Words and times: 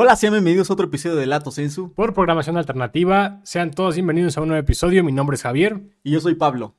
Hola, 0.00 0.14
sean 0.14 0.32
bienvenidos 0.32 0.70
a 0.70 0.74
otro 0.74 0.86
episodio 0.86 1.16
de 1.16 1.26
Lato 1.26 1.50
Sensu. 1.50 1.92
Por 1.92 2.14
programación 2.14 2.56
alternativa, 2.56 3.40
sean 3.42 3.72
todos 3.72 3.96
bienvenidos 3.96 4.38
a 4.38 4.42
un 4.42 4.46
nuevo 4.46 4.60
episodio. 4.60 5.02
Mi 5.02 5.10
nombre 5.10 5.34
es 5.34 5.42
Javier. 5.42 5.80
Y 6.04 6.12
yo 6.12 6.20
soy 6.20 6.36
Pablo. 6.36 6.76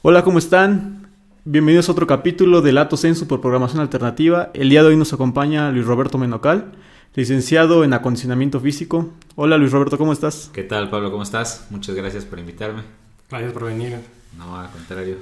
Hola, 0.00 0.22
¿cómo 0.24 0.38
están? 0.38 1.10
Bienvenidos 1.44 1.90
a 1.90 1.92
otro 1.92 2.06
capítulo 2.06 2.62
de 2.62 2.72
Lato 2.72 2.96
Sensu 2.96 3.28
por 3.28 3.42
programación 3.42 3.82
alternativa. 3.82 4.50
El 4.54 4.70
día 4.70 4.82
de 4.82 4.88
hoy 4.88 4.96
nos 4.96 5.12
acompaña 5.12 5.70
Luis 5.70 5.84
Roberto 5.84 6.16
Menocal, 6.16 6.72
licenciado 7.14 7.84
en 7.84 7.92
acondicionamiento 7.92 8.60
físico. 8.60 9.12
Hola 9.36 9.56
Luis 9.56 9.70
Roberto, 9.70 9.96
¿cómo 9.96 10.12
estás? 10.12 10.50
¿Qué 10.52 10.64
tal 10.64 10.90
Pablo? 10.90 11.10
¿Cómo 11.10 11.22
estás? 11.22 11.66
Muchas 11.70 11.94
gracias 11.94 12.24
por 12.24 12.38
invitarme. 12.40 12.82
Gracias 13.30 13.52
por 13.52 13.64
venir. 13.64 13.98
No, 14.36 14.58
al 14.58 14.68
contrario. 14.70 15.18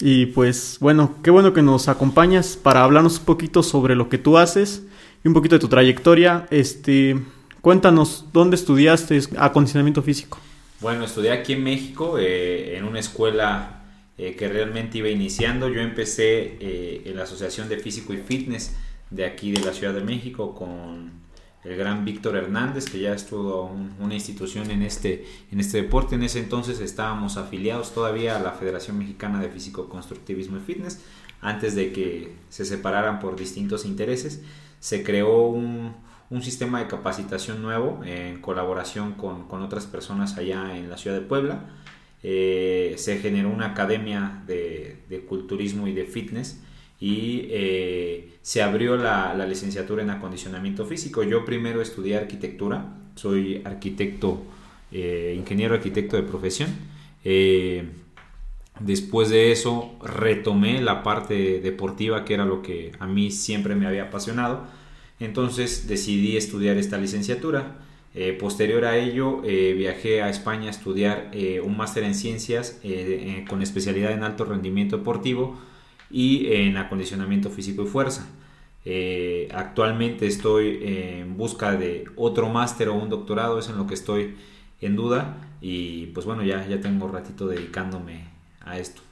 Y 0.00 0.26
pues 0.26 0.78
bueno, 0.80 1.16
qué 1.22 1.30
bueno 1.30 1.52
que 1.52 1.62
nos 1.62 1.88
acompañas 1.88 2.56
para 2.56 2.82
hablarnos 2.84 3.18
un 3.18 3.24
poquito 3.26 3.62
sobre 3.62 3.94
lo 3.94 4.08
que 4.08 4.18
tú 4.18 4.38
haces 4.38 4.84
y 5.24 5.28
un 5.28 5.34
poquito 5.34 5.56
de 5.56 5.60
tu 5.60 5.68
trayectoria. 5.68 6.46
Este, 6.50 7.18
cuéntanos, 7.60 8.26
¿dónde 8.32 8.56
estudiaste 8.56 9.20
acondicionamiento 9.36 10.02
físico? 10.02 10.38
Bueno, 10.80 11.04
estudié 11.04 11.32
aquí 11.32 11.54
en 11.54 11.64
México, 11.64 12.18
eh, 12.18 12.76
en 12.76 12.84
una 12.84 13.00
escuela 13.00 13.84
eh, 14.16 14.36
que 14.36 14.48
realmente 14.48 14.98
iba 14.98 15.08
iniciando. 15.08 15.68
Yo 15.68 15.80
empecé 15.80 16.56
eh, 16.60 17.02
en 17.06 17.16
la 17.16 17.24
Asociación 17.24 17.68
de 17.68 17.78
Físico 17.78 18.14
y 18.14 18.18
Fitness 18.18 18.74
de 19.10 19.24
aquí 19.24 19.52
de 19.52 19.62
la 19.64 19.72
Ciudad 19.72 19.94
de 19.94 20.02
México 20.02 20.54
con 20.54 21.25
el 21.66 21.76
gran 21.76 22.04
Víctor 22.04 22.36
Hernández, 22.36 22.86
que 22.86 23.00
ya 23.00 23.12
estuvo 23.12 23.74
una 23.98 24.14
institución 24.14 24.70
en 24.70 24.82
este, 24.82 25.26
en 25.50 25.60
este 25.60 25.82
deporte. 25.82 26.14
En 26.14 26.22
ese 26.22 26.38
entonces 26.38 26.80
estábamos 26.80 27.36
afiliados 27.36 27.92
todavía 27.92 28.36
a 28.36 28.40
la 28.40 28.52
Federación 28.52 28.98
Mexicana 28.98 29.40
de 29.40 29.48
Físico, 29.48 29.88
Constructivismo 29.88 30.58
y 30.58 30.60
Fitness, 30.60 31.00
antes 31.40 31.74
de 31.74 31.92
que 31.92 32.34
se 32.48 32.64
separaran 32.64 33.18
por 33.20 33.36
distintos 33.36 33.84
intereses. 33.84 34.42
Se 34.80 35.02
creó 35.02 35.48
un, 35.48 35.94
un 36.30 36.42
sistema 36.42 36.78
de 36.80 36.86
capacitación 36.86 37.62
nuevo 37.62 38.00
en 38.04 38.40
colaboración 38.40 39.12
con, 39.14 39.48
con 39.48 39.62
otras 39.62 39.86
personas 39.86 40.36
allá 40.36 40.76
en 40.76 40.88
la 40.88 40.96
ciudad 40.96 41.16
de 41.16 41.22
Puebla 41.22 41.64
eh, 42.28 42.94
se 42.96 43.18
generó 43.18 43.50
una 43.50 43.66
academia 43.66 44.42
de, 44.48 45.24
culturismo 45.28 45.86
y 45.86 45.92
de 45.92 46.06
fitness 46.06 46.60
y 47.00 47.46
eh, 47.50 48.38
se 48.42 48.62
abrió 48.62 48.96
la, 48.96 49.34
licenciatura 49.46 50.02
en 50.02 50.10
acondicionamiento 50.10 50.86
físico. 50.86 51.22
Yo 51.22 51.44
primero 51.44 51.82
estudié 51.82 52.16
arquitectura, 52.16 52.96
soy 53.14 53.62
arquitecto, 53.64 54.42
eh, 54.92 55.34
ingeniero 55.36 55.74
arquitecto 55.74 56.16
de 56.16 56.22
profesión. 56.22 56.70
después 58.80 59.30
de 59.30 59.52
eso 59.52 59.96
retomé 60.02 60.80
la 60.80 61.02
parte 61.02 61.60
deportiva, 61.60 62.24
que 62.24 62.34
era 62.34 62.44
lo 62.44 62.62
que 62.62 62.92
a 62.98 63.06
mí 63.06 63.30
siempre 63.30 63.74
me 63.74 63.86
había 63.86 64.04
apasionado. 64.04 64.66
Entonces 65.20 65.88
decidí 65.88 66.36
estudiar 66.36 66.76
esta 66.76 66.98
licenciatura. 66.98 67.78
Eh, 68.14 68.32
posterior 68.32 68.84
a 68.84 68.96
ello, 68.96 69.42
eh, 69.44 69.74
viajé 69.76 70.22
a 70.22 70.30
España 70.30 70.68
a 70.68 70.70
estudiar 70.70 71.30
eh, 71.32 71.60
un 71.60 71.76
máster 71.76 72.02
en 72.02 72.14
ciencias 72.14 72.80
con 73.48 73.62
especialidad 73.62 74.12
en 74.12 74.24
alto 74.24 74.44
rendimiento 74.44 74.98
deportivo 74.98 75.58
y 76.10 76.52
en 76.52 76.76
acondicionamiento 76.76 77.50
físico 77.50 77.82
y 77.82 77.86
fuerza. 77.86 78.26
actualmente 79.52 80.26
estoy 80.26 80.78
en 80.82 81.36
busca 81.36 81.76
de 81.76 82.04
otro 82.16 82.48
máster 82.48 82.88
o 82.88 82.94
un 82.94 83.08
doctorado, 83.08 83.58
es 83.58 83.68
en 83.68 83.76
lo 83.76 83.86
que 83.86 83.94
estoy 83.94 84.36
en 84.80 84.94
duda 84.94 85.36
y 85.60 86.06
pues 86.06 86.26
bueno, 86.26 86.44
ya, 86.44 86.66
ya 86.66 86.80
tengo 86.80 87.08
ratito 87.08 87.48
dedicándome 87.48 88.24
a 88.64 88.78
esto. 88.78 89.02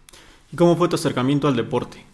¿Y 0.52 0.56
cómo 0.56 0.76
fue 0.76 0.88
tu 0.88 0.94
acercamiento 0.94 1.48
al 1.48 1.56
deporte? 1.56 2.04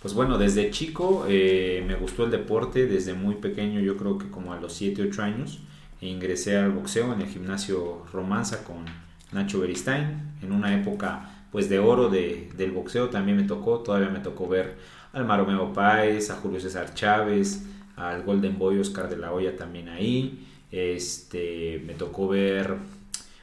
Pues 0.00 0.14
bueno, 0.14 0.38
desde 0.38 0.70
chico 0.70 1.26
me 1.28 1.94
gustó 1.96 2.24
el 2.24 2.30
deporte, 2.30 2.86
desde 2.86 3.14
muy 3.14 3.34
pequeño, 3.36 3.80
yo 3.80 3.96
creo 3.96 4.18
que 4.18 4.28
como 4.30 4.52
a 4.52 4.60
los 4.60 4.72
7, 4.72 5.02
8 5.02 5.22
años 5.22 5.60
ingresé 6.00 6.56
al 6.56 6.72
boxeo 6.72 7.12
en 7.12 7.20
el 7.20 7.28
gimnasio 7.28 8.04
Romanza 8.12 8.64
con 8.64 8.86
Nacho 9.32 9.60
Beristain, 9.60 10.32
en 10.42 10.52
una 10.52 10.74
época 10.74 11.41
pues 11.52 11.68
de 11.68 11.78
oro 11.78 12.08
de, 12.08 12.50
del 12.56 12.72
boxeo 12.72 13.10
también 13.10 13.36
me 13.36 13.44
tocó, 13.44 13.80
todavía 13.80 14.08
me 14.08 14.20
tocó 14.20 14.48
ver 14.48 14.74
al 15.12 15.26
Maromeo 15.26 15.72
Páez, 15.72 16.30
a 16.30 16.36
Julio 16.36 16.58
César 16.58 16.94
Chávez, 16.94 17.64
al 17.94 18.22
Golden 18.22 18.58
Boy 18.58 18.78
Oscar 18.78 19.10
de 19.10 19.18
la 19.18 19.32
Hoya 19.32 19.54
también 19.54 19.90
ahí, 19.90 20.46
este, 20.70 21.82
me 21.86 21.92
tocó 21.92 22.28
ver 22.28 22.74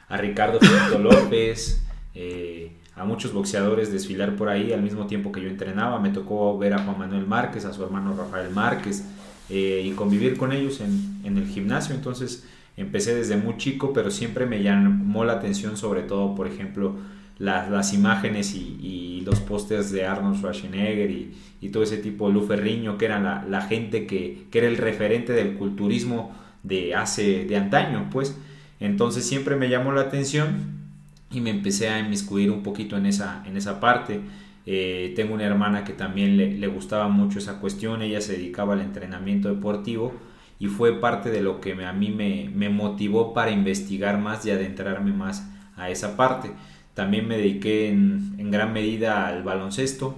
a 0.08 0.16
Ricardo 0.16 0.58
Fernando 0.58 0.98
López, 1.10 1.86
eh, 2.14 2.72
a 2.96 3.04
muchos 3.04 3.32
boxeadores 3.32 3.92
desfilar 3.92 4.34
por 4.34 4.48
ahí 4.48 4.72
al 4.72 4.82
mismo 4.82 5.06
tiempo 5.06 5.30
que 5.30 5.40
yo 5.40 5.48
entrenaba, 5.48 6.00
me 6.00 6.10
tocó 6.10 6.58
ver 6.58 6.74
a 6.74 6.78
Juan 6.78 6.98
Manuel 6.98 7.26
Márquez, 7.28 7.64
a 7.64 7.72
su 7.72 7.84
hermano 7.84 8.16
Rafael 8.16 8.50
Márquez, 8.50 9.04
eh, 9.48 9.82
y 9.84 9.92
convivir 9.92 10.36
con 10.36 10.52
ellos 10.52 10.80
en, 10.80 11.20
en, 11.24 11.38
el 11.38 11.46
gimnasio. 11.46 11.94
Entonces 11.94 12.44
empecé 12.76 13.14
desde 13.14 13.36
muy 13.36 13.56
chico, 13.56 13.92
pero 13.92 14.10
siempre 14.10 14.46
me 14.46 14.62
llamó 14.62 15.24
la 15.24 15.34
atención 15.34 15.76
sobre 15.76 16.02
todo, 16.02 16.34
por 16.34 16.48
ejemplo, 16.48 16.96
las 17.40 17.92
imágenes 17.94 18.54
y, 18.54 18.76
y 18.80 19.20
los 19.22 19.40
pósters 19.40 19.90
de 19.90 20.04
Arnold 20.06 20.36
Schwarzenegger 20.36 21.10
y, 21.10 21.34
y, 21.60 21.70
todo 21.70 21.82
ese 21.82 21.96
tipo, 21.96 22.28
Lu 22.28 22.42
Ferriño, 22.42 22.98
que 22.98 23.06
era 23.06 23.18
la, 23.18 23.44
la 23.48 23.62
gente 23.62 24.06
que, 24.06 24.46
que, 24.50 24.58
era 24.58 24.68
el 24.68 24.76
referente 24.76 25.32
del 25.32 25.54
culturismo 25.54 26.32
de 26.62 26.94
hace, 26.94 27.46
de 27.46 27.56
antaño, 27.56 28.08
pues. 28.12 28.38
Entonces 28.78 29.26
siempre 29.26 29.56
me 29.56 29.68
llamó 29.68 29.92
la 29.92 30.02
atención 30.02 30.80
y 31.30 31.40
me 31.40 31.50
empecé 31.50 31.88
a 31.88 31.98
inmiscuir 31.98 32.50
un 32.50 32.62
poquito 32.62 32.96
en 32.96 33.06
esa, 33.06 33.42
en 33.46 33.56
esa 33.56 33.80
parte. 33.80 34.20
Eh, 34.66 35.12
tengo 35.16 35.34
una 35.34 35.44
hermana 35.44 35.84
que 35.84 35.92
también 35.92 36.36
le, 36.36 36.66
gustaba 36.68 37.08
mucho 37.08 37.38
esa 37.38 37.60
cuestión, 37.60 38.02
ella 38.02 38.20
se 38.20 38.34
dedicaba 38.34 38.74
al 38.74 38.80
entrenamiento 38.80 39.48
deportivo 39.48 40.12
y 40.58 40.66
fue 40.66 41.00
parte 41.00 41.30
de 41.30 41.40
lo 41.40 41.60
que 41.60 41.72
a 41.84 41.92
mí 41.92 42.10
me, 42.10 42.68
motivó 42.68 43.32
para 43.32 43.50
investigar 43.50 44.18
más 44.18 44.44
y 44.44 44.50
adentrarme 44.50 45.12
más 45.12 45.48
a 45.76 45.88
esa 45.90 46.16
parte. 46.16 46.50
También 46.94 47.28
me 47.28 47.36
dediqué 47.36 47.88
en, 47.88 48.50
gran 48.50 48.72
medida 48.72 49.28
al 49.28 49.42
baloncesto, 49.42 50.16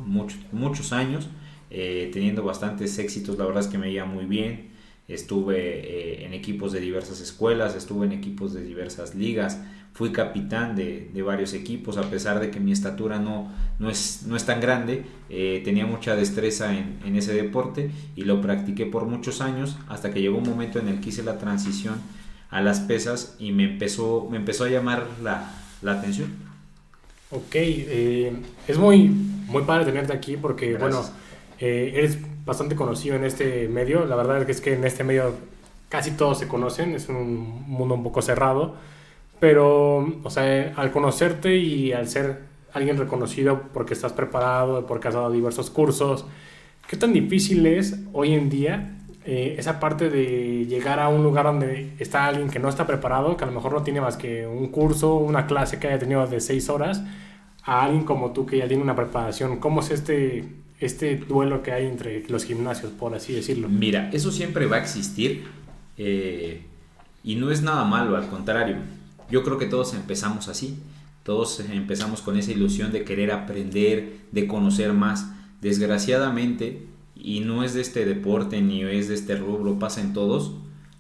muchos 0.52 0.92
años, 0.92 1.28
eh, 1.70 2.10
teniendo 2.12 2.42
bastantes 2.42 2.98
éxitos, 2.98 3.38
la 3.38 3.44
verdad 3.44 3.62
es 3.62 3.68
que 3.68 3.78
me 3.78 3.90
iba 3.90 4.04
muy 4.04 4.24
bien. 4.24 4.70
Estuve 5.08 5.56
eh, 5.58 6.24
en 6.24 6.32
equipos 6.32 6.72
de 6.72 6.80
diversas 6.80 7.20
escuelas, 7.20 7.74
estuve 7.74 8.06
en 8.06 8.12
equipos 8.12 8.54
de 8.54 8.62
diversas 8.62 9.14
ligas, 9.14 9.60
fui 9.92 10.10
capitán 10.10 10.74
de, 10.74 11.10
varios 11.24 11.52
equipos, 11.52 11.98
a 11.98 12.10
pesar 12.10 12.40
de 12.40 12.50
que 12.50 12.60
mi 12.60 12.72
estatura 12.72 13.18
no, 13.18 13.52
no, 13.78 13.90
es, 13.90 14.24
no 14.26 14.36
es 14.36 14.46
tan 14.46 14.60
grande, 14.60 15.04
eh, 15.28 15.60
tenía 15.64 15.86
mucha 15.86 16.16
destreza 16.16 16.74
en, 16.76 17.16
ese 17.16 17.34
deporte 17.34 17.90
y 18.16 18.22
lo 18.22 18.40
practiqué 18.40 18.86
por 18.86 19.06
muchos 19.06 19.40
años 19.40 19.76
hasta 19.88 20.12
que 20.12 20.20
llegó 20.20 20.38
un 20.38 20.48
momento 20.48 20.78
en 20.78 20.88
el 20.88 21.00
que 21.00 21.10
hice 21.10 21.22
la 21.22 21.38
transición 21.38 21.96
a 22.50 22.62
las 22.62 22.80
pesas 22.80 23.36
y 23.38 23.52
me 23.52 23.64
empezó, 23.64 24.28
me 24.30 24.38
empezó 24.38 24.64
a 24.64 24.68
llamar 24.68 25.06
la, 25.22 25.50
atención. 25.86 26.30
Ok, 27.32 27.54
eh, 27.54 28.30
es 28.68 28.76
muy, 28.76 29.08
muy 29.08 29.62
padre 29.62 29.86
tenerte 29.86 30.12
aquí 30.12 30.36
porque, 30.36 30.76
bueno, 30.76 31.02
eh, 31.58 31.92
eres 31.96 32.18
bastante 32.44 32.76
conocido 32.76 33.16
en 33.16 33.24
este 33.24 33.68
medio, 33.68 34.04
la 34.04 34.16
verdad 34.16 34.48
es 34.50 34.60
que 34.60 34.74
en 34.74 34.84
este 34.84 35.02
medio 35.02 35.34
casi 35.88 36.10
todos 36.10 36.38
se 36.38 36.46
conocen, 36.46 36.94
es 36.94 37.08
un 37.08 37.64
mundo 37.66 37.94
un 37.94 38.02
poco 38.02 38.20
cerrado. 38.20 38.74
Pero, 39.40 40.06
o 40.22 40.30
sea, 40.30 40.74
al 40.76 40.92
conocerte 40.92 41.56
y 41.56 41.92
al 41.92 42.06
ser 42.06 42.42
alguien 42.74 42.98
reconocido 42.98 43.62
porque 43.72 43.94
estás 43.94 44.12
preparado, 44.12 44.86
porque 44.86 45.08
has 45.08 45.14
dado 45.14 45.30
diversos 45.30 45.70
cursos, 45.70 46.26
¿qué 46.86 46.96
tan 46.96 47.12
difícil 47.12 47.66
es 47.66 47.98
hoy 48.12 48.34
en 48.34 48.50
día 48.50 48.98
eh, 49.24 49.54
esa 49.56 49.78
parte 49.78 50.10
de 50.10 50.66
llegar 50.66 50.98
a 50.98 51.08
un 51.08 51.22
lugar 51.22 51.44
donde 51.44 51.92
está 52.00 52.26
alguien 52.26 52.50
que 52.50 52.58
no 52.58 52.68
está 52.68 52.88
preparado, 52.88 53.36
que 53.36 53.44
a 53.44 53.46
lo 53.46 53.52
mejor 53.52 53.72
no 53.72 53.82
tiene 53.84 54.00
más 54.00 54.16
que 54.16 54.48
un 54.48 54.68
curso, 54.68 55.14
una 55.14 55.46
clase 55.46 55.78
que 55.78 55.86
haya 55.86 55.98
tenido 56.00 56.26
de 56.26 56.40
seis 56.40 56.68
horas, 56.68 57.04
a 57.64 57.84
alguien 57.84 58.04
como 58.04 58.32
tú 58.32 58.46
que 58.46 58.58
ya 58.58 58.68
tiene 58.68 58.82
una 58.82 58.96
preparación? 58.96 59.58
¿Cómo 59.58 59.80
es 59.80 59.90
este, 59.90 60.48
este 60.80 61.16
duelo 61.16 61.62
que 61.62 61.72
hay 61.72 61.86
entre 61.86 62.28
los 62.28 62.44
gimnasios, 62.44 62.92
por 62.92 63.14
así 63.14 63.32
decirlo? 63.32 63.68
Mira, 63.68 64.10
eso 64.12 64.30
siempre 64.32 64.66
va 64.66 64.76
a 64.76 64.80
existir 64.80 65.44
eh, 65.96 66.62
y 67.22 67.34
no 67.36 67.50
es 67.50 67.62
nada 67.62 67.84
malo, 67.84 68.16
al 68.16 68.28
contrario 68.28 68.76
yo 69.32 69.42
creo 69.42 69.56
que 69.56 69.64
todos 69.64 69.94
empezamos 69.94 70.48
así, 70.48 70.78
todos 71.22 71.58
empezamos 71.60 72.20
con 72.20 72.36
esa 72.36 72.52
ilusión 72.52 72.92
de 72.92 73.02
querer 73.02 73.32
aprender, 73.32 74.18
de 74.30 74.46
conocer 74.46 74.92
más. 74.92 75.32
Desgraciadamente, 75.62 76.86
y 77.16 77.40
no 77.40 77.64
es 77.64 77.72
de 77.72 77.80
este 77.80 78.04
deporte 78.04 78.60
ni 78.60 78.82
es 78.82 79.08
de 79.08 79.14
este 79.14 79.36
rubro, 79.36 79.78
pasa 79.78 80.02
en 80.02 80.12
todos, 80.12 80.52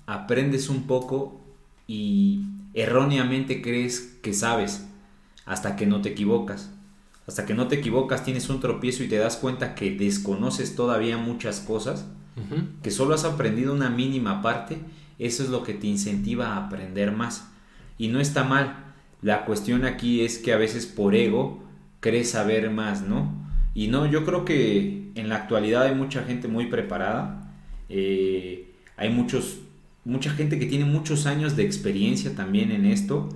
aprendes 0.06 0.70
un 0.70 0.84
poco 0.84 1.42
y 1.86 2.46
erróneamente 2.72 3.60
crees 3.60 4.16
que 4.22 4.32
sabes 4.32 4.88
hasta 5.46 5.76
que 5.76 5.86
no 5.86 6.00
te 6.00 6.10
equivocas. 6.10 6.70
Hasta 7.26 7.46
que 7.46 7.54
no 7.54 7.68
te 7.68 7.76
equivocas 7.76 8.24
tienes 8.24 8.48
un 8.48 8.60
tropiezo 8.60 9.04
y 9.04 9.08
te 9.08 9.16
das 9.16 9.36
cuenta 9.36 9.74
que 9.74 9.92
desconoces 9.92 10.74
todavía 10.74 11.18
muchas 11.18 11.60
cosas, 11.60 12.06
que 12.82 12.90
solo 12.90 13.14
has 13.14 13.24
aprendido 13.24 13.74
una 13.74 13.90
mínima 13.90 14.42
parte, 14.42 14.78
eso 15.18 15.42
es 15.42 15.50
lo 15.50 15.62
que 15.62 15.74
te 15.74 15.86
incentiva 15.86 16.48
a 16.48 16.66
aprender 16.66 17.12
más 17.12 17.48
y 17.98 18.08
no 18.08 18.20
está 18.20 18.44
mal. 18.44 18.76
La 19.20 19.44
cuestión 19.44 19.84
aquí 19.84 20.22
es 20.22 20.38
que 20.38 20.52
a 20.52 20.56
veces 20.56 20.86
por 20.86 21.14
ego 21.14 21.62
crees 22.00 22.30
saber 22.30 22.70
más, 22.70 23.02
¿no? 23.02 23.32
Y 23.74 23.86
no, 23.86 24.06
yo 24.06 24.24
creo 24.24 24.44
que 24.44 25.12
en 25.14 25.28
la 25.28 25.36
actualidad 25.36 25.84
hay 25.84 25.94
mucha 25.94 26.24
gente 26.24 26.48
muy 26.48 26.66
preparada, 26.66 27.54
eh, 27.88 28.72
hay 28.96 29.10
muchos, 29.10 29.60
mucha 30.04 30.30
gente 30.30 30.58
que 30.58 30.66
tiene 30.66 30.84
muchos 30.84 31.26
años 31.26 31.54
de 31.54 31.64
experiencia 31.64 32.34
también 32.34 32.72
en 32.72 32.86
esto 32.86 33.28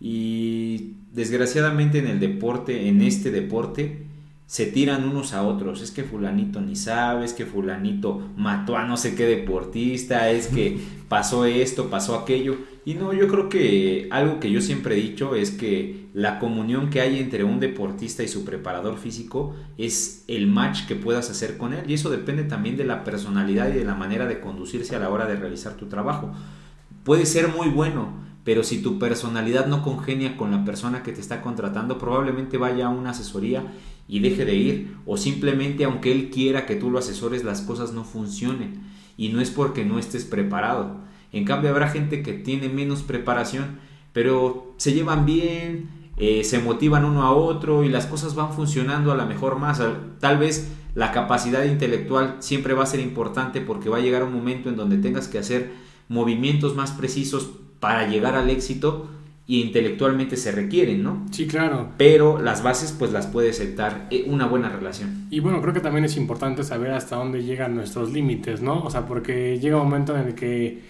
y 0.00 0.94
desgraciadamente 1.12 1.98
en 1.98 2.06
el 2.06 2.20
deporte, 2.20 2.88
en 2.88 3.02
este 3.02 3.30
deporte, 3.30 4.06
se 4.50 4.66
tiran 4.66 5.08
unos 5.08 5.32
a 5.32 5.44
otros. 5.44 5.80
Es 5.80 5.92
que 5.92 6.02
fulanito 6.02 6.60
ni 6.60 6.74
sabe, 6.74 7.24
es 7.24 7.34
que 7.34 7.46
fulanito 7.46 8.20
mató 8.36 8.76
a 8.76 8.84
no 8.84 8.96
sé 8.96 9.14
qué 9.14 9.24
deportista, 9.24 10.28
es 10.30 10.48
que 10.48 10.80
pasó 11.08 11.44
esto, 11.44 11.88
pasó 11.88 12.16
aquello. 12.16 12.56
Y 12.84 12.94
no, 12.94 13.12
yo 13.12 13.28
creo 13.28 13.48
que 13.48 14.08
algo 14.10 14.40
que 14.40 14.50
yo 14.50 14.60
siempre 14.60 14.96
he 14.96 15.00
dicho 15.00 15.36
es 15.36 15.52
que 15.52 16.06
la 16.14 16.40
comunión 16.40 16.90
que 16.90 17.00
hay 17.00 17.20
entre 17.20 17.44
un 17.44 17.60
deportista 17.60 18.24
y 18.24 18.28
su 18.28 18.44
preparador 18.44 18.98
físico 18.98 19.54
es 19.78 20.24
el 20.26 20.48
match 20.48 20.86
que 20.86 20.96
puedas 20.96 21.30
hacer 21.30 21.56
con 21.56 21.72
él. 21.72 21.88
Y 21.88 21.94
eso 21.94 22.10
depende 22.10 22.42
también 22.42 22.76
de 22.76 22.84
la 22.84 23.04
personalidad 23.04 23.68
y 23.68 23.78
de 23.78 23.84
la 23.84 23.94
manera 23.94 24.26
de 24.26 24.40
conducirse 24.40 24.96
a 24.96 24.98
la 24.98 25.10
hora 25.10 25.26
de 25.26 25.36
realizar 25.36 25.74
tu 25.74 25.86
trabajo. 25.86 26.32
Puede 27.04 27.24
ser 27.24 27.48
muy 27.48 27.68
bueno, 27.68 28.14
pero 28.44 28.64
si 28.64 28.82
tu 28.82 28.98
personalidad 28.98 29.66
no 29.66 29.82
congenia 29.82 30.36
con 30.36 30.50
la 30.50 30.64
persona 30.64 31.02
que 31.02 31.12
te 31.12 31.20
está 31.20 31.42
contratando, 31.42 31.98
probablemente 31.98 32.56
vaya 32.56 32.86
a 32.86 32.90
una 32.90 33.10
asesoría 33.10 33.64
y 34.08 34.20
deje 34.20 34.44
de 34.44 34.54
ir, 34.54 34.96
o 35.06 35.16
simplemente 35.16 35.84
aunque 35.84 36.10
él 36.10 36.30
quiera 36.30 36.66
que 36.66 36.76
tú 36.76 36.90
lo 36.90 36.98
asesores, 36.98 37.44
las 37.44 37.60
cosas 37.60 37.92
no 37.92 38.04
funcionen, 38.04 38.82
y 39.16 39.28
no 39.28 39.40
es 39.40 39.50
porque 39.50 39.84
no 39.84 39.98
estés 39.98 40.24
preparado. 40.24 40.96
En 41.32 41.44
cambio, 41.44 41.70
habrá 41.70 41.88
gente 41.88 42.22
que 42.22 42.32
tiene 42.32 42.68
menos 42.68 43.02
preparación, 43.02 43.78
pero 44.12 44.74
se 44.78 44.94
llevan 44.94 45.26
bien, 45.26 45.90
eh, 46.16 46.42
se 46.42 46.58
motivan 46.58 47.04
uno 47.04 47.22
a 47.22 47.32
otro 47.32 47.84
y 47.84 47.88
las 47.88 48.06
cosas 48.06 48.34
van 48.34 48.52
funcionando 48.52 49.12
a 49.12 49.16
la 49.16 49.26
mejor 49.26 49.58
más. 49.58 49.80
Tal 50.18 50.38
vez 50.38 50.72
la 50.94 51.12
capacidad 51.12 51.64
intelectual 51.64 52.36
siempre 52.40 52.74
va 52.74 52.82
a 52.82 52.86
ser 52.86 53.00
importante 53.00 53.60
porque 53.60 53.88
va 53.88 53.98
a 53.98 54.00
llegar 54.00 54.24
un 54.24 54.32
momento 54.32 54.68
en 54.68 54.76
donde 54.76 54.98
tengas 54.98 55.28
que 55.28 55.38
hacer 55.38 55.72
movimientos 56.08 56.74
más 56.74 56.90
precisos 56.90 57.50
para 57.80 58.06
llegar 58.06 58.34
al 58.34 58.50
éxito 58.50 59.10
y 59.46 59.62
intelectualmente 59.62 60.36
se 60.36 60.52
requieren, 60.52 61.02
¿no? 61.02 61.26
Sí, 61.32 61.48
claro. 61.48 61.88
Pero 61.96 62.40
las 62.40 62.62
bases 62.62 62.94
pues 62.96 63.10
las 63.10 63.26
puede 63.26 63.50
aceptar 63.50 64.06
eh, 64.10 64.24
una 64.28 64.46
buena 64.46 64.68
relación. 64.68 65.26
Y 65.30 65.40
bueno, 65.40 65.60
creo 65.60 65.74
que 65.74 65.80
también 65.80 66.04
es 66.04 66.16
importante 66.16 66.62
saber 66.62 66.92
hasta 66.92 67.16
dónde 67.16 67.42
llegan 67.42 67.74
nuestros 67.74 68.12
límites, 68.12 68.62
¿no? 68.62 68.80
O 68.84 68.90
sea, 68.90 69.06
porque 69.06 69.58
llega 69.58 69.76
un 69.76 69.84
momento 69.84 70.16
en 70.16 70.28
el 70.28 70.34
que 70.36 70.82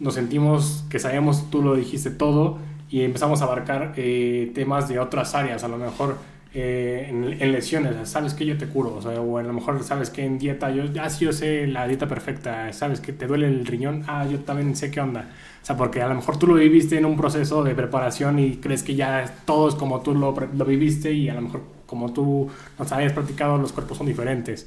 nos 0.00 0.14
sentimos 0.14 0.84
que 0.90 0.98
sabemos, 0.98 1.48
tú 1.50 1.62
lo 1.62 1.76
dijiste 1.76 2.10
todo, 2.10 2.58
y 2.90 3.02
empezamos 3.02 3.42
a 3.42 3.44
abarcar 3.44 3.92
eh, 3.96 4.50
temas 4.54 4.88
de 4.88 4.98
otras 4.98 5.34
áreas, 5.34 5.62
a 5.62 5.68
lo 5.68 5.76
mejor 5.76 6.16
eh, 6.54 7.06
en, 7.08 7.52
lesiones, 7.52 8.08
sabes 8.08 8.34
que 8.34 8.46
yo 8.46 8.56
te 8.56 8.66
curo, 8.66 8.94
o, 8.96 9.02
sea, 9.02 9.20
o 9.20 9.38
a 9.38 9.42
lo 9.42 9.52
mejor 9.52 9.82
sabes 9.84 10.10
que 10.10 10.24
en 10.24 10.38
dieta, 10.38 10.70
yo, 10.70 10.84
ah, 11.00 11.10
sí, 11.10 11.26
yo 11.26 11.32
sé 11.32 11.66
la 11.66 11.86
dieta 11.86 12.08
perfecta, 12.08 12.72
sabes 12.72 13.00
que 13.00 13.12
te 13.12 13.26
duele 13.26 13.46
el 13.46 13.66
riñón, 13.66 14.04
ah, 14.06 14.26
yo 14.30 14.40
también 14.40 14.74
sé 14.74 14.90
qué 14.90 15.00
onda. 15.00 15.28
Sea, 15.68 15.76
porque 15.76 16.00
a 16.00 16.08
lo 16.08 16.14
mejor 16.14 16.38
tú 16.38 16.46
lo 16.46 16.54
viviste 16.54 16.96
en 16.96 17.04
un 17.04 17.14
proceso 17.14 17.62
de 17.62 17.74
preparación 17.74 18.38
y 18.38 18.56
crees 18.56 18.82
que 18.82 18.94
ya 18.94 19.36
todo 19.44 19.68
es 19.68 19.74
como 19.74 20.00
tú 20.00 20.14
lo, 20.14 20.34
lo 20.34 20.64
viviste 20.64 21.12
y 21.12 21.28
a 21.28 21.34
lo 21.34 21.42
mejor 21.42 21.60
como 21.84 22.10
tú 22.14 22.48
nos 22.78 22.90
habías 22.90 23.12
practicado, 23.12 23.58
los 23.58 23.72
cuerpos 23.72 23.98
son 23.98 24.06
diferentes. 24.06 24.66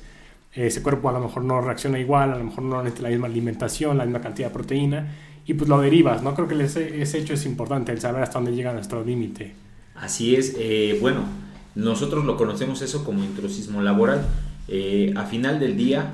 Ese 0.54 0.84
cuerpo 0.84 1.10
a 1.10 1.14
lo 1.14 1.20
mejor 1.20 1.44
no 1.44 1.60
reacciona 1.60 1.98
igual, 1.98 2.34
a 2.34 2.38
lo 2.38 2.44
mejor 2.44 2.66
no 2.66 2.84
necesita 2.84 3.02
la 3.02 3.10
misma 3.10 3.26
alimentación, 3.26 3.98
la 3.98 4.06
misma 4.06 4.22
cantidad 4.22 4.50
de 4.50 4.54
proteína 4.54 5.08
y 5.48 5.56
pues 5.56 5.68
lo 5.68 5.82
derivas, 5.82 6.22
¿no? 6.22 6.36
Creo 6.36 6.48
que 6.48 6.64
ese, 6.64 7.02
ese 7.02 7.18
hecho 7.18 7.34
es 7.34 7.48
importante, 7.48 7.92
el 7.92 8.00
saber 8.00 8.22
hasta 8.22 8.38
dónde 8.38 8.54
llega 8.54 8.72
nuestro 8.72 9.04
límite. 9.04 9.56
Así 9.96 10.36
es, 10.36 10.56
eh, 10.60 11.00
bueno, 11.02 11.22
nosotros 11.74 12.26
lo 12.26 12.38
conocemos 12.38 12.84
eso 12.84 13.04
como 13.04 13.24
intrusismo 13.24 13.82
laboral. 13.82 14.28
Eh, 14.68 15.16
a 15.18 15.24
final 15.24 15.60
del 15.60 15.76
día, 15.78 16.12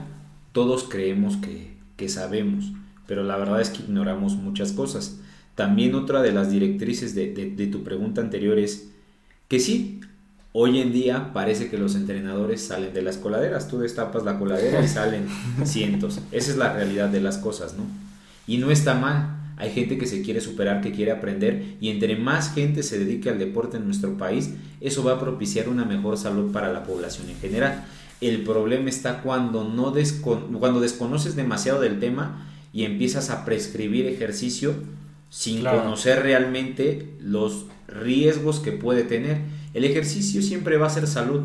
todos 0.54 0.86
creemos 0.86 1.36
que, 1.36 1.76
que 1.98 2.08
sabemos 2.08 2.72
pero 3.08 3.24
la 3.24 3.38
verdad 3.38 3.62
es 3.62 3.70
que 3.70 3.84
ignoramos 3.84 4.36
muchas 4.36 4.74
cosas. 4.74 5.20
También 5.56 5.96
otra 5.96 6.22
de 6.22 6.32
las 6.32 6.52
directrices 6.52 7.16
de, 7.16 7.70
tu 7.72 7.84
pregunta 7.84 8.22
anterior 8.22 8.60
es 8.60 8.90
que 9.48 9.60
sí, 9.60 10.02
hoy 10.52 10.80
en 10.80 10.92
día 10.94 11.34
parece 11.34 11.70
que 11.70 11.80
los 11.80 11.96
entrenadores 11.96 12.62
salen 12.62 12.94
de 12.94 13.02
las 13.02 13.18
coladeras, 13.18 13.68
tú 13.68 13.80
destapas 13.80 14.24
la 14.24 14.38
coladera 14.38 14.84
y 14.84 14.88
salen 14.88 15.28
cientos. 15.64 16.20
Esa 16.32 16.52
es 16.52 16.58
la 16.58 16.74
realidad 16.74 17.10
de 17.10 17.22
las 17.22 17.38
cosas, 17.38 17.76
¿no? 17.76 17.86
Y 18.46 18.58
no 18.58 18.70
está 18.70 18.94
mal. 18.94 19.36
Hay 19.58 19.72
gente 19.72 19.98
que 19.98 20.06
se 20.06 20.22
quiere 20.22 20.42
superar, 20.42 20.82
que 20.82 20.92
quiere 20.92 21.12
aprender 21.12 21.78
y 21.82 21.90
entre 21.90 22.16
más 22.18 22.54
gente 22.54 22.84
se 22.84 23.00
dedique 23.00 23.32
al 23.32 23.40
deporte 23.40 23.78
en 23.78 23.86
nuestro 23.86 24.16
país, 24.16 24.54
eso 24.80 25.04
va 25.04 25.14
a 25.14 25.20
propiciar 25.20 25.70
una 25.70 25.84
mejor 25.84 26.18
salud 26.18 26.52
para 26.52 26.72
la 26.72 26.84
población 26.84 27.30
en 27.32 27.38
general. 27.38 27.84
El 28.22 28.44
problema 28.44 28.90
está 28.90 29.24
cuando, 29.24 29.64
no 29.64 29.92
cuando 30.60 30.80
desconoces 30.80 31.36
demasiado 31.36 31.82
del 31.82 32.00
tema 32.00 32.48
y 32.74 32.84
empiezas 32.84 33.30
a 33.30 33.46
prescribir 33.46 34.06
ejercicio 34.06 34.76
sin 35.30 35.64
conocer 35.64 36.24
realmente 36.24 37.14
los 37.20 37.66
riesgos 37.88 38.60
que 38.60 38.72
puede 38.72 39.04
tener. 39.04 39.42
El 39.74 39.84
ejercicio 39.84 40.42
siempre 40.42 40.78
va 40.78 40.88
a 40.88 40.92
ser 40.92 41.08
salud, 41.08 41.42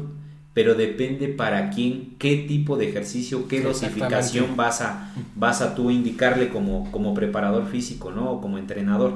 pero 0.55 0.75
depende 0.75 1.29
para 1.29 1.71
quién, 1.71 2.15
qué 2.19 2.37
tipo 2.37 2.77
de 2.77 2.89
ejercicio, 2.89 3.49
qué 3.49 3.61
dosificación 3.61 4.57
vas 4.57 4.83
a, 4.83 5.13
vas 5.35 5.63
a 5.63 5.75
tú 5.75 5.91
indicarle 5.91 6.49
como, 6.49 6.91
como 6.91 7.15
preparador 7.15 7.67
físico, 7.67 8.13
¿no? 8.13 8.31
O 8.31 8.41
como 8.41 8.59
entrenador. 8.59 9.15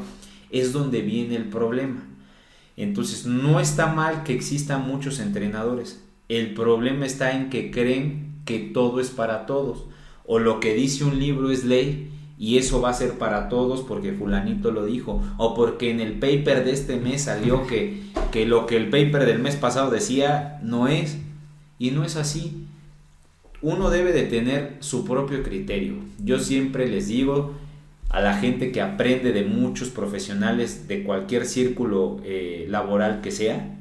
Es 0.51 0.73
donde 0.73 1.03
viene 1.03 1.37
el 1.37 1.45
problema. 1.45 2.03
Entonces, 2.77 3.27
no 3.27 3.61
está 3.61 3.87
mal 3.87 4.23
que 4.23 4.35
existan 4.35 4.87
muchos 4.87 5.19
entrenadores. 5.19 6.03
El 6.29 6.55
problema 6.55 7.07
está 7.07 7.33
en 7.33 7.51
que 7.51 7.71
creen 7.71 8.35
que 8.45 8.59
todo 8.59 9.01
es 9.01 9.11
para 9.11 9.47
todos 9.47 9.87
o 10.27 10.39
lo 10.39 10.61
que 10.61 10.75
dice 10.75 11.05
un 11.05 11.19
libro 11.19 11.51
es 11.51 11.65
ley 11.65 12.11
y 12.39 12.59
eso 12.59 12.81
va 12.81 12.91
a 12.91 12.95
ser 12.95 13.13
para 13.13 13.49
todos 13.49 13.81
porque 13.81 14.13
fulanito 14.13 14.71
lo 14.71 14.85
dijo 14.85 15.23
o 15.39 15.55
porque 15.55 15.91
en 15.91 16.01
el 16.01 16.15
paper 16.15 16.65
de 16.65 16.73
este 16.73 16.97
mes 16.97 17.23
salió 17.23 17.67
que, 17.67 18.03
que 18.31 18.45
lo 18.45 18.67
que 18.67 18.77
el 18.77 18.91
paper 18.91 19.25
del 19.25 19.39
mes 19.39 19.57
pasado 19.57 19.91
decía 19.91 20.61
no 20.63 20.89
es 20.89 21.19
y 21.79 21.91
no 21.91 22.05
es 22.05 22.17
así. 22.17 22.67
Uno 23.63 23.89
debe 23.91 24.13
de 24.13 24.25
tener 24.25 24.77
su 24.81 25.05
propio 25.05 25.43
criterio. 25.43 25.95
Yo 26.23 26.39
siempre 26.39 26.89
les 26.89 27.09
digo 27.09 27.55
a 28.11 28.21
la 28.21 28.35
gente 28.35 28.71
que 28.71 28.83
aprende 28.83 29.33
de 29.33 29.45
muchos 29.45 29.89
profesionales 29.89 30.89
de 30.89 31.03
cualquier 31.05 31.47
círculo 31.47 32.21
eh, 32.25 32.67
laboral 32.69 33.23
que 33.23 33.31
sea, 33.31 33.77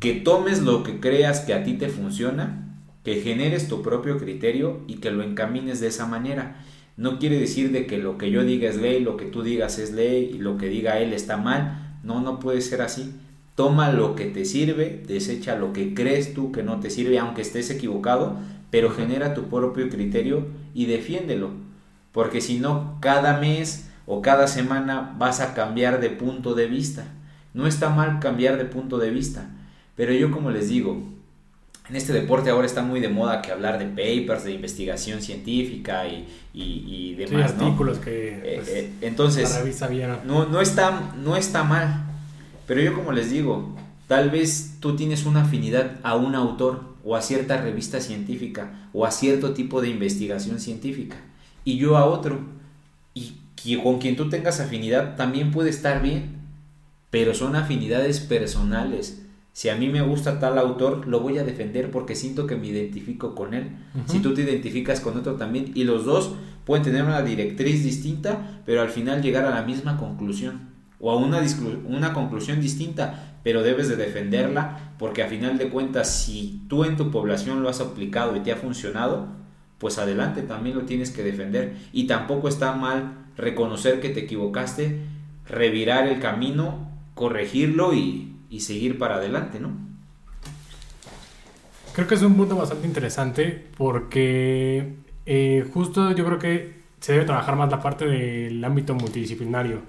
que 0.00 0.14
tomes 0.14 0.62
lo 0.62 0.82
que 0.82 1.00
creas 1.00 1.40
que 1.40 1.54
a 1.54 1.62
ti 1.62 1.74
te 1.74 1.88
funciona 1.88 2.67
que 3.04 3.20
generes 3.20 3.68
tu 3.68 3.82
propio 3.82 4.18
criterio 4.18 4.80
y 4.86 4.96
que 4.96 5.10
lo 5.10 5.22
encamines 5.22 5.80
de 5.80 5.88
esa 5.88 6.06
manera. 6.06 6.56
No 6.96 7.18
quiere 7.18 7.38
decir 7.38 7.70
de 7.70 7.86
que 7.86 7.98
lo 7.98 8.18
que 8.18 8.30
yo 8.30 8.42
diga 8.42 8.68
es 8.68 8.76
ley, 8.76 9.00
lo 9.00 9.16
que 9.16 9.26
tú 9.26 9.42
digas 9.42 9.78
es 9.78 9.92
ley 9.92 10.32
y 10.34 10.38
lo 10.38 10.58
que 10.58 10.68
diga 10.68 10.98
él 10.98 11.12
está 11.12 11.36
mal. 11.36 11.98
No, 12.02 12.20
no 12.20 12.40
puede 12.40 12.60
ser 12.60 12.82
así. 12.82 13.14
Toma 13.54 13.92
lo 13.92 14.14
que 14.14 14.26
te 14.26 14.44
sirve, 14.44 15.02
desecha 15.06 15.56
lo 15.56 15.72
que 15.72 15.94
crees 15.94 16.34
tú 16.34 16.52
que 16.52 16.62
no 16.62 16.80
te 16.80 16.90
sirve, 16.90 17.18
aunque 17.18 17.42
estés 17.42 17.70
equivocado, 17.70 18.36
pero 18.70 18.90
genera 18.90 19.34
tu 19.34 19.44
propio 19.48 19.88
criterio 19.88 20.46
y 20.74 20.86
defiéndelo. 20.86 21.50
Porque 22.12 22.40
si 22.40 22.58
no, 22.58 22.98
cada 23.00 23.38
mes 23.38 23.90
o 24.06 24.22
cada 24.22 24.46
semana 24.46 25.14
vas 25.18 25.40
a 25.40 25.54
cambiar 25.54 26.00
de 26.00 26.10
punto 26.10 26.54
de 26.54 26.66
vista. 26.66 27.04
No 27.54 27.66
está 27.66 27.90
mal 27.90 28.20
cambiar 28.20 28.58
de 28.58 28.64
punto 28.64 28.98
de 28.98 29.10
vista, 29.10 29.50
pero 29.96 30.12
yo 30.12 30.30
como 30.30 30.50
les 30.50 30.68
digo, 30.68 31.02
en 31.88 31.96
este 31.96 32.12
deporte 32.12 32.50
ahora 32.50 32.66
está 32.66 32.82
muy 32.82 33.00
de 33.00 33.08
moda 33.08 33.40
que 33.40 33.50
hablar 33.50 33.78
de 33.78 33.86
papers, 33.86 34.44
de 34.44 34.52
investigación 34.52 35.22
científica 35.22 36.06
y, 36.06 36.26
y, 36.52 37.14
demás, 37.14 37.52
artículos 37.52 37.98
que 37.98 38.34
eh, 38.34 38.52
pues, 38.56 38.68
eh, 38.68 38.92
entonces 39.00 39.58
no, 40.26 40.46
no, 40.46 40.60
está, 40.60 41.12
no 41.16 41.36
está 41.36 41.64
mal, 41.64 42.04
pero 42.66 42.82
yo 42.82 42.94
como 42.94 43.12
les 43.12 43.30
digo, 43.30 43.74
tal 44.06 44.30
vez 44.30 44.76
tú 44.80 44.96
tienes 44.96 45.24
una 45.24 45.42
afinidad 45.42 45.92
a 46.02 46.14
un 46.14 46.34
autor 46.34 46.96
o 47.04 47.16
a 47.16 47.22
cierta 47.22 47.60
revista 47.60 48.00
científica 48.00 48.88
o 48.92 49.06
a 49.06 49.10
cierto 49.10 49.54
tipo 49.54 49.80
de 49.80 49.88
investigación 49.88 50.60
científica 50.60 51.16
y 51.64 51.78
yo 51.78 51.96
a 51.96 52.04
otro 52.04 52.40
y 53.14 53.76
con 53.82 53.98
quien 53.98 54.16
tú 54.16 54.28
tengas 54.28 54.60
afinidad 54.60 55.16
también 55.16 55.50
puede 55.50 55.70
estar 55.70 56.02
bien, 56.02 56.36
pero 57.10 57.34
son 57.34 57.56
afinidades 57.56 58.20
personales 58.20 59.22
si 59.58 59.70
a 59.70 59.74
mí 59.74 59.88
me 59.88 60.02
gusta 60.02 60.38
tal 60.38 60.56
autor, 60.56 61.08
lo 61.08 61.18
voy 61.18 61.36
a 61.38 61.42
defender 61.42 61.90
porque 61.90 62.14
siento 62.14 62.46
que 62.46 62.54
me 62.54 62.68
identifico 62.68 63.34
con 63.34 63.54
él. 63.54 63.72
Si 64.06 64.20
tú 64.20 64.32
te 64.32 64.42
identificas 64.42 65.00
con 65.00 65.16
otro 65.16 65.34
también, 65.34 65.72
y 65.74 65.82
los 65.82 66.04
dos 66.04 66.36
pueden 66.64 66.84
tener 66.84 67.02
una 67.02 67.22
directriz 67.22 67.82
distinta, 67.82 68.60
pero 68.64 68.82
al 68.82 68.88
final 68.88 69.20
llegar 69.20 69.44
a 69.46 69.50
la 69.50 69.62
misma 69.62 69.96
conclusión. 69.96 70.68
O 71.00 71.10
a 71.10 71.16
una, 71.16 71.42
una 71.88 72.12
conclusión 72.12 72.60
distinta, 72.60 73.40
pero 73.42 73.64
debes 73.64 73.88
de 73.88 73.96
defenderla 73.96 74.92
porque 74.96 75.24
a 75.24 75.26
final 75.26 75.58
de 75.58 75.70
cuentas, 75.70 76.08
si 76.08 76.62
tú 76.68 76.84
en 76.84 76.96
tu 76.96 77.10
población 77.10 77.60
lo 77.60 77.68
has 77.68 77.80
aplicado 77.80 78.36
y 78.36 78.40
te 78.44 78.52
ha 78.52 78.56
funcionado, 78.56 79.26
pues 79.78 79.98
adelante 79.98 80.42
también 80.42 80.76
lo 80.76 80.82
tienes 80.82 81.10
que 81.10 81.24
defender. 81.24 81.74
Y 81.92 82.06
tampoco 82.06 82.46
está 82.46 82.76
mal 82.76 83.26
reconocer 83.36 83.98
que 83.98 84.10
te 84.10 84.20
equivocaste, 84.20 85.00
revirar 85.48 86.06
el 86.06 86.20
camino 86.20 86.86
corregirlo 87.14 87.92
y, 87.92 88.37
y 88.50 88.60
seguir 88.60 88.98
para 88.98 89.16
adelante, 89.16 89.60
¿no? 89.60 89.70
Creo 91.92 92.06
que 92.06 92.14
es 92.14 92.22
un 92.22 92.36
punto 92.36 92.56
bastante 92.56 92.86
interesante 92.86 93.66
porque 93.76 94.94
eh, 95.26 95.68
justo 95.74 96.12
yo 96.12 96.24
creo 96.24 96.38
que 96.38 96.78
se 97.00 97.12
debe 97.12 97.24
trabajar 97.24 97.56
más 97.56 97.70
la 97.70 97.80
parte 97.80 98.06
del 98.06 98.64
ámbito 98.64 98.94
multidisciplinario. 98.94 99.80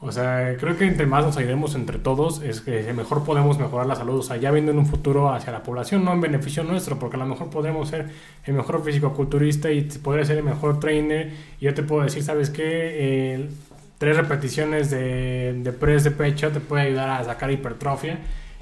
O 0.00 0.12
sea, 0.12 0.56
creo 0.56 0.76
que 0.76 0.86
entre 0.86 1.06
más 1.06 1.24
nos 1.24 1.36
ayudemos 1.36 1.74
entre 1.74 1.98
todos, 1.98 2.40
es 2.42 2.60
que 2.60 2.92
mejor 2.92 3.24
podemos 3.24 3.58
mejorar 3.58 3.86
la 3.86 3.96
salud. 3.96 4.20
O 4.20 4.22
sea, 4.22 4.36
ya 4.36 4.52
viendo 4.52 4.70
en 4.70 4.78
un 4.78 4.86
futuro 4.86 5.32
hacia 5.32 5.52
la 5.52 5.64
población, 5.64 6.04
no 6.04 6.12
en 6.12 6.20
beneficio 6.20 6.62
nuestro, 6.62 7.00
porque 7.00 7.16
a 7.16 7.18
lo 7.18 7.26
mejor 7.26 7.50
podremos 7.50 7.88
ser 7.88 8.08
el 8.44 8.54
mejor 8.54 8.84
físico-culturista 8.84 9.72
y 9.72 9.82
podría 9.82 10.24
ser 10.24 10.38
el 10.38 10.44
mejor 10.44 10.78
trainer. 10.78 11.32
Y 11.60 11.64
yo 11.64 11.74
te 11.74 11.82
puedo 11.82 12.04
decir, 12.04 12.22
¿sabes 12.22 12.50
qué? 12.50 13.48
Tres 13.98 14.16
repeticiones 14.16 14.90
de, 14.90 15.54
de 15.62 15.72
press 15.72 16.04
de 16.04 16.12
pecho 16.12 16.50
te 16.50 16.60
puede 16.60 16.84
ayudar 16.84 17.10
a 17.10 17.24
sacar 17.24 17.50
hipertrofia 17.50 18.18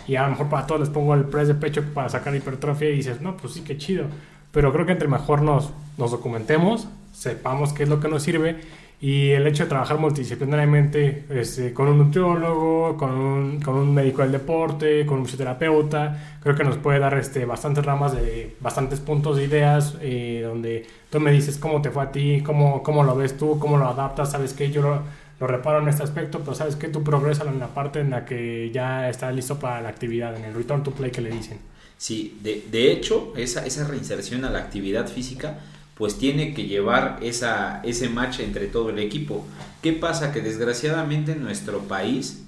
y 0.08 0.16
a 0.16 0.22
lo 0.24 0.30
mejor 0.30 0.48
para 0.48 0.66
todos 0.66 0.80
les 0.80 0.90
pongo 0.90 1.14
el 1.14 1.24
press 1.24 1.48
de 1.48 1.54
pecho 1.54 1.82
para 1.94 2.08
sacar 2.08 2.34
hipertrofia 2.34 2.90
y 2.90 2.96
dices, 2.96 3.20
no, 3.20 3.36
pues 3.36 3.54
sí, 3.54 3.62
qué 3.62 3.76
chido. 3.76 4.06
Pero 4.52 4.72
creo 4.72 4.86
que 4.86 4.92
entre 4.92 5.08
mejor 5.08 5.42
nos, 5.42 5.72
nos 5.98 6.12
documentemos, 6.12 6.88
sepamos 7.12 7.72
qué 7.72 7.82
es 7.82 7.88
lo 7.88 8.00
que 8.00 8.08
nos 8.08 8.22
sirve 8.22 8.56
y 8.98 9.30
el 9.30 9.46
hecho 9.46 9.64
de 9.64 9.68
trabajar 9.68 9.98
multidisciplinariamente 9.98 11.24
este, 11.28 11.74
con 11.74 11.88
un 11.88 11.98
nutriólogo, 11.98 12.96
con 12.96 13.10
un, 13.10 13.60
con 13.60 13.74
un, 13.74 13.92
médico 13.92 14.22
del 14.22 14.32
deporte, 14.32 15.04
con 15.04 15.18
un 15.18 15.24
fisioterapeuta, 15.26 16.38
creo 16.42 16.54
que 16.54 16.64
nos 16.64 16.78
puede 16.78 16.98
dar 16.98 17.12
este, 17.18 17.44
bastantes 17.44 17.84
ramas 17.84 18.14
de 18.14 18.56
bastantes 18.60 19.00
puntos 19.00 19.36
de 19.36 19.44
ideas 19.44 19.98
eh, 20.00 20.42
donde 20.46 20.86
tú 21.10 21.20
me 21.20 21.30
dices 21.30 21.58
cómo 21.58 21.82
te 21.82 21.90
fue 21.90 22.04
a 22.04 22.12
ti, 22.12 22.42
cómo, 22.42 22.82
cómo 22.82 23.04
lo 23.04 23.14
ves 23.14 23.36
tú, 23.36 23.58
cómo 23.58 23.76
lo 23.76 23.86
adaptas, 23.86 24.30
sabes 24.30 24.54
que 24.54 24.70
yo 24.70 24.80
lo, 24.80 25.02
lo 25.38 25.46
reparo 25.46 25.82
en 25.82 25.88
este 25.88 26.02
aspecto, 26.02 26.40
pero 26.40 26.54
sabes 26.54 26.76
que 26.76 26.88
tú 26.88 27.02
progresas 27.02 27.46
en 27.46 27.58
la 27.58 27.68
parte 27.68 28.00
en 28.00 28.10
la 28.10 28.24
que 28.24 28.70
ya 28.72 29.08
está 29.08 29.30
listo 29.32 29.58
para 29.58 29.80
la 29.80 29.88
actividad, 29.88 30.36
en 30.36 30.44
el 30.44 30.54
return 30.54 30.82
to 30.82 30.92
play 30.92 31.10
que 31.10 31.20
le 31.20 31.30
dicen. 31.30 31.58
Sí, 31.98 32.38
de, 32.42 32.64
de 32.70 32.92
hecho, 32.92 33.32
esa, 33.36 33.64
esa 33.66 33.86
reinserción 33.86 34.44
a 34.44 34.50
la 34.50 34.58
actividad 34.58 35.08
física 35.08 35.58
pues 35.96 36.18
tiene 36.18 36.52
que 36.52 36.64
llevar 36.64 37.18
esa, 37.22 37.80
ese 37.82 38.10
match 38.10 38.40
entre 38.40 38.66
todo 38.66 38.90
el 38.90 38.98
equipo. 38.98 39.46
¿Qué 39.82 39.94
pasa? 39.94 40.30
Que 40.30 40.42
desgraciadamente 40.42 41.32
en 41.32 41.42
nuestro 41.42 41.80
país 41.80 42.44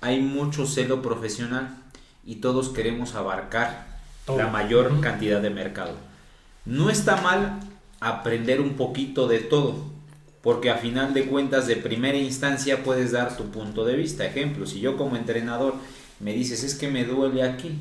hay 0.00 0.20
mucho 0.20 0.66
celo 0.66 1.02
profesional 1.02 1.76
y 2.24 2.36
todos 2.36 2.70
queremos 2.70 3.14
abarcar 3.14 3.86
la 4.34 4.48
mayor 4.48 5.00
cantidad 5.00 5.42
de 5.42 5.50
mercado. 5.50 5.94
No 6.64 6.88
está 6.88 7.20
mal 7.20 7.60
aprender 8.00 8.62
un 8.62 8.74
poquito 8.74 9.28
de 9.28 9.40
todo, 9.40 9.84
porque 10.46 10.70
a 10.70 10.76
final 10.76 11.12
de 11.12 11.24
cuentas 11.24 11.66
de 11.66 11.74
primera 11.74 12.16
instancia 12.16 12.84
puedes 12.84 13.10
dar 13.10 13.36
tu 13.36 13.50
punto 13.50 13.84
de 13.84 13.96
vista. 13.96 14.24
Ejemplo, 14.24 14.64
si 14.64 14.78
yo 14.78 14.96
como 14.96 15.16
entrenador 15.16 15.74
me 16.20 16.32
dices 16.34 16.62
es 16.62 16.76
que 16.76 16.86
me 16.86 17.02
duele 17.02 17.42
aquí, 17.42 17.76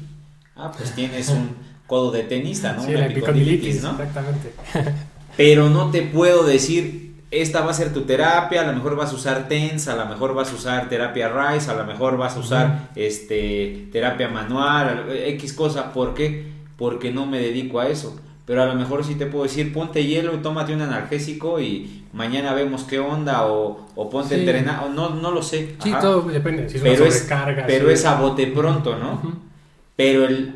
ah, 0.55 0.71
pues 0.75 0.95
tienes 0.95 1.29
un 1.29 1.51
codo 1.85 2.09
de 2.09 2.23
tenista, 2.23 2.73
¿no? 2.73 2.83
Sí, 2.83 2.95
Una 2.95 3.05
epicondilitis, 3.05 3.83
¿no? 3.83 3.91
Exactamente. 3.91 4.51
Pero 5.37 5.69
no 5.69 5.91
te 5.91 6.01
puedo 6.01 6.43
decir, 6.43 7.13
esta 7.29 7.61
va 7.61 7.69
a 7.69 7.75
ser 7.75 7.93
tu 7.93 8.01
terapia, 8.01 8.61
a 8.61 8.65
lo 8.65 8.73
mejor 8.73 8.95
vas 8.95 9.11
a 9.11 9.15
usar 9.15 9.47
TENS, 9.47 9.87
a 9.87 9.95
lo 9.95 10.07
mejor 10.07 10.33
vas 10.33 10.51
a 10.51 10.55
usar 10.55 10.89
terapia 10.89 11.29
RISE, 11.29 11.69
a 11.69 11.75
lo 11.75 11.85
mejor 11.85 12.17
vas 12.17 12.35
a 12.35 12.39
usar 12.39 12.89
este 12.95 13.89
terapia 13.91 14.27
manual, 14.27 15.05
X 15.11 15.53
cosa, 15.53 15.93
¿por 15.93 16.15
qué? 16.15 16.51
Porque 16.77 17.11
no 17.11 17.27
me 17.27 17.39
dedico 17.39 17.79
a 17.79 17.89
eso 17.89 18.19
pero 18.45 18.61
a 18.61 18.65
lo 18.65 18.75
mejor 18.75 19.03
sí 19.03 19.15
te 19.15 19.25
puedo 19.25 19.43
decir, 19.43 19.73
ponte 19.73 20.05
hielo 20.05 20.31
tómate 20.39 20.73
un 20.73 20.81
analgésico 20.81 21.59
y 21.59 22.03
mañana 22.13 22.53
vemos 22.53 22.83
qué 22.83 22.99
onda, 22.99 23.47
o, 23.47 23.87
o 23.95 24.09
ponte 24.09 24.45
sí. 24.45 24.65
o 24.83 24.89
no, 24.89 25.09
no 25.09 25.31
lo 25.31 25.41
sé. 25.41 25.75
Sí, 25.81 25.91
todo 25.99 26.21
depende, 26.21 26.69
si 26.69 26.77
es 26.77 26.83
pero 26.83 27.03
una 27.03 27.11
sobrecarga. 27.11 27.61
Es, 27.61 27.67
pero 27.67 27.89
es 27.89 28.05
a 28.05 28.15
bote 28.19 28.47
pronto, 28.47 28.97
¿no? 28.97 29.13
Uh 29.13 29.27
-huh. 29.27 29.33
Pero 29.95 30.25
el 30.25 30.53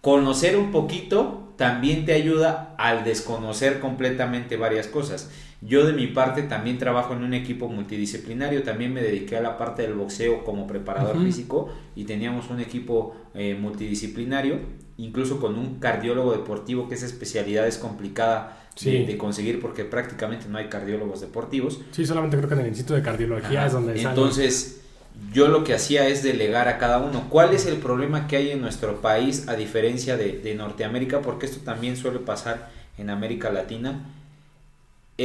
conocer 0.00 0.56
un 0.56 0.70
poquito 0.70 1.52
también 1.56 2.04
te 2.04 2.12
ayuda 2.12 2.74
al 2.78 3.04
desconocer 3.04 3.80
completamente 3.80 4.56
varias 4.56 4.86
cosas. 4.86 5.30
Yo 5.62 5.86
de 5.86 5.92
mi 5.92 6.08
parte 6.08 6.42
también 6.42 6.76
trabajo 6.78 7.14
en 7.14 7.22
un 7.22 7.34
equipo 7.34 7.68
multidisciplinario, 7.68 8.64
también 8.64 8.92
me 8.92 9.00
dediqué 9.00 9.36
a 9.36 9.40
la 9.40 9.56
parte 9.56 9.82
del 9.82 9.94
boxeo 9.94 10.44
como 10.44 10.66
preparador 10.66 11.16
uh 11.16 11.20
-huh. 11.20 11.24
físico 11.24 11.72
y 11.94 12.04
teníamos 12.04 12.50
un 12.50 12.60
equipo 12.60 13.14
eh, 13.34 13.54
multidisciplinario 13.54 14.58
incluso 14.96 15.40
con 15.40 15.58
un 15.58 15.78
cardiólogo 15.78 16.32
deportivo, 16.32 16.88
que 16.88 16.94
esa 16.94 17.06
especialidad 17.06 17.66
es 17.66 17.78
complicada 17.78 18.60
sí. 18.74 18.90
de, 18.90 19.06
de, 19.06 19.16
conseguir 19.16 19.60
porque 19.60 19.84
prácticamente 19.84 20.46
no 20.48 20.58
hay 20.58 20.68
cardiólogos 20.68 21.20
deportivos. 21.20 21.80
Sí, 21.90 22.06
solamente 22.06 22.36
creo 22.36 22.48
que 22.48 22.54
en 22.54 22.60
el 22.60 22.66
Instituto 22.68 22.94
de 22.94 23.02
Cardiología 23.02 23.60
Ajá. 23.60 23.66
es 23.66 23.72
donde 23.72 24.00
Entonces, 24.00 24.82
sale. 25.14 25.32
yo 25.32 25.48
lo 25.48 25.64
que 25.64 25.74
hacía 25.74 26.06
es 26.08 26.22
delegar 26.22 26.68
a 26.68 26.78
cada 26.78 26.98
uno. 26.98 27.26
¿Cuál 27.28 27.54
es 27.54 27.66
el 27.66 27.76
problema 27.76 28.26
que 28.26 28.36
hay 28.36 28.50
en 28.50 28.60
nuestro 28.60 29.00
país 29.00 29.48
a 29.48 29.56
diferencia 29.56 30.16
de, 30.16 30.38
de 30.38 30.54
Norteamérica? 30.54 31.20
Porque 31.20 31.46
esto 31.46 31.60
también 31.64 31.96
suele 31.96 32.18
pasar 32.18 32.70
en 32.98 33.10
América 33.10 33.50
Latina. 33.50 34.06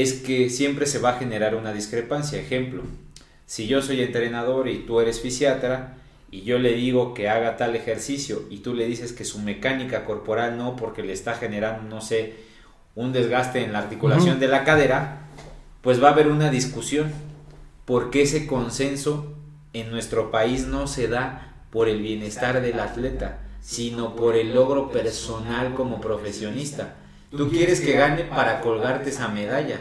Es 0.01 0.13
que 0.13 0.49
siempre 0.49 0.85
se 0.85 0.99
va 0.99 1.11
a 1.11 1.19
generar 1.19 1.55
una 1.55 1.73
discrepancia. 1.73 2.39
Ejemplo, 2.39 2.83
si 3.47 3.67
yo 3.67 3.81
soy 3.81 4.01
entrenador 4.01 4.67
y 4.67 4.85
tú 4.85 4.99
eres 4.99 5.21
fisiatra, 5.21 5.97
y 6.29 6.41
yo 6.41 6.59
le 6.59 6.73
digo 6.73 7.13
que 7.13 7.29
haga 7.29 7.57
tal 7.57 7.75
ejercicio 7.75 8.43
y 8.49 8.57
tú 8.57 8.73
le 8.73 8.85
dices 8.85 9.13
que 9.13 9.23
su 9.23 9.39
mecánica 9.39 10.05
corporal 10.05 10.57
no 10.57 10.75
porque 10.75 11.01
le 11.01 11.13
está 11.13 11.35
generando, 11.35 11.83
no 11.83 12.01
sé, 12.01 12.35
un 12.95 13.13
desgaste 13.13 13.63
en 13.63 13.71
la 13.71 13.79
articulación 13.79 14.35
uh 14.35 14.37
-huh. 14.37 14.39
de 14.39 14.47
la 14.47 14.63
cadera, 14.63 15.27
pues 15.81 16.03
va 16.03 16.09
a 16.09 16.11
haber 16.11 16.27
una 16.27 16.51
discusión 16.51 17.11
porque 17.85 18.23
ese 18.23 18.45
consenso 18.45 19.33
en 19.73 19.89
nuestro 19.89 20.29
país 20.29 20.67
no 20.67 20.87
se 20.87 21.07
da 21.07 21.63
por 21.71 21.87
el 21.87 22.01
bienestar 22.01 22.61
del 22.61 22.79
atleta, 22.79 23.39
sino 23.61 24.15
por 24.15 24.35
el 24.35 24.53
logro 24.53 24.91
personal 24.91 25.73
como 25.73 26.01
profesionista. 26.01 26.95
Tú 27.29 27.49
quieres 27.49 27.81
que 27.81 27.93
gane 27.93 28.23
para 28.23 28.61
colgarte 28.61 29.09
esa 29.09 29.27
medalla. 29.27 29.79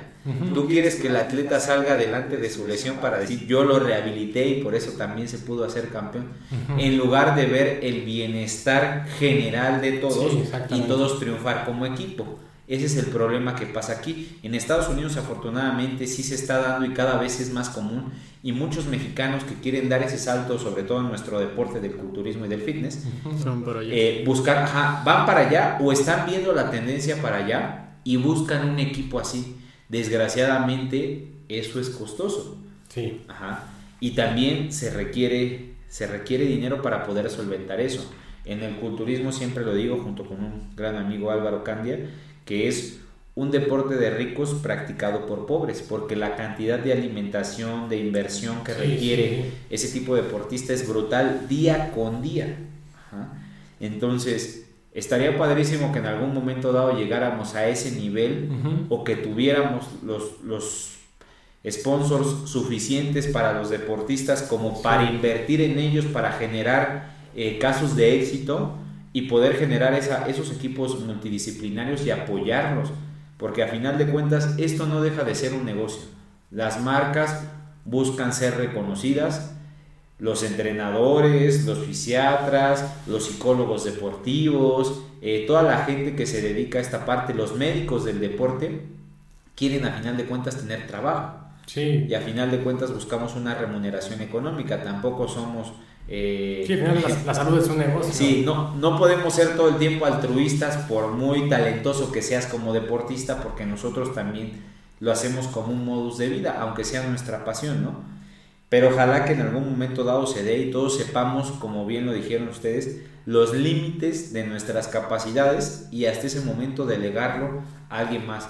Tú 0.53 0.67
quieres 0.67 0.97
que 0.97 1.07
el 1.07 1.17
atleta 1.17 1.61
salga 1.61 1.93
adelante 1.93 2.37
de 2.37 2.51
su 2.51 2.67
lesión 2.67 2.97
para 2.97 3.19
decir 3.19 3.47
yo 3.47 3.63
lo 3.63 3.79
rehabilité 3.79 4.49
y 4.49 4.63
por 4.63 4.75
eso 4.75 4.93
también 4.99 5.29
se 5.29 5.39
pudo 5.39 5.65
hacer 5.65 5.89
campeón. 5.91 6.31
En 6.77 6.99
lugar 6.99 7.37
de 7.37 7.47
ver 7.47 7.81
el 7.83 8.03
bienestar 8.03 9.07
general 9.21 9.81
de 9.81 9.93
todos 9.93 10.33
sí, 10.33 10.43
y 10.71 10.81
todos 10.83 11.21
triunfar 11.21 11.65
como 11.65 11.87
equipo. 11.87 12.41
Ese 12.69 12.87
es 12.87 12.97
el 12.97 13.07
problema 13.07 13.55
que 13.55 13.67
pasa 13.67 13.93
aquí. 13.93 14.39
En 14.43 14.55
Estados 14.55 14.89
Unidos 14.89 15.17
afortunadamente 15.17 16.07
sí 16.07 16.23
se 16.25 16.35
está 16.35 16.59
dando 16.59 16.87
y 16.87 16.95
cada 16.95 17.17
vez 17.19 17.41
es 17.41 17.53
más 17.53 17.69
común 17.69 18.13
y 18.43 18.53
muchos 18.53 18.87
mexicanos 18.87 19.45
que 19.45 19.55
quieren 19.55 19.89
dar 19.89 20.03
ese 20.03 20.19
salto, 20.19 20.59
sobre 20.59 20.83
todo 20.83 21.01
en 21.01 21.09
nuestro 21.09 21.39
deporte 21.39 21.81
del 21.81 21.93
culturismo 21.93 22.47
y 22.47 22.49
del 22.49 22.63
fitness, 22.63 23.05
eh, 23.91 24.23
buscar, 24.27 24.59
ajá, 24.59 25.03
van 25.05 25.27
para 25.27 25.49
allá 25.49 25.79
o 25.81 25.93
están 25.93 26.27
viendo 26.27 26.53
la 26.53 26.71
tendencia 26.71 27.23
para 27.23 27.39
allá 27.39 27.99
y 28.03 28.17
buscan 28.17 28.69
un 28.69 28.79
equipo 28.79 29.21
así. 29.21 29.57
Desgraciadamente 29.89 31.33
eso 31.49 31.81
es 31.81 31.91
costoso. 31.91 32.59
Sí. 32.89 33.23
Ajá. 33.29 33.65
Y 34.01 34.13
también 34.13 34.73
se 34.73 34.91
requiere, 34.91 35.75
se 35.89 36.07
requiere 36.07 36.45
dinero 36.45 36.83
para 36.83 37.05
poder 37.05 37.31
solventar 37.31 37.81
eso. 37.81 38.11
En 38.45 38.63
el 38.63 38.77
culturismo 38.77 39.33
siempre 39.33 39.65
lo 39.65 39.75
digo 39.75 39.99
junto 39.99 40.25
con 40.25 40.39
un 40.39 40.77
gran 40.77 40.97
amigo 40.97 41.33
Álvaro 41.33 41.65
Candia, 41.65 41.99
que 42.47 42.69
es 42.69 43.01
un 43.35 43.51
deporte 43.51 43.97
de 43.97 44.09
ricos 44.09 44.55
practicado 44.63 45.27
por 45.27 45.45
pobres, 45.45 45.85
porque 45.87 46.17
la 46.17 46.37
cantidad 46.37 46.79
de 46.79 46.93
alimentación, 46.93 47.91
de 47.91 47.99
inversión 47.99 48.65
que 48.65 48.73
sí, 48.73 48.79
requiere 48.79 49.29
sí. 49.29 49.53
ese 49.69 49.89
tipo 49.89 50.15
de 50.17 50.23
deportista 50.23 50.73
es 50.73 50.89
brutal 50.89 51.47
día 51.47 51.93
con 51.95 52.23
día. 52.23 52.57
Ajá. 52.95 53.35
Entonces, 53.79 54.65
estaría 54.95 55.37
padrísimo 55.37 55.93
que 55.93 55.99
en 55.99 56.07
algún 56.07 56.33
momento 56.33 56.73
dado 56.73 56.97
llegáramos 56.97 57.55
a 57.55 57.69
ese 57.69 57.91
nivel 57.91 58.49
uh 58.51 58.55
-huh. 58.55 58.87
o 58.89 59.05
que 59.05 59.17
tuviéramos 59.17 59.85
los, 60.03 60.41
los 60.43 60.97
sponsors 61.69 62.49
suficientes 62.49 63.27
para 63.27 63.53
los 63.53 63.69
deportistas 63.69 64.41
como 64.43 64.81
para 64.81 65.11
invertir 65.11 65.61
en 65.61 65.79
ellos, 65.79 66.07
para 66.07 66.33
generar 66.33 67.11
eh, 67.35 67.59
casos 67.59 67.97
de 67.97 68.19
éxito 68.19 68.79
y 69.17 69.23
poder 69.23 69.57
generar 69.57 69.95
esa, 69.95 70.29
esos 70.29 70.53
equipos 70.53 71.01
multidisciplinarios 71.01 72.05
y 72.05 72.11
apoyarlos 72.11 72.91
porque 73.39 73.63
a 73.63 73.69
final 73.69 73.97
de 73.97 74.09
cuentas 74.09 74.57
esto 74.59 74.85
no 74.85 75.01
deja 75.01 75.25
de 75.25 75.35
ser 75.35 75.55
un 75.55 75.65
negocio. 75.65 76.03
Las 76.51 76.83
marcas 76.83 77.43
buscan 77.87 78.35
ser 78.35 78.59
reconocidas, 78.59 79.55
los 80.19 80.43
entrenadores, 80.43 81.65
los 81.65 81.79
fisiatras, 81.79 82.93
los 83.07 83.25
psicólogos 83.25 83.85
deportivos, 83.85 85.01
eh, 85.23 85.45
toda 85.47 85.63
la 85.63 85.87
gente 85.87 86.15
que 86.15 86.27
se 86.27 86.43
dedica 86.43 86.77
a 86.77 86.83
esta 86.83 87.07
parte, 87.07 87.33
los 87.33 87.57
médicos 87.57 88.05
del 88.05 88.21
deporte, 88.21 88.83
quieren 89.55 89.87
a 89.87 89.93
final 89.93 90.19
de 90.19 90.27
cuentas 90.27 90.59
tener 90.59 90.87
trabajo. 90.87 91.39
Sí. 91.65 92.05
Y 92.07 92.13
a 92.13 92.21
final 92.21 92.51
de 92.51 92.59
cuentas 92.59 92.93
buscamos 92.93 93.35
una 93.35 93.55
remuneración 93.55 94.21
económica, 94.21 94.83
tampoco 94.83 95.27
somos... 95.27 95.73
Eh, 96.09 96.65
sí, 96.67 96.77
la, 96.77 96.95
la, 97.27 97.35
salud 97.35 97.59
es 97.59 97.69
un 97.69 97.79
negocio. 97.79 98.13
Sí, 98.13 98.43
no, 98.45 98.75
no 98.77 98.99
podemos 98.99 99.35
ser 99.35 99.57
todo 99.57 99.69
el 99.69 99.77
tiempo 99.77 100.07
altruistas 100.07 100.77
por 100.89 101.09
muy 101.09 101.49
talentoso 101.49 102.13
que 102.13 102.23
seas 102.23 102.47
como 102.47 102.73
deportista, 102.73 103.43
porque 103.43 103.67
nosotros 103.67 104.15
también 104.15 104.63
lo 105.01 105.11
hacemos 105.11 105.49
como 105.49 105.73
un 105.73 105.85
modus 105.85 106.19
de 106.19 106.29
vida, 106.29 106.59
aunque 106.61 106.85
sea 106.85 107.07
nuestra 107.07 107.45
pasión, 107.45 107.83
¿no? 107.83 108.17
pero 108.69 108.89
ojalá 108.89 109.25
que 109.25 109.33
en 109.33 109.43
algún 109.43 109.71
momento 109.71 110.03
dado 110.03 110.27
se 110.27 110.43
dé 110.43 110.59
y 110.59 110.71
todos 110.71 110.97
sepamos, 110.97 111.53
como 111.53 111.87
bien 111.87 112.07
lo 112.07 112.13
dijeron 112.13 112.49
ustedes, 112.49 113.01
los 113.25 113.55
límites 113.55 114.33
de 114.33 114.45
nuestras 114.45 114.89
capacidades 114.89 115.89
y 115.93 116.07
hasta 116.07 116.27
ese 116.27 116.41
momento 116.41 116.85
delegarlo 116.85 117.63
a 117.89 117.99
alguien 117.99 118.27
más. 118.27 118.49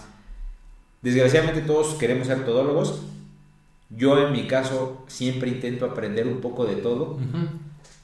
Desgraciadamente 1.02 1.60
todos 1.62 1.94
queremos 1.94 2.26
ser 2.26 2.44
todólogos. 2.44 3.02
Yo 3.90 4.26
en 4.26 4.32
mi 4.32 4.46
caso 4.46 5.04
siempre 5.06 5.48
intento 5.50 5.86
aprender 5.86 6.26
un 6.26 6.40
poco 6.40 6.66
de 6.66 6.76
todo, 6.76 7.18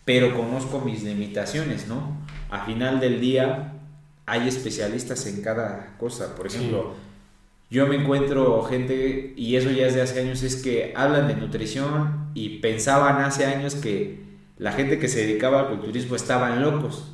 pero 0.05 0.37
conozco 0.37 0.81
mis 0.81 1.03
limitaciones, 1.03 1.89
¿no? 1.89 2.17
A 2.51 2.65
final 2.65 3.01
del 3.01 3.21
día 3.21 3.75
hay 4.27 4.49
especialistas 4.49 5.27
en 5.27 5.43
cada 5.43 5.97
cosa. 5.99 6.35
Por 6.37 6.47
ejemplo, 6.47 6.95
yo 7.71 7.87
me 7.87 7.97
encuentro 7.97 8.63
gente, 8.65 9.33
y 9.37 9.57
eso 9.57 9.71
ya 9.71 9.87
es 9.87 9.95
de 9.95 10.03
hace 10.03 10.21
años, 10.21 10.43
es 10.43 10.57
que 10.57 10.93
hablan 10.95 11.27
de 11.29 11.37
nutrición 11.37 12.31
y 12.35 12.59
pensaban 12.59 13.25
hace 13.25 13.47
años 13.47 13.75
que 13.75 14.21
la 14.59 14.73
gente 14.73 14.99
que 14.99 15.09
se 15.09 15.27
dedicaba 15.27 15.61
al 15.61 15.69
culturismo 15.69 16.15
estaban 16.15 16.63
locos. 16.63 17.09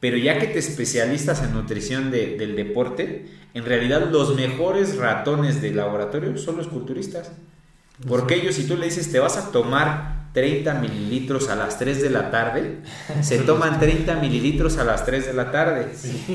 Pero 0.00 0.16
ya 0.16 0.38
que 0.38 0.46
te 0.46 0.58
especialistas 0.58 1.42
en 1.42 1.52
nutrición 1.52 2.10
del 2.10 2.56
deporte, 2.56 3.26
en 3.54 3.64
realidad 3.64 4.10
los 4.10 4.34
mejores 4.34 4.96
ratones 4.96 5.62
del 5.62 5.76
laboratorio 5.76 6.36
son 6.38 6.56
los 6.56 6.68
culturistas. 6.68 7.32
Porque 8.06 8.36
ellos, 8.36 8.54
si 8.54 8.64
tú 8.64 8.76
le 8.76 8.86
dices, 8.86 9.12
te 9.12 9.18
vas 9.18 9.36
a 9.36 9.50
tomar 9.52 10.20
30 10.32 10.74
mililitros 10.74 11.48
a 11.48 11.56
las 11.56 11.78
3 11.78 12.02
de 12.02 12.10
la 12.10 12.30
tarde, 12.30 12.78
se 13.20 13.38
toman 13.46 13.80
30 13.80 14.16
mililitros 14.16 14.78
a 14.78 14.84
las 14.84 15.04
3 15.04 15.26
de 15.26 15.32
la 15.34 15.50
tarde. 15.50 15.88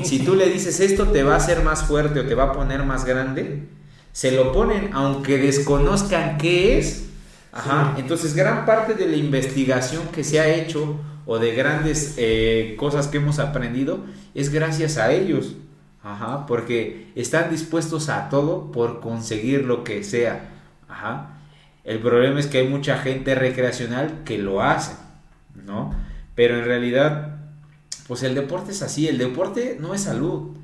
Si 0.04 0.18
tú 0.20 0.34
le 0.34 0.50
dices 0.50 0.80
esto 0.80 1.08
te 1.08 1.22
va 1.22 1.34
a 1.34 1.38
hacer 1.38 1.62
más 1.62 1.84
fuerte 1.84 2.20
o 2.20 2.26
te 2.26 2.34
va 2.34 2.44
a 2.44 2.52
poner 2.52 2.84
más 2.84 3.04
grande, 3.04 3.68
se 4.12 4.32
lo 4.32 4.52
ponen 4.52 4.90
aunque 4.92 5.38
desconozcan 5.38 6.38
qué 6.38 6.78
es. 6.78 7.06
Ajá. 7.52 7.94
Entonces 7.96 8.34
gran 8.34 8.66
parte 8.66 8.94
de 8.94 9.06
la 9.06 9.16
investigación 9.16 10.02
que 10.12 10.24
se 10.24 10.40
ha 10.40 10.48
hecho 10.48 11.00
o 11.24 11.38
de 11.38 11.54
grandes 11.54 12.14
eh, 12.18 12.76
cosas 12.78 13.08
que 13.08 13.16
hemos 13.16 13.38
aprendido 13.38 14.04
es 14.34 14.50
gracias 14.50 14.98
a 14.98 15.10
ellos. 15.12 15.56
Ajá, 16.02 16.46
porque 16.46 17.10
están 17.16 17.50
dispuestos 17.50 18.10
a 18.10 18.28
todo 18.28 18.70
por 18.70 19.00
conseguir 19.00 19.64
lo 19.64 19.82
que 19.82 20.04
sea. 20.04 20.50
Ajá. 20.86 21.35
El 21.86 22.00
problema 22.00 22.40
es 22.40 22.48
que 22.48 22.58
hay 22.58 22.68
mucha 22.68 22.98
gente 22.98 23.36
recreacional 23.36 24.24
que 24.24 24.38
lo 24.38 24.60
hace, 24.60 24.96
¿no? 25.64 25.94
Pero 26.34 26.58
en 26.58 26.64
realidad, 26.64 27.36
pues 28.08 28.24
el 28.24 28.34
deporte 28.34 28.72
es 28.72 28.82
así, 28.82 29.06
el 29.06 29.18
deporte 29.18 29.78
no 29.80 29.94
es 29.94 30.02
salud. 30.02 30.56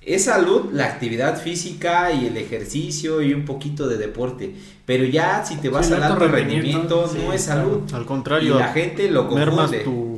Es 0.00 0.24
salud 0.24 0.70
la 0.72 0.86
actividad 0.86 1.38
física 1.38 2.10
y 2.12 2.26
el 2.26 2.38
ejercicio 2.38 3.20
y 3.20 3.34
un 3.34 3.44
poquito 3.44 3.86
de 3.86 3.98
deporte. 3.98 4.54
Pero 4.86 5.04
ya 5.04 5.44
si 5.44 5.56
te 5.56 5.68
vas 5.68 5.92
al 5.92 6.02
alto 6.02 6.26
rendimiento, 6.26 7.12
no 7.14 7.34
es 7.34 7.44
salud. 7.44 7.82
Al 7.92 8.06
contrario, 8.06 8.56
y 8.56 8.58
la 8.58 8.72
gente 8.72 9.10
lo 9.10 9.28
confunde 9.28 9.80
tu 9.80 10.09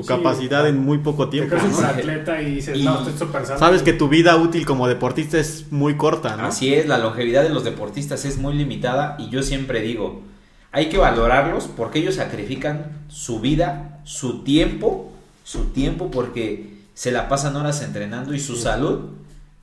capacidad 0.00 0.66
en 0.66 0.78
muy 0.78 0.98
poco 0.98 1.28
tiempo. 1.28 1.54
¿no? 1.56 1.86
atleta 1.86 2.40
y 2.40 2.54
dices, 2.54 2.82
no, 2.82 3.06
estoy 3.06 3.28
Sabes 3.58 3.82
que 3.82 3.92
tu 3.92 4.08
vida 4.08 4.36
útil 4.36 4.64
como 4.64 4.88
deportista 4.88 5.38
es 5.38 5.70
muy 5.70 5.96
corta, 5.96 6.36
¿no? 6.36 6.46
Así 6.46 6.72
es, 6.74 6.86
la 6.88 6.96
longevidad 6.96 7.42
de 7.42 7.50
los 7.50 7.64
deportistas 7.64 8.24
es 8.24 8.38
muy 8.38 8.54
limitada 8.54 9.16
y 9.18 9.28
yo 9.28 9.42
siempre 9.42 9.82
digo, 9.82 10.22
hay 10.72 10.88
que 10.88 10.96
valorarlos 10.96 11.68
porque 11.68 11.98
ellos 11.98 12.14
sacrifican 12.14 13.04
su 13.08 13.40
vida, 13.40 14.00
su 14.04 14.42
tiempo, 14.42 15.12
su 15.44 15.66
tiempo 15.66 16.10
porque 16.10 16.72
se 16.94 17.12
la 17.12 17.28
pasan 17.28 17.56
horas 17.56 17.82
entrenando 17.82 18.32
y 18.32 18.40
su 18.40 18.56
salud 18.56 19.10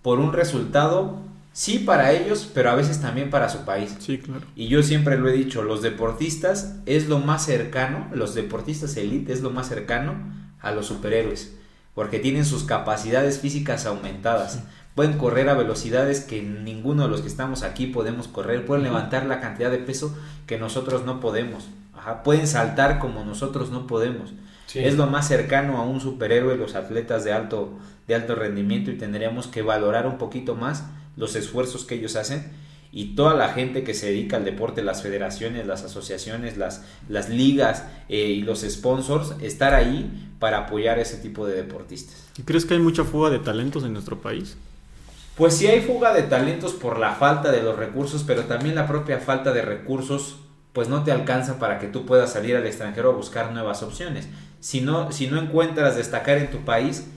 por 0.03 0.19
un 0.19 0.33
resultado 0.33 1.17
sí 1.59 1.79
para 1.79 2.13
ellos, 2.13 2.49
pero 2.53 2.69
a 2.69 2.75
veces 2.75 3.01
también 3.01 3.29
para 3.29 3.49
su 3.49 3.65
país. 3.65 3.93
Sí, 3.99 4.17
claro. 4.19 4.45
Y 4.55 4.69
yo 4.69 4.81
siempre 4.81 5.17
lo 5.17 5.27
he 5.27 5.33
dicho, 5.33 5.61
los 5.61 5.81
deportistas 5.81 6.77
es 6.85 7.09
lo 7.09 7.19
más 7.19 7.43
cercano, 7.43 8.07
los 8.13 8.33
deportistas 8.33 8.95
elite 8.95 9.33
es 9.33 9.41
lo 9.41 9.49
más 9.49 9.67
cercano 9.67 10.13
a 10.61 10.71
los 10.71 10.85
superhéroes, 10.85 11.57
porque 11.93 12.19
tienen 12.19 12.45
sus 12.45 12.63
capacidades 12.63 13.39
físicas 13.39 13.85
aumentadas. 13.85 14.63
Pueden 14.95 15.17
correr 15.17 15.49
a 15.49 15.53
velocidades 15.53 16.21
que 16.21 16.41
ninguno 16.41 17.03
de 17.03 17.09
los 17.09 17.19
que 17.19 17.27
estamos 17.27 17.63
aquí 17.63 17.87
podemos 17.87 18.29
correr, 18.29 18.65
pueden 18.65 18.85
levantar 18.85 19.25
la 19.25 19.41
cantidad 19.41 19.69
de 19.69 19.79
peso 19.79 20.17
que 20.47 20.57
nosotros 20.57 21.03
no 21.03 21.19
podemos. 21.19 21.67
Ajá. 21.93 22.23
Pueden 22.23 22.47
saltar 22.47 22.99
como 22.99 23.25
nosotros 23.25 23.69
no 23.69 23.85
podemos. 23.85 24.31
Es 24.73 24.95
lo 24.95 25.07
más 25.07 25.27
cercano 25.27 25.77
a 25.77 25.83
un 25.83 25.99
superhéroe 25.99 26.55
los 26.55 26.75
atletas 26.75 27.25
de 27.25 27.33
alto, 27.33 27.77
de 28.07 28.15
alto 28.15 28.35
rendimiento 28.35 28.91
y 28.91 28.97
tendríamos 28.97 29.47
que 29.47 29.61
valorar 29.61 30.07
un 30.07 30.17
poquito 30.17 30.55
más 30.55 30.85
los 31.19 31.35
esfuerzos 31.35 31.85
que 31.85 31.95
ellos 31.95 32.15
hacen 32.15 32.51
y 32.91 33.15
toda 33.15 33.35
la 33.35 33.49
gente 33.49 33.83
que 33.83 33.93
se 33.93 34.07
dedica 34.07 34.37
al 34.37 34.45
deporte, 34.45 34.81
las 34.81 35.03
federaciones, 35.03 35.67
las 35.67 35.83
asociaciones, 35.83 36.57
las, 36.57 36.83
las 37.07 37.29
ligas 37.29 37.83
eh, 38.07 38.29
y 38.29 38.41
los 38.41 38.61
sponsors, 38.61 39.35
estar 39.41 39.75
ahí 39.75 40.31
para 40.39 40.59
apoyar 40.59 40.97
a 40.97 41.01
ese 41.01 41.17
tipo 41.17 41.45
de 41.45 41.55
deportistas. 41.55 42.15
¿Y 42.37 42.43
crees 42.43 42.65
que 42.65 42.73
hay 42.73 42.79
mucha 42.79 43.03
fuga 43.03 43.29
de 43.29 43.39
talentos 43.39 43.83
en 43.83 43.93
nuestro 43.93 44.19
país? 44.19 44.57
Pues 45.35 45.53
sí 45.53 45.67
hay 45.67 45.81
fuga 45.81 46.13
de 46.13 46.23
talentos 46.23 46.73
por 46.73 46.97
la 46.97 47.13
falta 47.13 47.51
de 47.51 47.61
los 47.61 47.77
recursos, 47.77 48.23
pero 48.25 48.45
también 48.45 48.75
la 48.75 48.87
propia 48.87 49.19
falta 49.19 49.53
de 49.53 49.61
recursos 49.61 50.37
pues 50.73 50.87
no 50.87 51.03
te 51.03 51.11
alcanza 51.11 51.59
para 51.59 51.79
que 51.79 51.87
tú 51.87 52.05
puedas 52.05 52.31
salir 52.31 52.55
al 52.55 52.65
extranjero 52.65 53.11
a 53.11 53.15
buscar 53.15 53.51
nuevas 53.51 53.83
opciones. 53.83 54.27
Si 54.59 54.81
no, 54.81 55.11
si 55.11 55.27
no 55.27 55.39
encuentras 55.39 55.95
destacar 55.95 56.37
en 56.37 56.49
tu 56.51 56.59
país, 56.59 57.07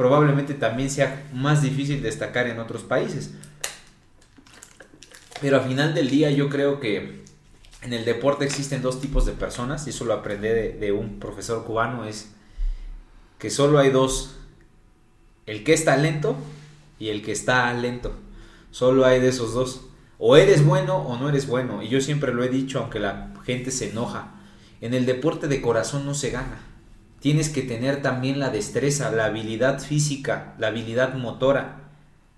probablemente 0.00 0.54
también 0.54 0.88
sea 0.88 1.28
más 1.34 1.60
difícil 1.60 2.02
destacar 2.02 2.46
en 2.46 2.58
otros 2.58 2.84
países. 2.84 3.32
Pero 5.42 5.58
al 5.58 5.68
final 5.68 5.92
del 5.92 6.08
día 6.08 6.30
yo 6.30 6.48
creo 6.48 6.80
que 6.80 7.22
en 7.82 7.92
el 7.92 8.06
deporte 8.06 8.46
existen 8.46 8.80
dos 8.80 9.02
tipos 9.02 9.26
de 9.26 9.32
personas, 9.32 9.86
y 9.86 9.90
eso 9.90 10.06
lo 10.06 10.14
aprendí 10.14 10.48
de, 10.48 10.92
un 10.92 11.20
profesor 11.20 11.66
cubano, 11.66 12.06
es 12.06 12.30
que 13.38 13.50
solo 13.50 13.78
hay 13.78 13.90
dos, 13.90 14.38
el 15.44 15.64
que 15.64 15.74
está 15.74 15.98
lento 15.98 16.34
y 16.98 17.10
el 17.10 17.22
que 17.22 17.32
está 17.32 17.70
lento. 17.74 18.14
Solo 18.70 19.04
hay 19.04 19.20
de 19.20 19.28
esos 19.28 19.52
dos. 19.52 19.82
O 20.16 20.38
eres 20.38 20.64
bueno 20.64 20.96
o 20.96 21.18
no 21.18 21.28
eres 21.28 21.46
bueno. 21.46 21.82
Y 21.82 21.90
yo 21.90 22.00
siempre 22.00 22.32
lo 22.32 22.42
he 22.42 22.48
dicho, 22.48 22.78
aunque 22.78 23.00
la 23.00 23.34
gente 23.44 23.70
se 23.70 23.90
enoja. 23.90 24.32
En 24.80 24.94
el 24.94 25.04
deporte 25.04 25.46
de 25.46 25.60
corazón 25.60 26.06
no 26.06 26.14
se 26.14 26.30
gana 26.30 26.69
tienes 27.20 27.48
que 27.50 27.62
tener 27.62 28.02
también 28.02 28.40
la 28.40 28.50
destreza, 28.50 29.10
la 29.10 29.26
habilidad 29.26 29.78
física, 29.78 30.54
la 30.58 30.68
habilidad 30.68 31.14
motora. 31.14 31.76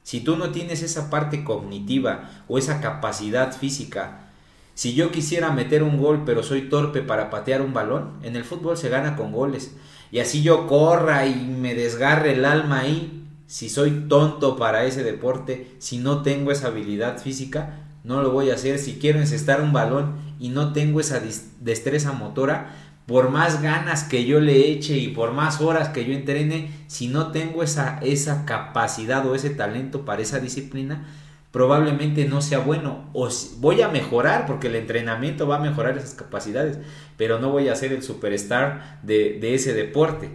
Si 0.03 0.21
tú 0.21 0.37
no 0.37 0.51
tienes 0.51 0.83
esa 0.83 1.09
parte 1.09 1.45
cognitiva 1.45 2.29
o 2.49 2.59
esa 2.59 2.81
capacidad 2.81 3.57
física, 3.57 4.29
si 4.75 4.95
yo 4.95 5.13
quisiera 5.13 5.53
meter 5.53 5.83
un 5.83 5.99
gol 5.99 6.23
pero 6.27 6.43
soy 6.43 6.69
torpe 6.69 7.03
para 7.03 7.31
patear 7.31 7.63
un 7.63 7.73
balón, 7.73 8.15
en 8.23 8.37
el 8.37 8.45
fútbol 8.45 8.77
se 8.77 8.89
gana 8.89 9.17
con 9.17 9.33
goles. 9.33 9.75
Y 10.11 10.19
así 10.19 10.43
yo 10.43 10.67
corra 10.67 11.27
y 11.27 11.35
me 11.35 11.75
desgarre 11.75 12.33
el 12.33 12.45
alma 12.45 12.81
ahí, 12.81 13.25
si 13.47 13.69
soy 13.69 14.07
tonto 14.09 14.57
para 14.57 14.85
ese 14.85 15.03
deporte, 15.05 15.77
si 15.79 15.99
no 15.99 16.23
tengo 16.23 16.51
esa 16.51 16.69
habilidad 16.69 17.19
física, 17.19 17.79
no 18.03 18.23
lo 18.23 18.31
voy 18.31 18.51
a 18.51 18.55
hacer. 18.55 18.79
Si 18.79 18.95
quiero 18.95 19.21
encestar 19.21 19.61
un 19.61 19.73
balón 19.73 20.15
y 20.41 20.49
no 20.49 20.73
tengo 20.73 21.01
esa 21.01 21.23
destreza 21.61 22.13
motora, 22.13 22.75
por 23.07 23.31
más 23.31 23.63
ganas 23.63 24.05
que 24.05 24.25
yo 24.25 24.41
le 24.41 24.71
eche 24.71 24.97
y 24.97 25.09
por 25.09 25.33
más 25.33 25.61
horas 25.61 25.89
que 25.89 26.05
yo 26.05 26.13
entrene, 26.13 26.71
si 26.87 27.09
no 27.09 27.33
tengo 27.33 27.63
esa, 27.63 27.99
esa 28.03 28.45
capacidad 28.45 29.27
o 29.27 29.35
ese 29.35 29.51
talento 29.51 30.05
para 30.05 30.23
esa 30.23 30.39
disciplina, 30.39 31.07
probablemente 31.51 32.25
no 32.27 32.41
sea 32.41 32.59
bueno. 32.59 33.09
O 33.13 33.29
voy 33.59 33.83
a 33.83 33.89
mejorar 33.89 34.47
porque 34.47 34.69
el 34.69 34.77
entrenamiento 34.77 35.47
va 35.47 35.57
a 35.57 35.61
mejorar 35.61 35.97
esas 35.99 36.15
capacidades, 36.15 36.79
pero 37.17 37.39
no 37.39 37.51
voy 37.51 37.69
a 37.69 37.77
ser 37.77 37.93
el 37.93 38.03
superstar 38.03 39.01
de, 39.03 39.39
de 39.41 39.55
ese 39.55 39.75
deporte. 39.75 40.31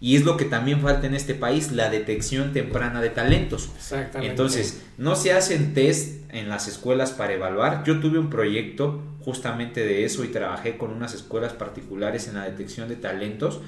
Y 0.00 0.16
es 0.16 0.24
lo 0.24 0.38
que 0.38 0.46
también 0.46 0.80
falta 0.80 1.06
en 1.06 1.14
este 1.14 1.34
país, 1.34 1.72
la 1.72 1.90
detección 1.90 2.54
temprana 2.54 3.02
de 3.02 3.10
talentos. 3.10 3.70
Exactamente. 3.76 4.30
Entonces, 4.30 4.82
no 4.96 5.14
se 5.14 5.32
hacen 5.34 5.74
test 5.74 6.22
en 6.30 6.48
las 6.48 6.68
escuelas 6.68 7.10
para 7.10 7.34
evaluar. 7.34 7.84
Yo 7.84 8.00
tuve 8.00 8.18
un 8.18 8.30
proyecto 8.30 9.02
justamente 9.22 9.84
de 9.84 10.06
eso 10.06 10.24
y 10.24 10.28
trabajé 10.28 10.78
con 10.78 10.90
unas 10.90 11.12
escuelas 11.12 11.52
particulares 11.52 12.28
en 12.28 12.34
la 12.34 12.44
detección 12.44 12.88
de 12.88 12.96
talentos. 12.96 13.60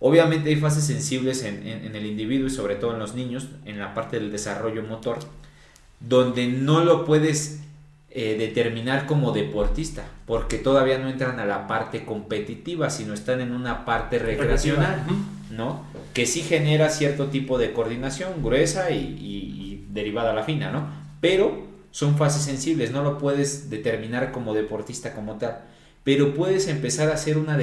Obviamente 0.00 0.50
hay 0.50 0.56
fases 0.56 0.84
sensibles 0.84 1.44
en, 1.44 1.64
el 1.64 2.06
individuo 2.06 2.46
y 2.48 2.50
sobre 2.50 2.76
todo 2.76 2.92
en 2.92 2.98
los 2.98 3.14
niños, 3.14 3.48
en 3.64 3.78
la 3.78 3.94
parte 3.94 4.18
del 4.18 4.30
desarrollo 4.30 4.82
motor, 4.82 5.18
donde 6.00 6.46
no 6.46 6.84
lo 6.84 7.04
puedes 7.04 7.60
eh, 8.10 8.36
determinar 8.38 9.06
como 9.06 9.32
deportista, 9.32 10.04
porque 10.26 10.58
todavía 10.58 10.98
no 10.98 11.08
entran 11.08 11.38
a 11.40 11.44
la 11.44 11.66
parte 11.66 12.04
competitiva, 12.04 12.90
sino 12.90 13.12
están 13.12 13.40
en 13.40 13.52
una 13.52 13.84
parte 13.84 14.18
recreacional. 14.18 15.04
¿No? 15.50 15.84
Que 16.14 16.26
sí 16.26 16.42
genera 16.42 16.90
cierto 16.90 17.28
tipo 17.28 17.58
de 17.58 17.72
coordinación 17.72 18.42
gruesa 18.42 18.90
y, 18.90 19.86
derivada 19.90 20.30
a 20.30 20.34
la 20.34 20.44
fina, 20.44 20.70
¿no? 20.70 20.86
Pero 21.20 21.66
son 21.90 22.16
fases 22.16 22.42
sensibles, 22.42 22.92
no 22.92 23.02
lo 23.02 23.18
puedes 23.18 23.70
determinar 23.70 24.30
como 24.30 24.54
deportista 24.54 25.14
como 25.14 25.36
tal, 25.36 25.62
pero 26.04 26.34
puedes 26.34 26.68
empezar 26.68 27.08
a 27.10 27.14
hacer 27.14 27.38
una, 27.38 27.58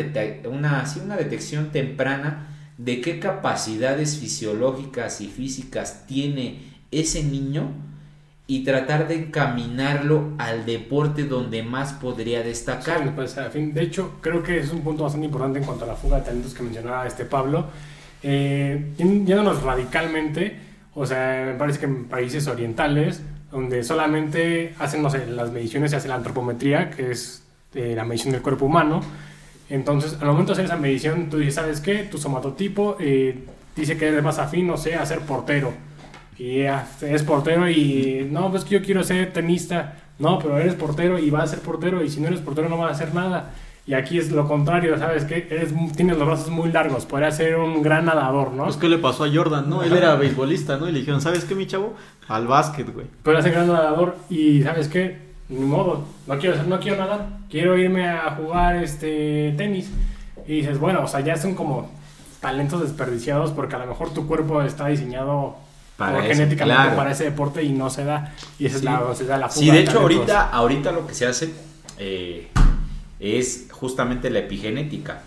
una, 0.50 0.84
una 1.04 1.18
detección 1.18 1.72
temprana 1.72 2.48
de 2.78 3.00
qué 3.00 3.20
capacidades 3.20 4.18
fisiológicas 4.18 5.22
y 5.22 5.28
físicas 5.28 6.06
tiene 6.08 6.74
ese 6.92 7.24
niño 7.24 7.72
y 8.48 8.64
tratar 8.64 9.08
de 9.08 9.16
encaminarlo 9.16 10.34
al 10.38 10.66
deporte 10.66 11.24
donde 11.24 11.64
más 11.64 11.94
podría 11.94 12.44
destacar. 12.44 13.14
pues, 13.16 13.36
fin, 13.52 13.74
de 13.74 13.82
hecho, 13.82 14.18
creo 14.22 14.44
que 14.44 14.60
es 14.60 14.72
un 14.72 14.82
punto 14.82 15.04
bastante 15.04 15.26
importante 15.26 15.60
en 15.60 15.66
cuanto 15.66 15.86
a 15.86 15.88
la 15.88 15.96
fuga 15.96 16.18
de 16.18 16.26
talentos 16.26 16.54
que 16.54 16.62
mencionaba 16.62 17.08
este 17.08 17.26
Pablo. 17.26 17.66
Eh, 18.22 18.94
yéndonos 18.98 19.64
radicalmente, 19.64 20.60
o 20.94 21.06
sea, 21.06 21.44
me 21.48 21.54
parece 21.58 21.80
que 21.80 21.86
en 21.86 22.06
países 22.06 22.48
orientales, 22.48 23.22
donde 23.52 23.84
solamente 23.84 24.76
hacen, 24.80 25.02
no 25.02 25.10
sé, 25.10 25.26
las 25.26 25.52
mediciones, 25.52 25.92
se 25.92 25.98
hace 25.98 26.08
la 26.08 26.16
antropometría, 26.16 26.92
que 26.92 27.12
es 27.12 27.44
eh, 27.74 27.94
la 27.96 28.04
medición 28.04 28.32
del 28.32 28.44
cuerpo 28.44 28.66
humano. 28.66 29.02
Entonces, 29.70 30.18
al 30.22 30.28
momento 30.28 30.50
de 30.50 30.54
hacer 30.54 30.66
esa 30.66 30.78
medición, 30.78 31.30
tú 31.32 31.38
dices, 31.38 31.56
¿sabes 31.56 31.82
qué? 31.82 32.04
Tu 32.04 32.20
somatotipo 32.20 32.96
eh, 33.00 33.44
dice 33.76 33.98
que 33.98 34.08
eres 34.08 34.24
más 34.24 34.38
afín, 34.38 34.68
no 34.68 34.78
sé, 34.78 34.94
a 34.94 35.06
ser 35.06 35.22
portero 35.22 35.74
y 36.38 36.62
es 36.62 37.24
portero 37.24 37.70
y 37.70 38.28
no, 38.30 38.52
pues 38.52 38.64
que 38.64 38.76
yo 38.76 38.82
quiero 38.82 39.04
ser 39.04 39.32
tenista. 39.32 39.96
No, 40.18 40.40
pero 40.40 40.58
eres 40.58 40.76
portero 40.76 41.20
y 41.20 41.30
vas 41.30 41.44
a 41.44 41.48
ser 41.56 41.60
portero 41.60 42.04
y 42.04 42.10
si 42.10 42.22
no 42.22 42.28
eres 42.28 42.40
portero 42.40 42.70
no 42.70 42.78
vas 42.78 42.90
a 42.90 42.94
hacer 42.94 43.14
nada. 43.14 43.52
Y 43.88 43.94
aquí 43.94 44.18
es 44.18 44.32
lo 44.32 44.48
contrario, 44.48 44.98
¿sabes? 44.98 45.26
Que 45.26 45.48
eres, 45.50 45.72
tienes 45.96 46.18
los 46.18 46.26
brazos 46.26 46.50
muy 46.50 46.72
largos, 46.72 47.06
podría 47.06 47.30
ser 47.32 47.58
un 47.58 47.84
gran 47.84 48.06
nadador, 48.06 48.52
¿no? 48.52 48.64
Pues 48.64 48.78
que 48.78 48.90
le 48.90 48.98
pasó 48.98 49.26
a 49.26 49.30
Jordan, 49.32 49.70
¿no? 49.70 49.84
Él 49.84 49.94
era 49.94 50.16
beisbolista, 50.16 50.78
¿no? 50.78 50.90
Y 50.90 50.92
le 50.92 51.00
dijeron, 51.00 51.22
¿sabes 51.22 51.46
qué, 51.46 51.54
mi 51.54 51.68
chavo? 51.68 51.94
Al 52.28 52.48
básquet, 52.48 52.92
güey. 52.92 53.06
Podría 53.22 53.44
ser 53.44 53.52
gran 53.52 53.68
nadador 53.68 54.18
y, 54.30 54.64
¿sabes 54.64 54.88
qué? 54.88 55.18
Ni 55.50 55.60
modo, 55.60 56.04
no 56.26 56.40
quiero, 56.40 56.64
no 56.64 56.80
quiero 56.80 56.98
nadar, 56.98 57.28
quiero 57.50 57.78
irme 57.78 58.10
a 58.10 58.32
jugar 58.32 58.78
este 58.78 59.54
tenis. 59.56 59.92
Y 60.48 60.58
dices, 60.58 60.80
bueno, 60.80 61.04
o 61.04 61.08
sea, 61.08 61.20
ya 61.20 61.38
son 61.38 61.54
como 61.54 61.92
talentos 62.40 62.82
desperdiciados 62.82 63.52
porque 63.52 63.76
a 63.76 63.80
lo 63.80 63.86
mejor 63.86 64.12
tu 64.12 64.26
cuerpo 64.26 64.64
está 64.64 64.88
diseñado 64.88 65.58
para 65.98 66.22
genéticamente 66.24 66.96
para 66.96 67.12
ese 67.12 67.26
deporte 67.26 67.64
y 67.64 67.70
no 67.70 67.90
se 67.90 68.04
da. 68.04 68.34
Y 68.60 68.66
esa 68.66 68.78
es 68.78 68.84
la, 68.84 69.16
se 69.16 69.26
da 69.26 69.38
la 69.38 69.50
fuga 69.50 69.66
Sí, 69.66 69.72
de 69.72 69.80
hecho, 69.80 70.00
ahorita, 70.00 70.50
ahorita 70.50 70.92
lo 70.92 71.08
que 71.08 71.14
se 71.14 71.26
hace 71.26 71.54
eh, 71.98 72.50
es 73.20 73.68
justamente 73.72 74.30
la 74.30 74.40
epigenética. 74.40 75.24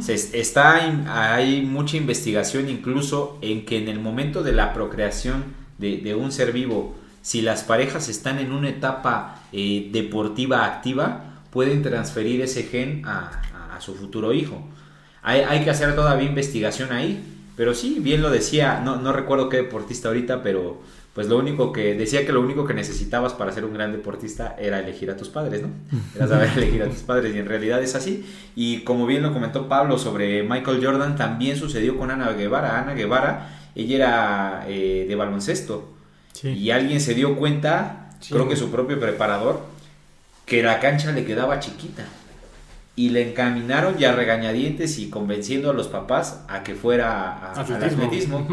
se, 0.00 0.14
está, 0.14 0.80
hay 1.06 1.62
mucha 1.62 1.96
investigación 1.96 2.68
incluso 2.68 3.38
en 3.40 3.64
que 3.64 3.78
en 3.78 3.88
el 3.88 4.00
momento 4.00 4.42
de 4.42 4.52
la 4.52 4.72
procreación 4.72 5.44
de, 5.78 6.14
un 6.14 6.32
ser 6.32 6.52
vivo, 6.52 6.96
si 7.22 7.40
las 7.40 7.62
parejas 7.62 8.08
están 8.08 8.38
en 8.38 8.52
una 8.52 8.68
etapa 8.68 9.42
eh, 9.52 9.88
deportiva 9.92 10.64
activa, 10.64 11.24
pueden 11.50 11.82
transferir 11.82 12.40
ese 12.40 12.64
gen 12.64 13.02
a, 13.06 13.42
su 13.80 13.94
futuro 13.94 14.34
hijo. 14.34 14.62
Hay, 15.22 15.40
hay 15.40 15.64
que 15.64 15.70
hacer 15.70 15.94
todavía 15.94 16.28
investigación 16.28 16.92
ahí 16.92 17.24
pero 17.60 17.74
sí, 17.74 17.98
bien 18.00 18.22
lo 18.22 18.30
decía, 18.30 18.80
no, 18.82 18.96
no 18.96 19.12
recuerdo 19.12 19.50
qué 19.50 19.58
deportista 19.58 20.08
ahorita, 20.08 20.42
pero 20.42 20.80
pues 21.12 21.28
lo 21.28 21.36
único 21.36 21.74
que 21.74 21.92
decía 21.92 22.24
que 22.24 22.32
lo 22.32 22.40
único 22.40 22.66
que 22.66 22.72
necesitabas 22.72 23.34
para 23.34 23.52
ser 23.52 23.66
un 23.66 23.74
gran 23.74 23.92
deportista 23.92 24.56
era 24.58 24.80
elegir 24.80 25.10
a 25.10 25.16
tus 25.18 25.28
padres, 25.28 25.60
¿no? 25.60 25.68
Era 26.16 26.26
saber 26.26 26.48
elegir 26.56 26.82
a 26.82 26.88
tus 26.88 27.00
padres 27.00 27.34
y 27.34 27.38
en 27.38 27.44
realidad 27.44 27.82
es 27.82 27.94
así. 27.94 28.24
Y 28.56 28.80
como 28.84 29.04
bien 29.04 29.22
lo 29.22 29.34
comentó 29.34 29.68
Pablo 29.68 29.98
sobre 29.98 30.42
Michael 30.42 30.82
Jordan, 30.82 31.16
también 31.16 31.58
sucedió 31.58 31.98
con 31.98 32.10
Ana 32.10 32.32
Guevara. 32.32 32.80
Ana 32.80 32.94
Guevara, 32.94 33.50
ella 33.74 33.94
era 33.94 34.64
eh, 34.66 35.04
de 35.06 35.14
baloncesto 35.14 35.86
y 36.42 36.70
alguien 36.70 36.98
se 36.98 37.12
dio 37.12 37.36
cuenta, 37.36 38.16
creo 38.26 38.48
que 38.48 38.56
su 38.56 38.70
propio 38.70 38.98
preparador, 38.98 39.60
que 40.46 40.62
la 40.62 40.80
cancha 40.80 41.12
le 41.12 41.26
quedaba 41.26 41.60
chiquita 41.60 42.06
y 42.96 43.10
le 43.10 43.30
encaminaron 43.30 43.96
ya 43.98 44.12
regañadientes 44.12 44.98
y 44.98 45.08
convenciendo 45.10 45.70
a 45.70 45.72
los 45.72 45.88
papás 45.88 46.44
a 46.48 46.62
que 46.62 46.74
fuera 46.74 47.52
al 47.52 47.72
atletismo. 47.72 48.46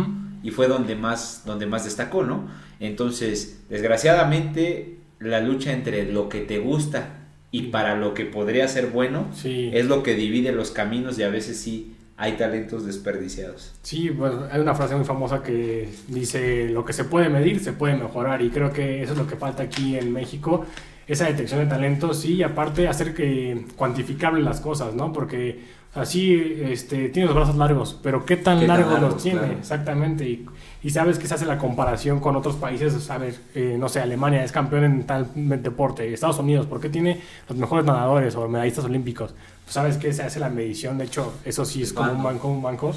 y 0.44 0.52
fue 0.52 0.68
donde 0.68 0.96
más 0.96 1.44
donde 1.46 1.66
más 1.66 1.84
destacó 1.86 2.24
no 2.24 2.48
entonces 2.80 3.64
desgraciadamente 3.70 5.00
la 5.20 5.42
lucha 5.42 5.74
entre 5.74 6.12
lo 6.12 6.30
que 6.30 6.42
te 6.42 6.60
gusta 6.60 7.10
y 7.52 7.64
para 7.64 7.96
lo 7.96 8.14
que 8.14 8.26
podría 8.26 8.68
ser 8.68 8.88
bueno 8.88 9.28
es 9.44 9.86
lo 9.86 10.04
que 10.04 10.14
divide 10.16 10.52
los 10.52 10.72
caminos 10.72 11.18
y 11.18 11.24
a 11.24 11.30
veces 11.30 11.58
sí 11.58 11.94
hay 12.20 12.34
talentos 12.34 12.84
desperdiciados. 12.84 13.76
Sí, 13.84 14.10
pues 14.10 14.34
hay 14.52 14.60
una 14.60 14.74
frase 14.74 14.96
muy 14.96 15.06
famosa 15.06 15.44
que 15.44 15.88
dice 16.08 16.68
lo 16.68 16.84
que 16.84 16.92
se 16.92 17.04
puede 17.04 17.30
medir 17.30 17.60
se 17.60 17.74
puede 17.74 17.96
mejorar 17.96 18.42
y 18.42 18.50
creo 18.50 18.74
que 18.74 19.04
eso 19.04 19.14
es 19.14 19.20
lo 19.20 19.28
que 19.28 19.36
falta 19.36 19.64
aquí 19.64 19.98
en 19.98 20.12
México 20.12 20.66
esa 21.08 21.26
detección 21.26 21.62
de 21.62 21.68
talentos, 21.68 22.20
sí, 22.20 22.36
y 22.36 22.44
aparte 22.44 22.88
hacer 22.88 23.14
que 23.14 23.66
cuantificable 23.76 24.42
las 24.42 24.60
cosas, 24.60 24.94
¿no? 24.94 25.14
Porque 25.14 25.64
así 25.96 26.34
este, 26.62 27.10
tiene 27.10 27.28
los 27.28 27.36
brazos 27.36 27.56
largos, 27.56 27.98
pero 28.04 28.26
¿qué 28.26 28.36
tan 28.36 28.68
largos 28.68 29.00
los 29.00 29.24
tiene? 29.24 29.54
Exactamente, 29.54 30.28
y, 30.28 30.46
y, 30.84 30.90
sabes 30.90 31.18
que 31.18 31.28
se 31.28 31.36
hace 31.36 31.46
la 31.46 31.58
comparación 31.58 32.20
con 32.20 32.36
otros 32.36 32.58
países, 32.58 32.94
sabes, 33.02 33.40
eh, 33.56 33.78
no 33.80 33.88
sé, 33.88 34.02
Alemania 34.02 34.44
es 34.44 34.52
campeón 34.52 34.84
en 34.84 35.04
tal 35.06 35.30
deporte, 35.34 36.14
Estados 36.14 36.40
Unidos, 36.40 36.66
¿por 36.66 36.82
qué 36.82 36.90
tiene 36.90 37.22
los 37.48 37.58
mejores 37.58 37.86
nadadores 37.86 38.36
o 38.36 38.48
medallistas 38.50 38.84
olímpicos? 38.84 39.34
Pues 39.64 39.74
sabes 39.74 39.98
que 39.98 40.12
se 40.12 40.24
hace 40.24 40.42
la 40.42 40.50
medición, 40.50 40.98
de 40.98 41.06
hecho, 41.06 41.34
eso 41.46 41.64
sí 41.64 41.84
es 41.84 41.94
como 41.94 42.12
un 42.12 42.22
banco, 42.22 42.50
un 42.50 42.62
banco, 42.62 42.92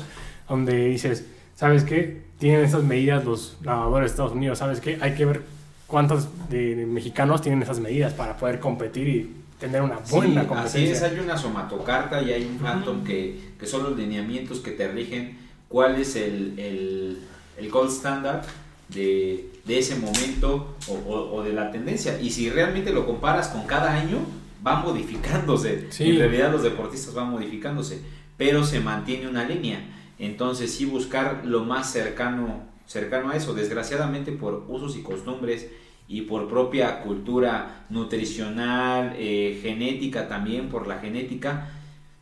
donde 0.48 0.86
dices, 0.86 1.26
¿sabes 1.54 1.84
qué? 1.84 2.22
Tienen 2.38 2.64
esas 2.64 2.82
medidas 2.82 3.24
los 3.24 3.56
nadadores 3.62 4.10
de 4.10 4.10
Estados 4.10 4.32
Unidos, 4.32 4.58
¿sabes 4.58 4.80
qué? 4.80 4.98
Hay 5.00 5.14
que 5.14 5.24
ver 5.24 5.59
cuántos 5.90 6.28
de 6.48 6.86
mexicanos 6.86 7.42
tienen 7.42 7.62
esas 7.62 7.80
medidas 7.80 8.14
para 8.14 8.36
poder 8.36 8.60
competir 8.60 9.08
y 9.08 9.36
tener 9.58 9.82
una 9.82 9.98
buena 10.10 10.46
competencia. 10.46 10.80
Así 10.80 10.90
es, 10.90 11.02
hay 11.02 11.18
una 11.18 11.36
somatocarta 11.36 12.22
y 12.22 12.32
hay 12.32 12.44
un 12.44 12.58
phantom 12.58 13.04
que, 13.04 13.50
que, 13.58 13.66
son 13.66 13.82
los 13.82 13.96
lineamientos 13.96 14.60
que 14.60 14.70
te 14.70 14.88
rigen 14.88 15.36
cuál 15.68 15.96
es 15.96 16.16
el, 16.16 16.58
el, 16.58 17.18
el 17.58 17.70
gold 17.70 17.90
standard 17.90 18.44
de, 18.88 19.50
de 19.64 19.78
ese 19.78 19.96
momento 19.96 20.76
o, 20.88 20.94
o, 20.94 21.42
de 21.42 21.52
la 21.52 21.70
tendencia. 21.70 22.20
Y 22.20 22.30
si 22.30 22.48
realmente 22.48 22.92
lo 22.92 23.04
comparas 23.04 23.48
con 23.48 23.66
cada 23.66 23.92
año, 23.92 24.18
va 24.66 24.76
modificándose. 24.76 25.88
En 25.98 26.18
realidad 26.18 26.52
los 26.52 26.62
deportistas 26.62 27.14
van 27.14 27.30
modificándose, 27.30 28.00
pero 28.36 28.64
se 28.64 28.80
mantiene 28.80 29.28
una 29.28 29.44
línea. 29.44 29.80
Entonces 30.18 30.72
sí 30.72 30.84
buscar 30.84 31.42
lo 31.44 31.64
más 31.64 31.90
cercano 31.90 32.69
cercano 32.90 33.30
a 33.30 33.36
eso. 33.36 33.54
Desgraciadamente 33.54 34.32
por 34.32 34.64
usos 34.68 34.96
y 34.96 35.02
costumbres 35.02 35.70
y 36.08 36.22
por 36.22 36.48
propia 36.48 37.02
cultura 37.02 37.86
nutricional, 37.88 39.14
eh, 39.16 39.60
genética 39.62 40.26
también, 40.26 40.68
por 40.68 40.88
la 40.88 40.98
genética, 40.98 41.68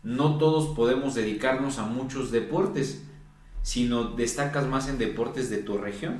no 0.02 0.36
todos 0.36 0.76
podemos 0.76 1.14
dedicarnos 1.14 1.78
a 1.78 1.86
muchos 1.86 2.30
deportes, 2.30 3.02
sino 3.62 4.04
destacas 4.04 4.66
más 4.66 4.90
en 4.90 4.98
deportes 4.98 5.48
de 5.48 5.58
tu 5.58 5.78
región. 5.78 6.18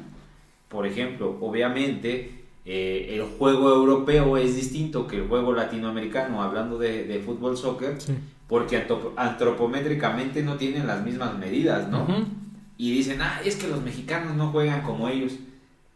Por 0.71 0.87
ejemplo, 0.87 1.37
obviamente 1.43 2.45
eh, 2.65 3.09
el 3.11 3.25
juego 3.25 3.69
europeo 3.69 4.39
es 4.39 4.57
distinto 4.57 5.07
que 5.07 5.17
el 5.17 5.29
juego 5.29 5.53
latinoamericano, 5.53 6.43
hablando 6.43 6.79
de, 6.79 7.23
fútbol, 7.25 7.59
soccer, 7.59 7.99
porque 8.47 8.83
antropométricamente 9.17 10.43
no 10.43 10.57
tienen 10.57 10.87
las 10.87 11.05
mismas 11.05 11.37
medidas, 11.37 11.91
¿no? 11.91 12.07
Y 12.79 12.93
dicen, 12.93 13.21
ah, 13.21 13.41
es 13.45 13.57
que 13.57 13.67
los 13.67 13.83
mexicanos 13.83 14.37
no 14.37 14.53
juegan 14.53 14.83
como 14.83 15.09
ellos. 15.09 15.33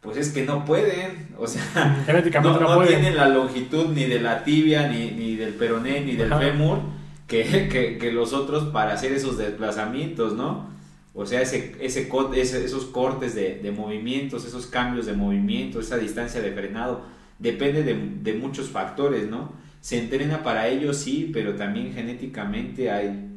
Pues 0.01 0.17
es 0.17 0.31
que 0.31 0.45
no 0.45 0.65
pueden, 0.65 1.29
o 1.39 1.47
sea, 1.47 2.05
no, 2.43 2.83
tienen 2.85 3.17
la 3.17 3.29
longitud 3.29 3.87
ni 3.95 4.05
de 4.05 4.21
la 4.21 4.43
tibia, 4.43 4.89
ni, 4.89 5.13
ni 5.13 5.37
del 5.37 5.55
peroné, 5.55 6.01
ni 6.01 6.17
del 6.17 6.35
fémur 6.35 6.81
que, 7.29 7.69
que, 7.71 7.99
que, 7.99 8.11
los 8.11 8.33
otros 8.33 8.65
para 8.73 8.95
hacer 8.95 9.13
esos 9.13 9.39
desplazamientos, 9.39 10.35
¿no? 10.35 10.73
O 11.15 11.25
sea, 11.25 11.41
ese, 11.41 11.77
ese, 11.81 12.09
esos 12.41 12.87
cortes 12.87 13.37
de, 13.37 13.61
de, 13.63 13.71
movimientos, 13.71 14.45
esos 14.45 14.67
cambios 14.67 15.07
de 15.07 15.13
movimiento, 15.13 15.79
esa 15.79 15.99
distancia 15.99 16.41
de 16.41 16.51
frenado, 16.51 17.05
depende 17.39 17.85
de, 17.85 17.95
de 17.95 18.35
muchos 18.35 18.71
factores, 18.71 19.29
¿no? 19.31 19.53
Se 19.81 19.99
entrena 19.99 20.43
para 20.43 20.67
ellos, 20.67 20.97
sí, 20.97 21.31
pero 21.33 21.55
también 21.55 21.93
genéticamente 21.93 22.91
hay, 22.91 23.29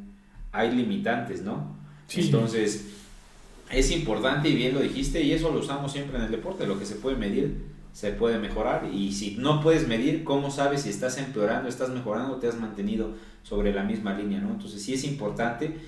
hay 0.50 0.72
limitantes, 0.72 1.42
¿no? 1.42 1.76
Sí. 2.08 2.22
Entonces, 2.22 2.86
es 3.70 3.90
importante 3.90 4.48
y 4.48 4.54
bien 4.54 4.74
lo 4.74 4.80
dijiste 4.80 5.22
y 5.22 5.32
eso 5.32 5.50
lo 5.50 5.60
usamos 5.60 5.92
siempre 5.92 6.16
en 6.18 6.24
el 6.24 6.30
deporte, 6.30 6.66
lo 6.66 6.78
que 6.78 6.86
se 6.86 6.96
puede 6.96 7.16
medir 7.16 7.76
se 7.96 8.12
puede 8.12 8.38
mejorar 8.38 8.90
y 8.92 9.10
si 9.14 9.36
no 9.38 9.62
puedes 9.62 9.88
medir, 9.88 10.22
¿cómo 10.22 10.50
sabes 10.50 10.82
si 10.82 10.90
estás 10.90 11.16
empeorando, 11.16 11.66
estás 11.66 11.88
mejorando 11.88 12.36
te 12.36 12.46
has 12.46 12.60
mantenido 12.60 13.14
sobre 13.42 13.72
la 13.72 13.84
misma 13.84 14.12
línea? 14.12 14.38
¿no? 14.38 14.50
Entonces 14.50 14.82
sí 14.82 14.92
es 14.92 15.02
importante 15.04 15.78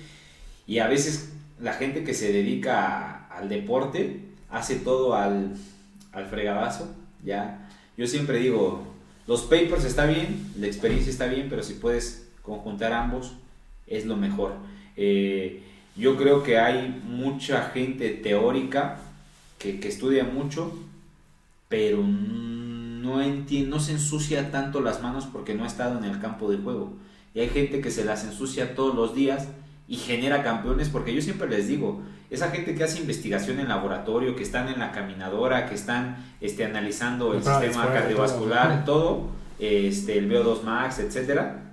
y 0.65 0.79
a 0.79 0.87
veces 0.87 1.31
la 1.61 1.73
gente 1.73 2.03
que 2.03 2.15
se 2.15 2.33
dedica 2.33 3.27
al 3.27 3.47
deporte 3.47 4.21
hace 4.49 4.77
todo 4.77 5.13
al, 5.13 5.53
al 6.11 6.25
fregadazo, 6.25 6.87
ya. 7.23 7.69
Yo 7.95 8.07
siempre 8.07 8.39
digo, 8.39 8.87
los 9.27 9.43
papers 9.43 9.85
está 9.85 10.07
bien, 10.07 10.51
la 10.57 10.65
experiencia 10.65 11.11
está 11.11 11.27
bien, 11.27 11.45
pero 11.47 11.61
si 11.61 11.75
puedes 11.75 12.27
conjuntar 12.41 12.91
ambos 12.91 13.33
es 13.85 14.07
lo 14.07 14.17
mejor. 14.17 14.53
Eh, 14.97 15.61
yo 15.99 16.17
creo 16.17 16.43
que 16.43 16.57
hay 16.57 17.01
mucha 17.05 17.69
gente 17.69 18.09
teórica 18.09 18.99
que, 19.57 19.79
estudia 19.83 20.23
mucho, 20.23 20.71
pero 21.67 22.01
no, 22.01 23.21
no 23.21 23.79
se 23.79 23.91
ensucia 23.91 24.49
tanto 24.49 24.79
las 24.79 25.01
manos 25.01 25.25
porque 25.25 25.53
no 25.53 25.65
ha 25.65 25.67
estado 25.67 25.97
en 25.97 26.05
el 26.05 26.19
campo 26.19 26.49
de 26.49 26.57
juego. 26.57 26.93
Y 27.33 27.41
hay 27.41 27.49
gente 27.49 27.81
que 27.81 27.91
se 27.91 28.05
las 28.05 28.23
ensucia 28.23 28.75
todos 28.75 28.95
los 28.95 29.13
días 29.13 29.49
y 29.87 29.97
genera 29.97 30.41
campeones, 30.41 30.87
porque 30.87 31.13
yo 31.13 31.21
siempre 31.21 31.49
les 31.49 31.67
digo, 31.67 32.01
esa 32.29 32.49
gente 32.49 32.75
que 32.75 32.83
hace 32.83 32.99
investigación 32.99 33.59
en 33.59 33.67
laboratorio, 33.67 34.35
que 34.35 34.43
están 34.43 34.69
en 34.69 34.79
la 34.79 34.91
caminadora, 34.91 35.67
que 35.67 35.75
están 35.75 36.17
este, 36.39 36.63
analizando 36.63 37.33
el 37.33 37.43
sistema 37.43 37.91
cardiovascular, 37.91 38.85
todo, 38.85 39.31
este, 39.59 40.17
el 40.17 40.31
VO2 40.31 40.63
Max, 40.63 40.99
etcétera, 40.99 41.63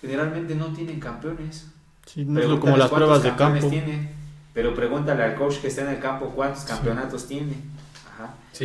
generalmente 0.00 0.54
no 0.54 0.66
tienen 0.72 0.98
campeones. 0.98 1.68
Sí, 2.08 2.24
no 2.24 2.40
es 2.40 2.60
como 2.60 2.76
las 2.76 2.90
pruebas 2.90 3.22
de 3.22 3.34
campo. 3.34 3.68
Tiene, 3.68 4.10
pero 4.54 4.74
pregúntale 4.74 5.22
al 5.22 5.34
coach 5.34 5.58
que 5.58 5.68
está 5.68 5.82
en 5.82 5.90
el 5.90 5.98
campo 5.98 6.32
cuántos 6.34 6.64
campeonatos 6.64 7.26
tiene. 7.26 7.54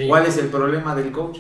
¿Cuál 0.07 0.25
es 0.25 0.37
el 0.37 0.47
problema 0.47 0.95
del 0.95 1.11
coach? 1.11 1.39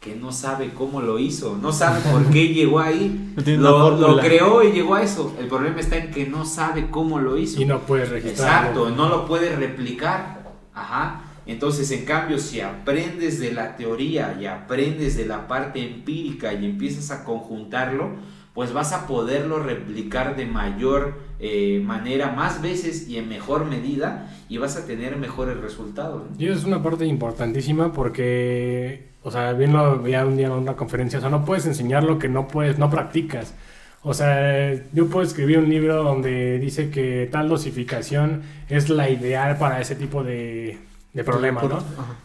Que 0.00 0.16
no 0.16 0.32
sabe 0.32 0.72
cómo 0.72 1.00
lo 1.00 1.18
hizo, 1.18 1.58
no 1.60 1.72
sabe 1.72 2.00
por 2.00 2.24
qué 2.30 2.48
llegó 2.54 2.80
ahí. 2.80 3.34
lo, 3.44 3.96
lo, 3.96 4.18
creó 4.20 4.62
y 4.62 4.72
llegó 4.72 4.94
a 4.94 5.02
eso. 5.02 5.36
El 5.38 5.48
problema 5.48 5.80
está 5.80 5.96
en 5.96 6.10
que 6.10 6.26
no 6.26 6.44
sabe 6.44 6.88
cómo 6.90 7.18
lo 7.18 7.36
hizo. 7.36 7.60
Y 7.60 7.66
no 7.66 7.80
puede 7.80 8.06
registrar. 8.06 8.66
Exacto, 8.66 8.90
no 8.90 9.08
lo 9.08 9.26
puede 9.26 9.54
replicar. 9.54 10.38
Ajá. 10.74 11.22
Entonces, 11.46 11.90
en 11.90 12.04
cambio, 12.04 12.38
si 12.38 12.60
aprendes 12.60 13.40
de 13.40 13.52
la 13.52 13.76
teoría 13.76 14.36
y 14.40 14.46
aprendes 14.46 15.16
de 15.16 15.26
la 15.26 15.48
parte 15.48 15.80
empírica 15.82 16.52
y 16.52 16.64
empiezas 16.64 17.10
a 17.10 17.24
conjuntarlo, 17.24 18.10
pues 18.58 18.72
vas 18.72 18.92
a 18.92 19.06
poderlo 19.06 19.60
replicar 19.60 20.34
de 20.34 20.44
mayor 20.44 21.20
eh, 21.38 21.80
manera, 21.86 22.32
más 22.32 22.60
veces 22.60 23.08
y 23.08 23.16
en 23.16 23.28
mejor 23.28 23.66
medida, 23.66 24.34
y 24.48 24.58
vas 24.58 24.76
a 24.76 24.84
tener 24.84 25.16
mejores 25.16 25.56
resultados. 25.58 26.22
Y 26.40 26.46
eso 26.46 26.58
es 26.58 26.64
una 26.64 26.82
parte 26.82 27.06
importantísima 27.06 27.92
porque, 27.92 29.10
o 29.22 29.30
sea, 29.30 29.52
bien 29.52 29.72
lo 29.72 30.02
veía 30.02 30.26
un 30.26 30.36
día 30.36 30.48
en 30.48 30.54
una 30.54 30.74
conferencia, 30.74 31.20
o 31.20 31.22
sea, 31.22 31.30
no 31.30 31.44
puedes 31.44 31.66
enseñar 31.66 32.02
lo 32.02 32.18
que 32.18 32.28
no 32.28 32.48
puedes, 32.48 32.80
no 32.80 32.90
practicas. 32.90 33.54
O 34.02 34.12
sea, 34.12 34.74
yo 34.92 35.06
puedo 35.06 35.24
escribir 35.24 35.58
un 35.58 35.68
libro 35.68 36.02
donde 36.02 36.58
dice 36.58 36.90
que 36.90 37.28
tal 37.30 37.48
dosificación 37.48 38.42
es 38.68 38.88
la 38.88 39.08
ideal 39.08 39.56
para 39.56 39.80
ese 39.80 39.94
tipo 39.94 40.24
de, 40.24 40.78
de 41.14 41.22
problema, 41.22 41.62
¿no? 41.62 41.78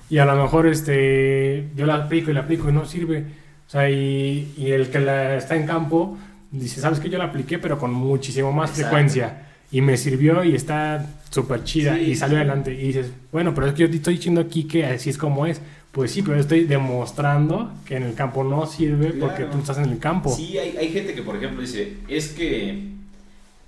Y 0.09 0.17
a 0.17 0.25
lo 0.25 0.35
mejor 0.35 0.65
este, 0.65 1.69
yo 1.75 1.85
la 1.85 1.93
aplico 1.93 2.31
y 2.31 2.33
la 2.33 2.39
aplico 2.39 2.69
y 2.69 2.73
no 2.73 2.85
sirve. 2.85 3.42
O 3.67 3.69
sea, 3.69 3.89
y, 3.89 4.53
y 4.57 4.71
el 4.71 4.89
que 4.89 4.99
la 4.99 5.35
está 5.35 5.55
en 5.55 5.65
campo 5.65 6.17
dice, 6.51 6.79
¿sabes 6.79 6.99
que 6.99 7.09
Yo 7.09 7.17
la 7.17 7.25
apliqué, 7.25 7.59
pero 7.59 7.77
con 7.77 7.93
muchísimo 7.93 8.51
más 8.51 8.71
frecuencia. 8.71 9.47
Y 9.71 9.81
me 9.81 9.97
sirvió 9.97 10.43
y 10.43 10.53
está 10.53 11.05
súper 11.31 11.63
chida 11.63 11.99
y 11.99 12.15
salió 12.15 12.37
adelante. 12.37 12.73
Y 12.73 12.87
dices, 12.87 13.11
bueno, 13.31 13.55
pero 13.55 13.67
es 13.67 13.73
que 13.73 13.81
yo 13.81 13.89
te 13.89 13.95
estoy 13.95 14.17
diciendo 14.17 14.41
aquí 14.41 14.65
que 14.65 14.85
así 14.85 15.09
es 15.09 15.17
como 15.17 15.47
es. 15.47 15.61
Pues 15.91 16.11
sí, 16.11 16.21
pero 16.21 16.39
estoy 16.39 16.65
demostrando 16.65 17.71
que 17.85 17.97
en 17.97 18.03
el 18.03 18.13
campo 18.13 18.43
no 18.43 18.65
sirve 18.65 19.13
porque 19.13 19.45
tú 19.45 19.59
estás 19.59 19.77
en 19.79 19.85
el 19.85 19.99
campo. 19.99 20.35
Sí, 20.35 20.57
hay, 20.57 20.77
hay 20.77 20.89
gente 20.89 21.13
que, 21.13 21.23
por 21.23 21.35
ejemplo, 21.35 21.61
dice, 21.61 21.97
es 22.07 22.29
que 22.29 22.93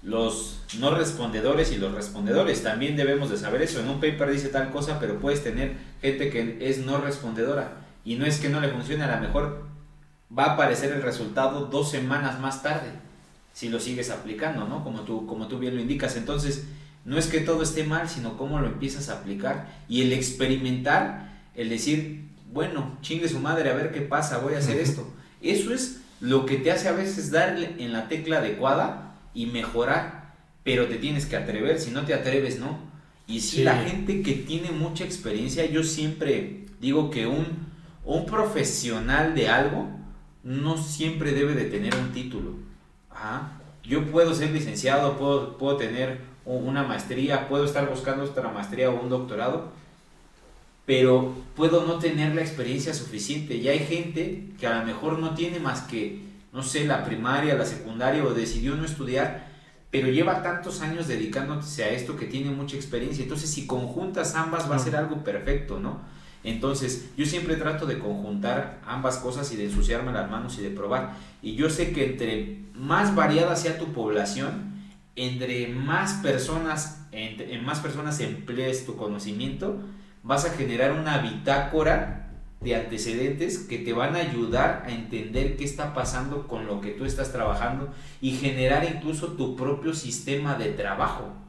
los 0.03 0.60
no 0.79 0.95
respondedores 0.95 1.71
y 1.71 1.77
los 1.77 1.93
respondedores. 1.93 2.62
También 2.62 2.95
debemos 2.95 3.29
de 3.31 3.38
saber 3.38 3.63
eso. 3.63 3.79
En 3.79 3.89
un 3.89 3.99
paper 3.99 4.31
dice 4.31 4.49
tal 4.49 4.71
cosa, 4.71 4.99
pero 4.99 5.19
puedes 5.19 5.43
tener 5.43 5.73
gente 6.01 6.29
que 6.29 6.58
es 6.62 6.79
no 6.79 6.99
respondedora. 6.99 7.77
Y 8.03 8.15
no 8.15 8.25
es 8.25 8.39
que 8.39 8.49
no 8.49 8.60
le 8.62 8.69
funcione, 8.69 9.03
a 9.03 9.15
lo 9.15 9.21
mejor 9.21 9.63
va 10.37 10.45
a 10.45 10.53
aparecer 10.53 10.91
el 10.91 11.01
resultado 11.01 11.65
dos 11.65 11.91
semanas 11.91 12.39
más 12.39 12.61
tarde, 12.61 12.89
si 13.53 13.69
lo 13.69 13.79
sigues 13.79 14.09
aplicando, 14.09 14.67
¿no? 14.67 14.83
Como 14.83 15.01
tú, 15.01 15.25
como 15.25 15.47
tú 15.47 15.59
bien 15.59 15.75
lo 15.75 15.81
indicas. 15.81 16.17
Entonces, 16.17 16.65
no 17.05 17.17
es 17.17 17.27
que 17.27 17.39
todo 17.39 17.61
esté 17.61 17.83
mal, 17.83 18.09
sino 18.09 18.37
cómo 18.37 18.59
lo 18.59 18.67
empiezas 18.67 19.09
a 19.09 19.19
aplicar. 19.19 19.67
Y 19.87 20.01
el 20.01 20.11
experimentar, 20.11 21.31
el 21.55 21.69
decir, 21.69 22.25
bueno, 22.51 22.97
chingue 23.01 23.29
su 23.29 23.39
madre, 23.39 23.69
a 23.69 23.75
ver 23.75 23.91
qué 23.91 24.01
pasa, 24.01 24.39
voy 24.39 24.55
a 24.55 24.57
hacer 24.57 24.77
esto. 24.77 25.07
Eso 25.41 25.73
es 25.73 26.01
lo 26.19 26.45
que 26.45 26.57
te 26.57 26.71
hace 26.71 26.89
a 26.89 26.93
veces 26.93 27.31
darle 27.31 27.75
en 27.77 27.93
la 27.93 28.07
tecla 28.07 28.37
adecuada 28.37 29.15
y 29.33 29.45
mejorar, 29.45 30.33
pero 30.63 30.87
te 30.87 30.95
tienes 30.95 31.25
que 31.25 31.37
atrever, 31.37 31.79
si 31.79 31.91
no 31.91 32.03
te 32.05 32.13
atreves, 32.13 32.59
no. 32.59 32.79
Y 33.27 33.41
si 33.41 33.63
la 33.63 33.75
gente 33.77 34.21
que 34.21 34.33
tiene 34.33 34.71
mucha 34.71 35.03
experiencia, 35.03 35.65
yo 35.65 35.83
siempre 35.83 36.65
digo 36.79 37.09
que 37.09 37.27
un, 37.27 37.45
un 38.03 38.25
profesional 38.25 39.35
de 39.35 39.49
algo 39.49 39.94
no 40.45 40.77
siempre 40.77 41.34
debe 41.34 41.53
de 41.55 41.65
tener 41.65 41.93
un 41.95 42.13
título. 42.13 42.51
Yo 43.84 44.05
puedo 44.05 44.34
ser 44.34 44.51
licenciado, 44.51 45.17
puedo, 45.17 45.58
puedo 45.58 45.75
tener 45.75 46.21
una 46.45 46.84
maestría, 46.84 47.49
puedo 47.49 47.65
estar 47.65 47.89
buscando 47.89 48.23
otra 48.23 48.49
maestría 48.49 48.89
o 48.89 49.01
un 49.01 49.10
doctorado, 49.10 49.73
pero 50.86 51.36
puedo 51.58 51.86
no 51.86 51.99
tener 51.99 52.34
la 52.34 52.41
experiencia 52.41 52.93
suficiente. 52.93 53.55
Y 53.55 53.67
hay 53.67 53.79
gente 53.79 54.51
que 54.58 54.67
a 54.67 54.79
lo 54.79 54.86
mejor 54.86 55.19
no 55.19 55.34
tiene 55.34 55.60
más 55.60 55.81
que 55.81 56.23
no 56.55 56.63
sé, 56.63 56.86
la 56.86 57.03
primaria, 57.03 57.55
la 57.55 57.65
secundaria 57.65 58.23
o 58.23 58.34
decidió 58.34 58.75
no 58.75 58.86
estudiar, 58.86 59.45
pero 59.91 60.08
lleva 60.08 60.41
tantos 60.41 60.79
años 60.79 61.05
dedicándose 61.05 61.84
a 61.84 61.89
esto 61.89 62.15
que 62.15 62.27
tiene 62.27 62.49
mucha 62.49 62.77
experiencia. 62.77 63.23
Entonces, 63.23 63.51
si 63.51 63.67
conjuntas 63.67 64.36
ambas 64.36 64.71
va 64.71 64.77
a 64.77 64.79
ser 64.79 64.95
algo 64.95 65.21
perfecto, 65.21 65.81
¿no? 65.81 65.99
Entonces, 66.45 67.10
yo 67.17 67.25
siempre 67.25 67.55
trato 67.55 67.86
de 67.88 67.99
conjuntar 67.99 68.79
ambas 68.86 69.17
cosas 69.17 69.51
y 69.51 69.58
de 69.58 69.65
ensuciarme 69.65 70.13
las 70.13 70.29
manos 70.29 70.58
y 70.60 70.62
de 70.62 70.69
probar. 70.69 71.13
Y 71.41 71.55
yo 71.55 71.69
sé 71.69 71.91
que 71.91 72.05
entre 72.05 72.60
más 72.75 73.15
variada 73.15 73.55
sea 73.55 73.79
tu 73.79 73.91
población, 73.93 74.75
entre 75.15 75.67
más 75.67 76.13
personas, 76.13 77.08
en 77.12 77.65
más 77.65 77.79
personas 77.79 78.19
emplees 78.19 78.86
tu 78.86 78.95
conocimiento, 78.95 79.81
vas 80.21 80.45
a 80.45 80.51
generar 80.51 80.91
una 80.91 81.17
bitácora 81.17 82.29
de 82.62 82.75
antecedentes 82.75 83.60
que 83.60 83.79
te 83.79 83.93
van 83.93 84.15
a 84.15 84.19
ayudar 84.19 84.84
a 84.86 84.91
entender 84.91 85.58
qué 85.58 85.63
está 85.63 85.93
pasando 85.93 86.47
con 86.47 86.67
lo 86.67 86.81
que 86.81 86.91
tú 86.91 87.05
estás 87.05 87.31
trabajando 87.31 87.91
y 88.21 88.31
generar 88.31 88.84
incluso 88.86 89.34
tu 89.34 89.55
propio 89.55 89.93
sistema 89.93 90.55
de 90.55 90.69
trabajo. 90.69 91.44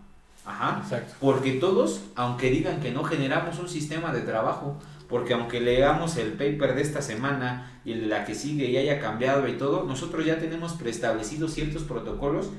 Ajá. 0.47 0.83
Porque 1.21 1.53
todos, 1.53 2.03
aunque 2.15 2.51
digan 2.51 2.81
que 2.81 2.93
no 2.93 3.03
generamos 3.05 3.59
un 3.59 3.69
sistema 3.69 4.13
de 4.13 4.21
trabajo, 4.21 4.79
porque 5.09 5.35
aunque 5.35 5.61
leamos 5.61 6.17
el 6.17 6.33
paper 6.33 6.75
de 6.75 6.83
esta 6.83 7.03
semana 7.03 7.81
y 7.85 7.93
el 7.93 8.03
de 8.03 8.07
la 8.07 8.25
que 8.25 8.35
sigue 8.35 8.71
y 8.71 8.77
haya 8.77 9.01
cambiado 9.01 9.47
y 9.49 9.59
todo, 9.59 9.85
nosotros 9.85 10.25
ya 10.25 10.39
tenemos 10.39 10.75
preestablecidos 10.75 11.53
ciertos 11.53 11.83
protocolos 11.83 12.51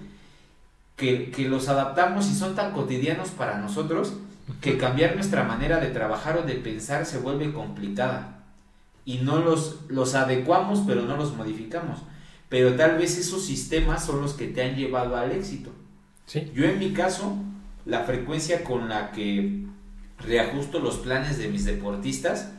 que, 0.96 1.32
que 1.32 1.48
los 1.48 1.70
adaptamos 1.70 2.30
y 2.30 2.36
son 2.36 2.56
tan 2.56 2.74
cotidianos 2.74 3.30
para 3.30 3.58
nosotros 3.58 4.14
que 4.62 4.78
cambiar 4.78 5.16
nuestra 5.16 5.44
manera 5.44 5.80
de 5.80 5.88
trabajar 5.88 6.38
o 6.38 6.44
de 6.44 6.56
pensar 6.56 7.06
se 7.06 7.20
vuelve 7.20 7.54
complicada 7.54 8.38
y 9.08 9.20
no 9.20 9.40
los, 9.40 9.80
los 9.88 10.16
adecuamos, 10.16 10.84
pero 10.86 11.04
no 11.04 11.16
los 11.16 11.36
modificamos. 11.36 12.00
Pero 12.50 12.76
tal 12.76 12.98
vez 12.98 13.18
esos 13.18 13.46
sistemas 13.46 14.06
son 14.06 14.22
los 14.22 14.34
que 14.34 14.48
te 14.48 14.62
han 14.62 14.76
llevado 14.76 15.16
al 15.16 15.32
éxito. 15.32 15.72
¿Sí? 16.26 16.52
Yo 16.54 16.66
en 16.66 16.78
mi 16.78 16.92
caso, 16.92 17.38
la 17.88 18.04
frecuencia 18.04 18.64
con 18.64 18.90
la 18.90 19.12
que 19.12 19.64
reajusto 20.20 20.80
los 20.80 20.98
planes 20.98 21.38
de 21.38 21.48
mis 21.48 21.64
deportistas 21.64 22.52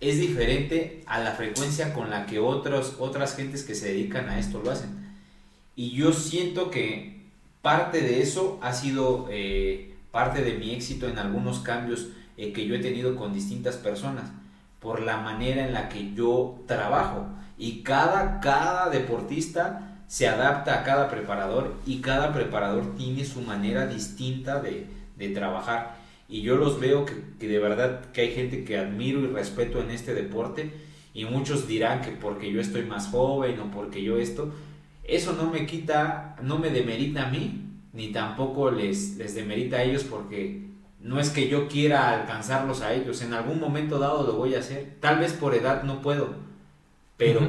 es 0.00 0.18
diferente 0.18 1.02
a 1.06 1.20
la 1.20 1.32
frecuencia 1.32 1.92
con 1.92 2.10
la 2.10 2.26
que 2.26 2.38
otros, 2.38 2.96
otras 2.98 3.36
gentes 3.36 3.64
que 3.64 3.74
se 3.74 3.88
dedican 3.88 4.28
a 4.28 4.38
esto 4.38 4.60
lo 4.62 4.70
hacen. 4.70 5.14
Y 5.74 5.90
yo 5.90 6.12
siento 6.12 6.70
que 6.70 7.26
parte 7.60 8.00
de 8.00 8.22
eso 8.22 8.58
ha 8.62 8.72
sido 8.72 9.28
eh, 9.30 9.94
parte 10.10 10.42
de 10.42 10.54
mi 10.54 10.74
éxito 10.74 11.06
en 11.06 11.18
algunos 11.18 11.60
cambios 11.60 12.08
eh, 12.38 12.52
que 12.52 12.66
yo 12.66 12.74
he 12.74 12.80
tenido 12.80 13.14
con 13.16 13.34
distintas 13.34 13.76
personas 13.76 14.30
por 14.80 15.02
la 15.02 15.18
manera 15.18 15.66
en 15.66 15.74
la 15.74 15.90
que 15.90 16.14
yo 16.14 16.62
trabajo. 16.66 17.26
Y 17.58 17.82
cada, 17.82 18.40
cada 18.40 18.88
deportista 18.88 19.95
se 20.08 20.28
adapta 20.28 20.80
a 20.80 20.84
cada 20.84 21.08
preparador 21.08 21.74
y 21.86 22.00
cada 22.00 22.32
preparador 22.32 22.96
tiene 22.96 23.24
su 23.24 23.40
manera 23.40 23.86
distinta 23.86 24.60
de, 24.60 24.86
trabajar. 25.34 25.96
Y 26.28 26.42
yo 26.42 26.56
los 26.56 26.78
veo 26.78 27.04
que, 27.04 27.14
que, 27.38 27.48
de 27.48 27.58
verdad 27.58 28.10
que 28.12 28.22
hay 28.22 28.34
gente 28.34 28.64
que 28.64 28.78
admiro 28.78 29.20
y 29.20 29.26
respeto 29.28 29.80
en 29.80 29.90
este 29.90 30.14
deporte 30.14 30.72
y 31.14 31.24
muchos 31.24 31.66
dirán 31.66 32.02
que 32.02 32.10
porque 32.10 32.52
yo 32.52 32.60
estoy 32.60 32.82
más 32.82 33.08
joven 33.08 33.58
o 33.60 33.70
porque 33.70 34.02
yo 34.02 34.18
esto, 34.18 34.52
eso 35.02 35.32
no 35.32 35.50
me 35.50 35.66
quita, 35.66 36.36
no 36.42 36.58
me 36.58 36.70
demerita 36.70 37.26
a 37.26 37.30
mí, 37.30 37.62
ni 37.92 38.12
tampoco 38.12 38.70
les, 38.70 39.16
les 39.16 39.34
demerita 39.34 39.78
a 39.78 39.82
ellos 39.82 40.04
porque 40.04 40.66
no 41.00 41.18
es 41.20 41.30
que 41.30 41.48
yo 41.48 41.68
quiera 41.68 42.10
alcanzarlos 42.10 42.82
a 42.82 42.92
ellos, 42.92 43.22
en 43.22 43.32
algún 43.32 43.60
momento 43.60 43.98
dado 43.98 44.26
lo 44.26 44.34
voy 44.34 44.54
a 44.54 44.58
hacer. 44.58 44.96
Tal 45.00 45.18
vez 45.18 45.32
por 45.32 45.54
edad 45.54 45.84
no 45.84 46.02
puedo, 46.02 46.34
pero 47.16 47.40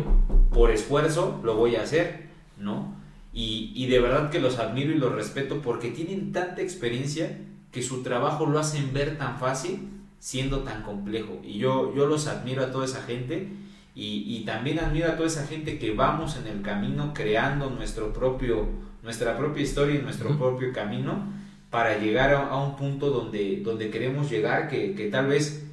por 0.53 0.71
esfuerzo 0.71 1.41
lo 1.43 1.55
voy 1.55 1.75
a 1.75 1.81
hacer, 1.81 2.26
¿no? 2.59 2.95
Y, 3.33 3.71
y, 3.75 3.87
de 3.87 3.99
verdad 3.99 4.29
que 4.29 4.39
los 4.39 4.57
admiro 4.57 4.91
y 4.91 4.95
los 4.95 5.13
respeto 5.13 5.61
porque 5.61 5.91
tienen 5.91 6.31
tanta 6.31 6.61
experiencia 6.61 7.37
que 7.71 7.83
su 7.83 8.01
trabajo 8.01 8.45
lo 8.47 8.57
hacen 8.59 8.93
ver 8.93 9.17
tan 9.17 9.37
fácil 9.37 9.89
siendo 10.19 10.59
tan 10.59 10.81
complejo. 10.81 11.39
Y 11.43 11.59
yo, 11.59 11.93
yo 11.95 12.07
los 12.07 12.27
admiro 12.27 12.63
a 12.63 12.71
toda 12.71 12.85
esa 12.85 13.03
gente 13.03 13.49
y, 13.93 14.23
y 14.25 14.45
también 14.45 14.79
admiro 14.79 15.09
a 15.09 15.15
toda 15.15 15.27
esa 15.27 15.45
gente 15.45 15.77
que 15.77 15.93
vamos 15.93 16.37
en 16.37 16.47
el 16.47 16.61
camino 16.61 17.13
creando 17.13 17.69
nuestro 17.69 18.13
propio, 18.13 18.67
nuestra 19.03 19.37
propia 19.37 19.63
historia 19.63 19.95
y 19.95 20.01
nuestro 20.01 20.37
propio 20.37 20.73
camino 20.73 21.37
para 21.69 21.97
llegar 21.97 22.33
a, 22.33 22.55
un 22.57 22.75
punto 22.75 23.09
donde, 23.09 23.61
donde 23.63 23.89
queremos 23.89 24.29
llegar, 24.29 24.69
que, 24.69 24.95
que, 24.95 25.09
tal 25.09 25.27
vez 25.27 25.65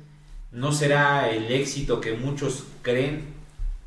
no 0.51 0.73
será 0.73 1.31
el 1.31 1.51
éxito 1.53 2.01
que 2.01 2.15
muchos 2.15 2.65
creen, 2.83 3.27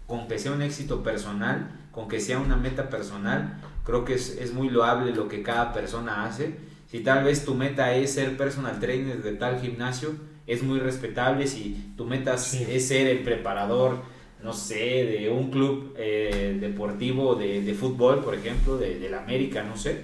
con 0.06 0.28
que 0.28 0.40
sea 0.40 0.54
un 0.54 0.62
éxito 0.62 1.04
personal, 1.04 1.70
con 1.98 2.08
que 2.08 2.20
sea 2.20 2.38
una 2.38 2.56
meta 2.56 2.92
personal, 2.92 3.60
Creo 3.84 4.06
que 4.06 4.14
es, 4.14 4.38
es 4.40 4.54
muy 4.54 4.70
loable 4.70 5.16
lo 5.16 5.28
que 5.28 5.42
cada 5.42 5.74
persona 5.74 6.26
hace. 6.26 6.58
Si 6.92 7.00
tal 7.00 7.24
vez 7.24 7.44
tu 7.44 7.56
meta 7.56 7.96
es 7.96 8.12
ser 8.12 8.38
personal 8.38 8.80
trainer 8.80 9.24
de 9.24 9.32
tal 9.32 9.60
gimnasio, 9.62 10.14
es 10.46 10.62
muy 10.62 10.78
respetable. 10.80 11.48
Si 11.48 11.94
tu 11.96 12.06
meta 12.06 12.36
es 12.36 12.88
ser 12.88 13.08
el 13.08 13.24
preparador, 13.24 14.02
no 14.44 14.54
sé, 14.54 15.06
de 15.06 15.30
un 15.30 15.50
club 15.50 15.96
eh, 15.98 16.58
deportivo 16.60 17.36
de, 17.36 17.62
de, 17.62 17.74
fútbol, 17.74 18.24
por 18.24 18.36
ejemplo, 18.36 18.78
de, 18.78 19.00
de 19.00 19.10
la 19.10 19.24
América, 19.24 19.64
no 19.64 19.78
sé, 19.78 20.04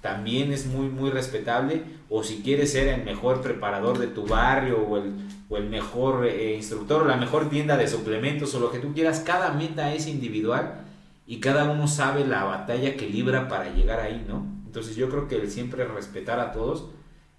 también 0.00 0.52
es 0.52 0.66
muy, 0.66 0.88
muy 0.88 1.10
respetable. 1.10 1.82
O 2.08 2.22
si 2.22 2.42
quieres 2.42 2.72
ser 2.72 2.86
el 2.86 3.04
mejor 3.04 3.42
preparador 3.42 3.98
de 3.98 4.06
tu 4.06 4.24
barrio 4.24 4.78
o 4.78 4.98
el, 4.98 5.12
o 5.50 5.56
el 5.58 5.68
mejor 5.68 6.26
eh, 6.26 6.54
instructor 6.54 7.02
o 7.02 7.06
la 7.06 7.16
mejor 7.16 7.50
tienda 7.50 7.76
de 7.76 7.88
suplementos 7.88 8.54
o 8.54 8.60
lo 8.60 8.70
que 8.70 8.78
tú 8.78 8.94
quieras, 8.94 9.18
cada 9.18 9.52
meta 9.52 9.92
es 9.92 10.06
individual 10.06 10.85
y 11.26 11.40
cada 11.40 11.70
uno 11.70 11.88
sabe 11.88 12.24
la 12.26 12.44
batalla 12.44 12.96
que 12.96 13.08
libra 13.08 13.48
para 13.48 13.72
llegar 13.74 14.00
ahí, 14.00 14.24
¿no? 14.28 14.46
Entonces 14.66 14.96
yo 14.96 15.08
creo 15.08 15.26
que 15.26 15.36
el 15.36 15.50
siempre 15.50 15.84
respetar 15.84 16.38
a 16.38 16.52
todos 16.52 16.86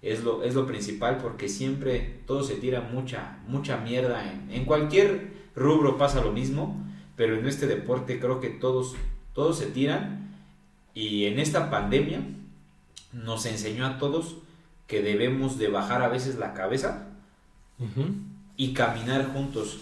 es 0.02 0.22
lo, 0.22 0.42
es 0.42 0.54
lo 0.54 0.66
principal 0.66 1.18
porque 1.18 1.48
siempre 1.48 2.20
todo 2.26 2.42
se 2.42 2.56
tira 2.56 2.80
mucha, 2.80 3.38
mucha 3.46 3.78
mierda. 3.78 4.30
En, 4.30 4.50
en 4.50 4.64
cualquier 4.64 5.32
rubro 5.54 5.96
pasa 5.96 6.20
lo 6.22 6.32
mismo, 6.32 6.84
pero 7.16 7.36
en 7.36 7.46
este 7.46 7.66
deporte 7.66 8.20
creo 8.20 8.40
que 8.40 8.50
todos, 8.50 8.94
todos 9.32 9.58
se 9.58 9.66
tiran 9.66 10.36
y 10.94 11.24
en 11.24 11.38
esta 11.38 11.70
pandemia 11.70 12.20
nos 13.12 13.46
enseñó 13.46 13.86
a 13.86 13.98
todos 13.98 14.36
que 14.86 15.02
debemos 15.02 15.58
de 15.58 15.68
bajar 15.68 16.02
a 16.02 16.08
veces 16.08 16.36
la 16.36 16.54
cabeza 16.54 17.08
y 18.56 18.72
caminar 18.72 19.32
juntos. 19.32 19.78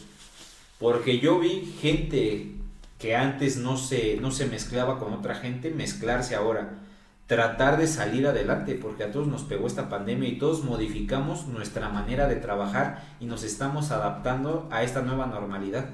Porque 0.78 1.20
yo 1.20 1.38
vi 1.38 1.74
gente 1.80 2.52
que 2.98 3.14
antes 3.14 3.58
no 3.58 3.76
se, 3.76 4.16
no 4.20 4.30
se 4.30 4.46
mezclaba 4.46 4.98
con 4.98 5.12
otra 5.12 5.34
gente, 5.34 5.70
mezclarse 5.70 6.34
ahora. 6.34 6.78
Tratar 7.26 7.76
de 7.76 7.88
salir 7.88 8.26
adelante, 8.26 8.78
porque 8.80 9.02
a 9.02 9.10
todos 9.10 9.26
nos 9.26 9.42
pegó 9.42 9.66
esta 9.66 9.88
pandemia 9.88 10.28
y 10.28 10.38
todos 10.38 10.64
modificamos 10.64 11.46
nuestra 11.46 11.88
manera 11.88 12.28
de 12.28 12.36
trabajar 12.36 13.02
y 13.20 13.26
nos 13.26 13.42
estamos 13.42 13.90
adaptando 13.90 14.68
a 14.70 14.84
esta 14.84 15.02
nueva 15.02 15.26
normalidad. 15.26 15.86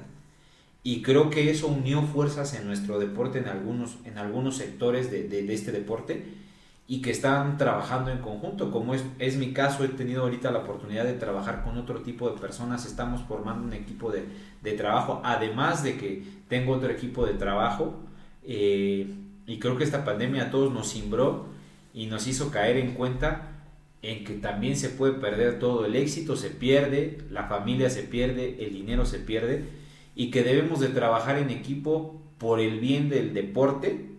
Y 0.83 1.01
creo 1.01 1.29
que 1.29 1.49
eso 1.49 1.67
unió 1.67 2.03
fuerzas 2.03 2.53
en 2.53 2.67
nuestro 2.67 2.99
deporte, 2.99 3.39
en 3.39 3.47
algunos, 3.47 3.97
en 4.05 4.17
algunos 4.17 4.57
sectores 4.57 5.09
de, 5.09 5.27
de, 5.27 5.43
de 5.43 5.53
este 5.53 5.71
deporte, 5.71 6.42
y 6.87 7.01
que 7.01 7.11
están 7.11 7.57
trabajando 7.57 8.11
en 8.11 8.17
conjunto, 8.17 8.69
como 8.69 8.93
es, 8.93 9.03
es, 9.19 9.37
mi 9.37 9.53
caso, 9.53 9.85
he 9.85 9.89
tenido 9.89 10.23
ahorita 10.23 10.51
la 10.51 10.59
oportunidad 10.59 11.05
de 11.05 11.13
trabajar 11.13 11.63
con 11.63 11.77
otro 11.77 12.01
tipo 12.01 12.29
de 12.29 12.39
personas, 12.39 12.85
estamos 12.85 13.21
formando 13.21 13.65
un 13.65 13.73
equipo 13.73 14.11
de, 14.11 14.25
de 14.61 14.73
trabajo, 14.73 15.21
además 15.23 15.83
de 15.83 15.97
que 15.97 16.23
tengo 16.49 16.73
otro 16.73 16.91
equipo 16.91 17.25
de 17.25 17.35
trabajo, 17.35 17.95
eh, 18.43 19.07
y 19.47 19.59
creo 19.59 19.77
que 19.77 19.85
esta 19.85 20.03
pandemia 20.03 20.43
a 20.43 20.51
todos 20.51 20.73
nos 20.73 20.91
cimbró 20.91 21.45
y 21.93 22.07
nos 22.07 22.27
hizo 22.27 22.51
caer 22.51 22.77
en 22.77 22.93
cuenta 22.93 23.49
en 24.01 24.25
que 24.25 24.33
también 24.33 24.75
se 24.75 24.89
puede 24.89 25.13
perder 25.13 25.59
todo, 25.59 25.85
el 25.85 25.95
éxito 25.95 26.35
se 26.35 26.49
pierde, 26.49 27.19
la 27.29 27.45
familia 27.45 27.89
se 27.89 28.03
pierde, 28.03 28.57
el 28.65 28.73
dinero 28.73 29.05
se 29.05 29.19
pierde, 29.19 29.63
y 30.15 30.29
que 30.29 30.43
debemos 30.43 30.81
de 30.81 30.89
trabajar 30.89 31.37
en 31.37 31.49
equipo 31.49 32.21
por 32.37 32.59
el 32.59 32.81
bien 32.81 33.09
del 33.09 33.33
deporte, 33.33 34.12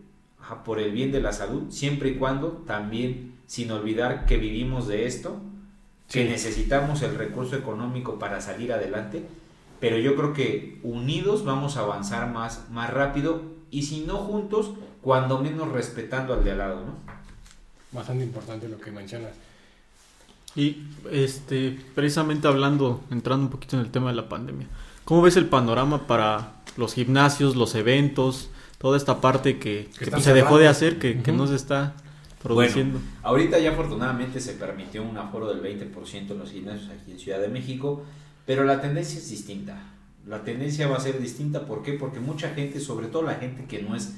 por 0.65 0.79
el 0.79 0.93
bien 0.93 1.13
de 1.13 1.21
la 1.21 1.33
salud, 1.33 1.71
siempre 1.71 2.11
y 2.11 2.15
cuando 2.17 2.49
también, 2.67 3.35
sin 3.47 3.71
olvidar 3.71 4.27
que 4.27 4.37
vivimos 4.37 4.87
de 4.89 5.07
esto, 5.07 5.41
que 6.11 6.25
sí. 6.25 6.29
necesitamos 6.29 7.03
el 7.03 7.17
recurso 7.17 7.57
económico 7.57 8.19
para 8.19 8.41
salir 8.41 8.73
adelante, 8.73 9.27
pero 9.81 9.99
yo 9.99 10.15
creo 10.17 10.33
que 10.33 10.81
unidos 10.83 11.45
vamos 11.45 11.77
a 11.77 11.81
avanzar 11.81 12.31
más, 12.31 12.71
más 12.71 12.91
rápido 12.91 13.43
y 13.71 13.83
si 13.83 14.01
no 14.01 14.19
juntos, 14.19 14.71
cuando 15.03 15.41
menos 15.41 15.69
respetando 15.73 16.33
al 16.33 16.45
de 16.45 16.53
al 16.53 16.59
lado, 16.59 16.77
¿no? 16.77 16.95
Bastante 17.93 18.25
importante 18.25 18.69
lo 18.69 18.79
que 18.79 18.91
mencionas. 18.91 19.33
Y 20.57 20.85
este, 21.11 21.79
precisamente 21.95 22.47
hablando, 22.47 23.03
entrando 23.11 23.47
un 23.47 23.51
poquito 23.51 23.77
en 23.77 23.83
el 23.83 23.91
tema 23.91 24.11
de 24.11 24.17
la 24.17 24.29
pandemia, 24.29 24.69
¿cómo 25.05 25.23
ves 25.23 25.37
el 25.37 25.47
panorama 25.47 26.07
para 26.07 26.55
los 26.77 26.95
gimnasios, 26.95 27.57
los 27.57 27.75
eventos, 27.75 28.51
toda 28.85 28.99
esta 28.99 29.19
parte 29.23 29.59
que, 29.59 29.89
que, 29.99 30.11
que 30.11 30.21
se 30.21 30.35
dejó 30.35 30.59
de 30.59 30.69
hacer, 30.69 30.99
que, 30.99 31.13
uh 31.13 31.15
-huh. 31.15 31.23
que, 31.23 31.33
no 31.33 31.47
se 31.47 31.55
está 31.55 31.95
produciendo. 32.43 32.99
Bueno, 32.99 33.17
ahorita 33.23 33.59
ya 33.59 33.71
afortunadamente 33.71 34.41
se 34.41 34.53
permitió 34.53 35.03
un 35.03 35.17
aforo 35.17 35.49
del 35.49 35.63
20% 35.63 36.33
en 36.33 36.39
los 36.39 36.51
gimnasios 36.51 36.91
aquí 36.91 37.13
en 37.13 37.19
Ciudad 37.19 37.41
de 37.41 37.49
México, 37.49 38.05
pero 38.45 38.63
la 38.65 38.83
tendencia 38.83 39.19
es 39.19 39.31
distinta. 39.31 39.79
La 40.27 40.45
tendencia 40.45 40.87
va 40.87 40.99
a 40.99 41.01
ser 41.01 41.19
distinta, 41.19 41.65
¿por 41.65 41.83
qué? 41.83 41.95
Porque 41.95 42.21
mucha 42.21 42.51
gente, 42.51 42.79
sobre 42.79 43.07
todo 43.07 43.23
la 43.23 43.37
gente 43.37 43.65
que 43.65 43.81
no 43.81 43.97
es 43.97 44.17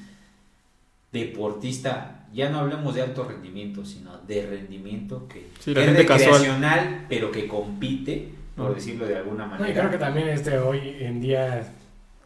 deportista, 1.12 2.26
ya 2.35 2.50
no 2.50 2.59
hablemos 2.59 2.92
de 2.96 3.02
alto 3.02 3.22
rendimiento, 3.22 3.85
sino 3.85 4.18
de 4.26 4.46
rendimiento 4.46 5.29
que 5.29 5.46
sí, 5.61 5.70
es 5.70 5.96
recreacional, 5.96 6.79
casual. 6.81 7.07
pero 7.09 7.31
que 7.31 7.46
compite, 7.46 8.33
por 8.57 8.74
decirlo 8.74 9.07
de 9.07 9.14
alguna 9.14 9.46
manera. 9.46 9.64
No, 9.64 9.70
y 9.70 9.74
creo 9.79 9.90
que 9.92 9.98
también 9.98 10.29
este 10.29 10.59
hoy 10.59 10.96
en 10.98 11.20
día 11.20 11.72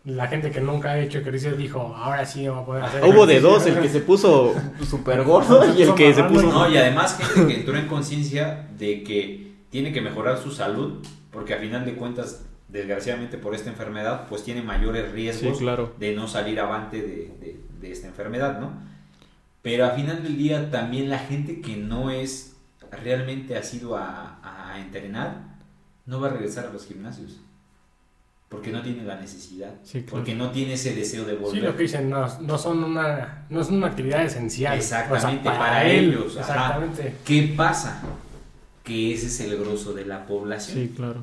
la 0.04 0.28
gente 0.28 0.50
que 0.50 0.60
nunca 0.60 0.92
ha 0.92 0.98
hecho 0.98 1.18
ejercicio 1.18 1.54
dijo, 1.56 1.94
ahora 1.94 2.24
sí 2.24 2.46
va 2.46 2.60
a 2.60 2.64
poder 2.64 2.84
hacer. 2.84 3.04
Hubo 3.04 3.26
de 3.26 3.40
dos, 3.40 3.66
el 3.66 3.80
que 3.80 3.88
se 3.88 4.00
puso 4.00 4.54
súper 4.88 5.22
gordo 5.24 5.62
y 5.78 5.82
el 5.82 5.94
que 5.94 6.14
se 6.14 6.22
puso. 6.24 6.46
No, 6.46 6.70
y 6.70 6.76
además 6.76 7.18
gente 7.18 7.52
que 7.52 7.60
entró 7.60 7.76
en 7.76 7.86
conciencia 7.86 8.68
de 8.78 9.02
que 9.02 9.52
tiene 9.68 9.92
que 9.92 10.00
mejorar 10.00 10.38
su 10.38 10.52
salud, 10.52 11.04
porque 11.30 11.54
a 11.54 11.58
final 11.58 11.84
de 11.84 11.94
cuentas, 11.94 12.46
desgraciadamente 12.68 13.36
por 13.36 13.54
esta 13.54 13.68
enfermedad, 13.68 14.26
pues 14.28 14.42
tiene 14.42 14.62
mayores 14.62 15.12
riesgos 15.12 15.58
sí, 15.58 15.64
claro. 15.64 15.94
de 15.98 16.14
no 16.14 16.26
salir 16.28 16.58
avante 16.60 16.96
de, 16.96 17.32
de, 17.38 17.60
de 17.80 17.92
esta 17.92 18.06
enfermedad, 18.06 18.58
¿no? 18.58 18.72
Pero 19.60 19.84
a 19.84 19.90
final 19.90 20.22
del 20.22 20.38
día, 20.38 20.70
también 20.70 21.10
la 21.10 21.18
gente 21.18 21.60
que 21.60 21.76
no 21.76 22.10
es 22.10 22.56
realmente 22.90 23.56
ha 23.56 23.62
sido 23.62 23.96
a, 23.96 24.38
a 24.42 24.80
entrenar, 24.80 25.58
no 26.06 26.20
va 26.20 26.28
a 26.28 26.30
regresar 26.30 26.66
a 26.66 26.72
los 26.72 26.86
gimnasios 26.86 27.40
porque 28.50 28.72
no 28.72 28.82
tiene 28.82 29.04
la 29.04 29.14
necesidad, 29.14 29.74
sí, 29.84 30.00
claro. 30.00 30.16
porque 30.16 30.34
no 30.34 30.50
tiene 30.50 30.72
ese 30.72 30.92
deseo 30.92 31.24
de 31.24 31.36
volver. 31.36 31.60
Sí, 31.60 31.66
lo 31.66 31.76
que 31.76 31.84
dicen, 31.84 32.10
no, 32.10 32.26
no 32.40 32.58
son 32.58 32.82
una 32.82 33.46
no 33.48 33.62
son 33.62 33.76
una 33.76 33.86
actividad 33.86 34.24
esencial. 34.24 34.76
Exactamente, 34.76 35.48
o 35.48 35.52
sea, 35.52 35.58
para, 35.58 35.58
para, 35.58 35.88
ellos. 35.88 36.36
Exactamente. 36.36 37.02
Ajá. 37.02 37.16
¿Qué 37.24 37.54
pasa? 37.56 38.02
Que 38.82 39.14
ese 39.14 39.26
es 39.26 39.38
el 39.38 39.56
grosso 39.56 39.92
de 39.92 40.04
la 40.04 40.26
población. 40.26 40.78
Sí, 40.78 40.92
claro. 40.96 41.22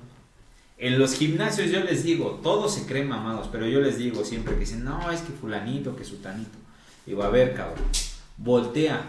En 0.77 0.97
los 0.97 1.15
gimnasios 1.15 1.69
yo 1.69 1.81
les 1.81 2.05
digo, 2.05 2.39
todos 2.41 2.73
se 2.73 2.85
creen 2.85 3.09
mamados, 3.09 3.49
pero 3.51 3.67
yo 3.67 3.81
les 3.81 3.97
digo 3.97 4.23
siempre 4.23 4.53
que 4.53 4.61
dicen, 4.61 4.85
no, 4.85 5.11
es 5.11 5.19
que 5.19 5.33
fulanito, 5.33 5.97
que 5.97 6.05
sutanito. 6.05 6.57
Digo, 7.05 7.23
a 7.23 7.29
ver, 7.29 7.55
cabrón, 7.55 7.83
voltea, 8.37 9.01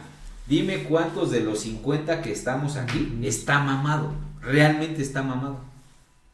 dime 0.49 0.83
cuántos 0.85 1.31
de 1.31 1.41
los 1.41 1.61
50 1.61 2.21
que 2.23 2.33
estamos 2.33 2.77
aquí 2.77 3.17
está 3.23 3.61
mamado, 3.61 4.13
realmente 4.41 5.03
está 5.03 5.23
mamado 5.23 5.68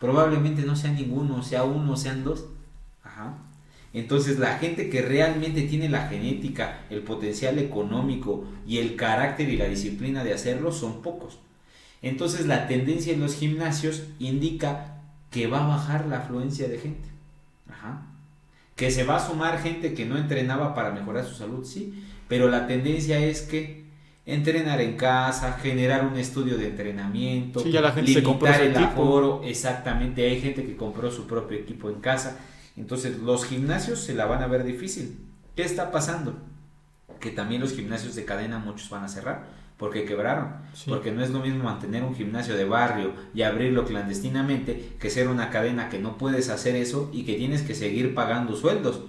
probablemente 0.04 0.60
no 0.64 0.76
sea 0.76 0.92
ninguno, 0.92 1.42
sea 1.42 1.64
uno, 1.64 1.96
sean 1.96 2.24
dos. 2.24 2.44
Ajá. 3.02 3.38
Entonces 3.94 4.38
la 4.38 4.58
gente 4.58 4.90
que 4.90 5.00
realmente 5.00 5.62
tiene 5.62 5.88
la 5.88 6.08
genética, 6.08 6.80
el 6.90 7.00
potencial 7.00 7.58
económico 7.58 8.44
y 8.66 8.78
el 8.78 8.96
carácter 8.96 9.48
y 9.48 9.56
la 9.56 9.64
disciplina 9.64 10.22
de 10.22 10.34
hacerlo 10.34 10.72
son 10.72 11.00
pocos. 11.00 11.38
Entonces 12.02 12.44
la 12.44 12.68
tendencia 12.68 13.14
en 13.14 13.20
los 13.20 13.34
gimnasios 13.34 14.02
indica 14.18 15.00
que 15.30 15.46
va 15.46 15.64
a 15.64 15.68
bajar 15.68 16.06
la 16.06 16.18
afluencia 16.18 16.68
de 16.68 16.78
gente. 16.78 17.08
Ajá. 17.70 18.02
Que 18.76 18.90
se 18.90 19.04
va 19.04 19.16
a 19.16 19.26
sumar 19.26 19.62
gente 19.62 19.94
que 19.94 20.04
no 20.04 20.18
entrenaba 20.18 20.74
para 20.74 20.90
mejorar 20.90 21.24
su 21.24 21.34
salud, 21.34 21.64
sí, 21.64 22.04
pero 22.28 22.50
la 22.50 22.66
tendencia 22.66 23.18
es 23.20 23.40
que 23.40 23.83
entrenar 24.26 24.80
en 24.80 24.96
casa, 24.96 25.52
generar 25.52 26.06
un 26.06 26.16
estudio 26.16 26.56
de 26.56 26.68
entrenamiento, 26.68 27.60
sí, 27.60 27.70
ya 27.70 27.80
la 27.80 27.92
gente 27.92 28.10
limitar 28.10 28.22
se 28.22 28.26
compró 28.26 28.54
el 28.54 28.70
equipo. 28.70 29.02
aforo, 29.02 29.42
exactamente, 29.44 30.24
hay 30.24 30.40
gente 30.40 30.64
que 30.64 30.76
compró 30.76 31.10
su 31.10 31.26
propio 31.26 31.58
equipo 31.58 31.90
en 31.90 32.00
casa, 32.00 32.38
entonces 32.76 33.18
los 33.18 33.44
gimnasios 33.44 34.00
se 34.00 34.14
la 34.14 34.26
van 34.26 34.42
a 34.42 34.46
ver 34.46 34.64
difícil. 34.64 35.18
¿Qué 35.54 35.62
está 35.62 35.92
pasando? 35.92 36.34
Que 37.20 37.30
también 37.30 37.60
los 37.60 37.74
gimnasios 37.74 38.14
de 38.14 38.24
cadena 38.24 38.58
muchos 38.58 38.88
van 38.90 39.04
a 39.04 39.08
cerrar 39.08 39.44
porque 39.76 40.04
quebraron, 40.04 40.54
sí. 40.72 40.88
porque 40.88 41.10
no 41.10 41.22
es 41.22 41.30
lo 41.30 41.40
mismo 41.40 41.64
mantener 41.64 42.04
un 42.04 42.14
gimnasio 42.14 42.56
de 42.56 42.64
barrio 42.64 43.12
y 43.34 43.42
abrirlo 43.42 43.84
clandestinamente 43.84 44.92
que 45.00 45.10
ser 45.10 45.28
una 45.28 45.50
cadena 45.50 45.88
que 45.88 45.98
no 45.98 46.16
puedes 46.16 46.48
hacer 46.48 46.76
eso 46.76 47.10
y 47.12 47.24
que 47.24 47.34
tienes 47.34 47.62
que 47.62 47.74
seguir 47.74 48.14
pagando 48.14 48.56
sueldos 48.56 49.02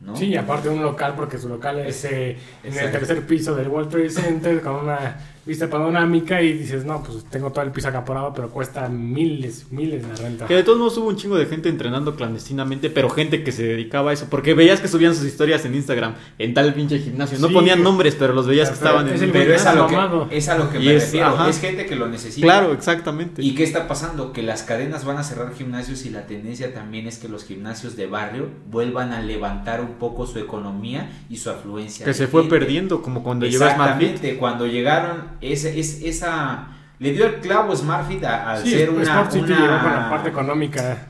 ¿No? 0.00 0.16
Sí, 0.16 0.34
aparte 0.34 0.70
un 0.70 0.82
local, 0.82 1.12
porque 1.14 1.36
su 1.36 1.48
local 1.48 1.78
es 1.80 2.04
eh, 2.06 2.38
en 2.64 2.78
el 2.78 2.90
tercer 2.90 3.26
piso 3.26 3.54
del 3.54 3.68
World 3.68 3.90
Trade 3.90 4.08
Center 4.08 4.62
con 4.62 4.76
una 4.76 5.20
vista 5.50 5.68
panorámica 5.68 6.40
y 6.42 6.52
dices, 6.54 6.84
no, 6.84 7.02
pues 7.02 7.24
tengo 7.24 7.50
todo 7.52 7.64
el 7.64 7.70
piso 7.72 7.88
acaparado, 7.88 8.32
pero 8.34 8.50
cuesta 8.50 8.88
miles, 8.88 9.66
miles 9.70 10.06
de 10.08 10.14
renta. 10.16 10.46
Que 10.46 10.54
de 10.54 10.62
todos 10.62 10.78
modos 10.78 10.96
hubo 10.98 11.08
un 11.08 11.16
chingo 11.16 11.36
de 11.36 11.46
gente 11.46 11.68
entrenando 11.68 12.14
clandestinamente, 12.14 12.88
pero 12.90 13.10
gente 13.10 13.42
que 13.44 13.52
se 13.52 13.64
dedicaba 13.64 14.10
a 14.10 14.14
eso. 14.14 14.26
Porque 14.30 14.54
veías 14.54 14.80
que 14.80 14.88
subían 14.88 15.14
sus 15.14 15.24
historias 15.26 15.64
en 15.64 15.74
Instagram, 15.74 16.14
en 16.38 16.54
tal 16.54 16.72
pinche 16.74 16.98
gimnasio. 16.98 17.38
No 17.38 17.48
Sí. 17.48 17.54
ponían 17.54 17.82
nombres, 17.82 18.14
pero 18.16 18.32
los 18.32 18.46
veías 18.46 18.68
que 18.68 18.74
estaban 18.74 19.08
es 19.08 19.20
en 19.20 19.24
el 19.28 19.32
Pero 19.32 19.54
es 19.54 19.66
a 19.66 19.74
lo 19.74 19.86
que, 19.86 20.36
es 20.36 20.48
a 20.48 20.56
lo 20.58 20.70
que 20.70 20.78
me 20.78 20.94
es- 20.94 21.02
refiero. 21.04 21.26
ajá. 21.26 21.48
Es 21.48 21.60
gente 21.60 21.86
que 21.86 21.96
lo 21.96 22.08
necesita. 22.08 22.44
Claro, 22.46 22.72
exactamente. 22.72 23.42
¿Y 23.42 23.54
qué 23.54 23.64
está 23.64 23.88
pasando? 23.88 24.32
Que 24.32 24.42
las 24.42 24.62
cadenas 24.62 25.04
van 25.04 25.18
a 25.18 25.24
cerrar 25.24 25.52
gimnasios 25.54 26.06
y 26.06 26.10
la 26.10 26.26
tendencia 26.26 26.72
también 26.72 27.06
es 27.06 27.18
que 27.18 27.28
los 27.28 27.44
gimnasios 27.44 27.96
de 27.96 28.06
barrio 28.06 28.48
vuelvan 28.70 29.12
a 29.12 29.20
levantar 29.20 29.80
un 29.80 29.94
poco 29.94 30.26
su 30.26 30.38
economía 30.38 31.10
y 31.28 31.36
su 31.38 31.50
afluencia. 31.50 32.04
que 32.06 32.14
se 32.14 32.26
fue 32.28 32.48
perdiendo, 32.48 33.02
como 33.02 33.22
cuando 33.22 33.46
llegó 33.46 33.64
Smartfit. 33.64 33.80
Exactamente, 34.10 34.36
cuando 34.38 34.66
llegaron, 34.66 35.22
ese, 35.40 35.78
es, 35.78 36.02
esa... 36.02 36.68
Le 36.98 37.12
dio 37.12 37.24
el 37.26 37.36
clavo 37.40 37.74
Smartfit 37.74 38.22
a- 38.24 38.52
al 38.52 38.62
Sí, 38.62 38.70
ser 38.72 38.90
una, 38.90 39.02
Sport 39.02 39.32
City 39.32 39.44
una- 39.52 39.56
llegó 39.60 39.78
con 39.82 39.92
la 39.92 40.10
parte 40.10 40.28
económica. 40.28 41.06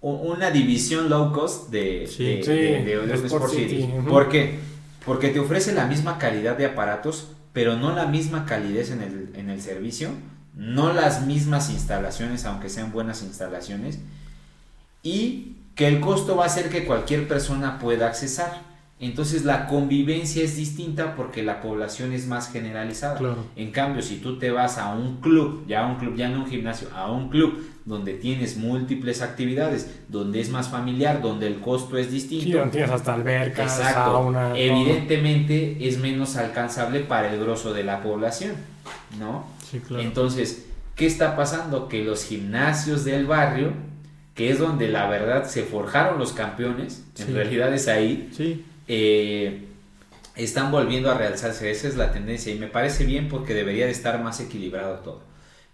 una 0.00 0.50
división 0.50 1.08
low 1.08 1.32
cost 1.32 1.70
de, 1.70 2.08
Sí. 2.08 2.24
de, 2.24 2.42
Sí, 2.42 2.50
de- 2.50 3.14
Sport 3.26 3.50
City. 3.52 3.68
City. 3.82 3.88
¿Por 4.08 4.28
qué? 4.28 4.58
Porque 5.06 5.28
te 5.28 5.38
ofrece 5.38 5.72
la 5.72 5.86
misma 5.86 6.18
calidad 6.18 6.56
de 6.56 6.66
aparatos, 6.66 7.28
pero 7.52 7.76
no 7.76 7.94
la 7.94 8.06
misma 8.06 8.46
calidez 8.46 8.90
en 8.90 9.00
el, 9.02 9.30
en 9.36 9.48
el 9.50 9.60
servicio, 9.62 10.10
no 10.54 10.92
las 10.92 11.24
mismas 11.26 11.70
instalaciones, 11.70 12.44
aunque 12.44 12.68
sean 12.68 12.90
buenas 12.92 13.22
instalaciones, 13.22 14.00
y 15.02 15.56
que 15.76 15.86
el 15.88 16.00
costo 16.00 16.36
va 16.36 16.44
a 16.44 16.46
hacer 16.46 16.68
que 16.68 16.84
cualquier 16.84 17.28
persona 17.28 17.78
pueda 17.78 18.06
accesar. 18.08 18.60
Entonces 19.02 19.44
la 19.44 19.66
convivencia 19.66 20.44
es 20.44 20.56
distinta 20.56 21.16
porque 21.16 21.42
la 21.42 21.60
población 21.60 22.12
es 22.12 22.28
más 22.28 22.52
generalizada. 22.52 23.18
Claro. 23.18 23.44
En 23.56 23.72
cambio, 23.72 24.00
si 24.00 24.18
tú 24.18 24.38
te 24.38 24.52
vas 24.52 24.78
a 24.78 24.94
un 24.94 25.16
club, 25.20 25.64
ya 25.66 25.84
a 25.84 25.88
un 25.88 25.96
club, 25.96 26.14
ya 26.14 26.28
no 26.28 26.44
un 26.44 26.46
gimnasio, 26.46 26.86
a 26.94 27.10
un 27.10 27.28
club 27.28 27.66
donde 27.84 28.14
tienes 28.14 28.56
múltiples 28.56 29.20
actividades, 29.20 29.90
donde 30.06 30.40
es 30.40 30.50
más 30.50 30.68
familiar, 30.68 31.20
donde 31.20 31.48
el 31.48 31.58
costo 31.58 31.98
es 31.98 32.12
distinto. 32.12 32.44
Sí, 32.44 32.52
donde 32.52 32.70
tienes 32.70 32.90
hasta 32.92 33.14
albercas, 33.14 33.76
Exacto. 33.76 34.12
sauna. 34.12 34.48
todo. 34.50 34.56
Evidentemente 34.56 35.88
es 35.88 35.98
menos 35.98 36.36
alcanzable 36.36 37.00
para 37.00 37.34
el 37.34 37.40
grosso 37.40 37.72
de 37.72 37.82
la 37.82 38.02
población, 38.02 38.52
¿no? 39.18 39.46
Sí, 39.68 39.80
claro. 39.80 40.00
Entonces, 40.04 40.66
¿qué 40.94 41.06
está 41.06 41.34
pasando? 41.34 41.88
Que 41.88 42.04
los 42.04 42.24
gimnasios 42.24 43.04
del 43.04 43.26
barrio, 43.26 43.72
que 44.36 44.50
es 44.50 44.60
donde 44.60 44.86
la 44.86 45.08
verdad 45.08 45.44
se 45.44 45.64
forjaron 45.64 46.20
los 46.20 46.32
campeones, 46.32 47.04
en 47.18 47.34
realidad 47.34 47.74
es 47.74 47.88
ahí, 47.88 48.30
Sí, 48.32 48.64
eh, 48.88 49.66
están 50.36 50.70
volviendo 50.70 51.10
a 51.10 51.14
realzarse. 51.14 51.70
Esa 51.70 51.88
es 51.88 51.96
la 51.96 52.12
tendencia 52.12 52.52
y 52.52 52.58
me 52.58 52.68
parece 52.68 53.04
bien 53.04 53.28
porque 53.28 53.54
debería 53.54 53.86
de 53.86 53.92
estar 53.92 54.22
más 54.22 54.40
equilibrado 54.40 54.96
todo. 55.00 55.20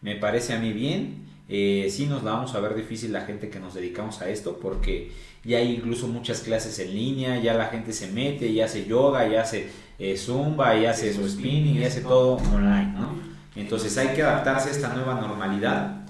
Me 0.01 0.17
parece 0.17 0.55
a 0.55 0.59
mí 0.59 0.73
bien. 0.73 1.27
Eh, 1.49 1.89
sí 1.91 2.07
nos 2.07 2.23
la 2.25 2.33
vamos 2.33 2.55
a 2.55 2.61
ver 2.61 2.75
difícil 2.75 3.13
la 3.13 3.23
gente 3.23 3.49
que 3.49 3.59
nos 3.59 3.73
dedicamos 3.73 4.21
a 4.21 4.29
esto 4.29 4.59
porque 4.61 5.13
ya 5.45 5.59
hay 5.59 5.77
incluso 5.77 6.07
muchas 6.07 6.41
clases 6.41 6.79
en 6.79 6.95
línea, 6.95 7.41
ya 7.41 7.55
la 7.55 7.67
gente 7.67 7.93
se 7.95 8.09
mete, 8.09 8.53
ya 8.53 8.67
hace 8.67 8.85
yoga, 8.85 9.27
ya 9.27 9.43
hace 9.43 9.71
eh, 9.99 10.17
zumba, 10.17 10.79
ya 10.79 10.91
hace 10.91 11.13
su 11.15 11.27
spinning, 11.27 11.79
ya 11.79 11.87
hace 11.87 12.03
todo 12.03 12.35
online, 12.37 12.93
¿no? 12.93 13.15
Entonces 13.57 13.97
hay 13.97 14.09
que 14.09 14.23
adaptarse 14.23 14.69
a 14.69 14.73
esta 14.73 14.95
nueva 14.95 15.15
normalidad. 15.15 16.03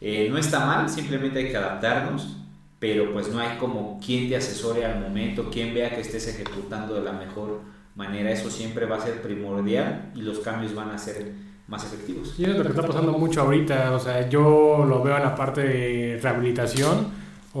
Eh, 0.00 0.28
no 0.30 0.38
está 0.38 0.64
mal, 0.64 0.88
simplemente 0.88 1.40
hay 1.40 1.50
que 1.50 1.56
adaptarnos, 1.56 2.36
pero 2.78 3.12
pues 3.12 3.28
no 3.28 3.40
hay 3.40 3.58
como 3.58 3.98
quien 4.04 4.28
te 4.28 4.36
asesore 4.36 4.84
al 4.84 5.00
momento, 5.00 5.50
quien 5.50 5.74
vea 5.74 5.90
que 5.90 6.00
estés 6.00 6.28
ejecutando 6.28 6.94
de 6.94 7.02
la 7.02 7.12
mejor 7.12 7.60
manera. 7.94 8.30
Eso 8.30 8.50
siempre 8.50 8.86
va 8.86 8.96
a 8.96 9.00
ser 9.00 9.20
primordial 9.20 10.12
y 10.14 10.22
los 10.22 10.38
cambios 10.38 10.74
van 10.74 10.90
a 10.90 10.98
ser 10.98 11.32
más 11.66 11.84
efectivos. 11.84 12.34
Y 12.38 12.44
es 12.44 12.56
lo 12.56 12.62
que 12.62 12.70
está 12.70 12.86
pasando 12.86 13.12
mucho 13.12 13.42
ahorita, 13.42 13.92
o 13.92 13.98
sea, 13.98 14.28
yo 14.28 14.84
lo 14.88 15.02
veo 15.02 15.16
en 15.16 15.22
la 15.22 15.34
parte 15.34 15.62
de 15.62 16.20
rehabilitación, 16.22 17.08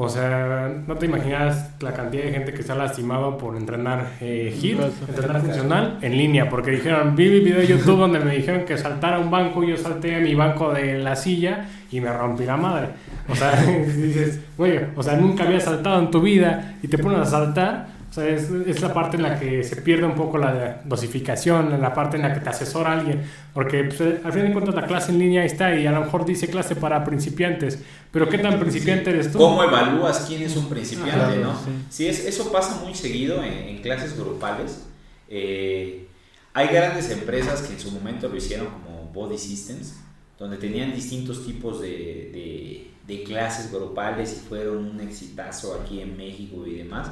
o 0.00 0.08
sea, 0.08 0.72
no 0.86 0.94
te 0.94 1.06
imaginas 1.06 1.70
la 1.80 1.92
cantidad 1.92 2.22
de 2.22 2.30
gente 2.30 2.52
que 2.52 2.60
está 2.60 2.76
lastimado 2.76 3.36
por 3.36 3.56
entrenar 3.56 4.12
eh, 4.20 4.56
HIIT, 4.56 4.78
entrenar 5.08 5.40
funcional 5.40 5.98
en 6.02 6.16
línea, 6.16 6.48
porque 6.48 6.70
dijeron, 6.70 7.16
vi 7.16 7.28
mi 7.28 7.40
video 7.40 7.58
de 7.58 7.66
YouTube 7.66 7.98
donde 7.98 8.20
me 8.20 8.36
dijeron 8.36 8.64
que 8.64 8.78
saltara 8.78 9.18
un 9.18 9.28
banco, 9.28 9.64
yo 9.64 9.76
salté 9.76 10.14
a 10.14 10.20
mi 10.20 10.36
banco 10.36 10.72
de 10.72 10.98
la 10.98 11.16
silla 11.16 11.66
y 11.90 12.00
me 12.00 12.12
rompí 12.12 12.44
la 12.44 12.56
madre. 12.56 12.90
O 13.28 13.34
sea, 13.34 13.60
dices, 13.96 14.38
güey, 14.56 14.78
o 14.94 15.02
sea, 15.02 15.16
nunca 15.16 15.42
había 15.42 15.58
saltado 15.58 15.98
en 15.98 16.12
tu 16.12 16.20
vida 16.20 16.76
y 16.80 16.86
te 16.86 16.96
pones 16.96 17.18
a 17.18 17.24
saltar. 17.24 17.97
O 18.10 18.12
sea, 18.14 18.26
es, 18.26 18.50
es 18.66 18.80
la 18.80 18.94
parte 18.94 19.16
en 19.18 19.22
la 19.22 19.38
que 19.38 19.62
se 19.62 19.76
pierde 19.76 20.06
un 20.06 20.14
poco 20.14 20.38
la 20.38 20.80
dosificación, 20.86 21.80
la 21.80 21.92
parte 21.92 22.16
en 22.16 22.22
la 22.22 22.32
que 22.32 22.40
te 22.40 22.48
asesora 22.48 22.92
alguien. 22.92 23.22
Porque 23.52 23.84
pues, 23.84 24.00
al 24.24 24.32
fin 24.32 24.42
de 24.46 24.52
cuentas 24.52 24.74
la 24.74 24.86
clase 24.86 25.12
en 25.12 25.18
línea 25.18 25.44
está 25.44 25.74
y 25.74 25.86
a 25.86 25.92
lo 25.92 26.00
mejor 26.00 26.24
dice 26.24 26.48
clase 26.48 26.74
para 26.74 27.04
principiantes. 27.04 27.78
Pero 28.10 28.28
¿qué 28.28 28.38
tan 28.38 28.58
principiante 28.58 29.10
eres 29.10 29.30
tú? 29.30 29.38
¿Cómo 29.38 29.62
evalúas 29.62 30.24
quién 30.26 30.42
es 30.42 30.56
un 30.56 30.68
principiante, 30.70 31.12
Claro, 31.36 31.40
no? 31.42 31.54
sí. 31.54 31.70
Sí, 31.90 32.06
es, 32.08 32.24
eso 32.24 32.50
pasa 32.50 32.80
muy 32.82 32.94
seguido 32.94 33.42
en, 33.44 33.52
en 33.52 33.82
clases 33.82 34.16
grupales. 34.18 34.86
Eh, 35.28 36.06
hay 36.54 36.68
grandes 36.68 37.10
empresas 37.10 37.62
que 37.62 37.74
en 37.74 37.80
su 37.80 37.90
momento 37.92 38.28
lo 38.28 38.36
hicieron 38.36 38.68
como 38.68 39.10
Body 39.12 39.36
Systems, 39.38 39.96
donde 40.38 40.56
tenían 40.56 40.94
distintos 40.94 41.44
tipos 41.44 41.80
de, 41.82 41.88
de- 41.88 42.84
de 43.06 43.22
clases 43.24 43.72
grupales 43.72 44.32
y 44.42 44.48
fueron 44.48 44.84
un 44.84 45.00
exitazo 45.00 45.78
aquí 45.82 46.00
en 46.02 46.16
México 46.16 46.66
y 46.66 46.74
demás. 46.74 47.08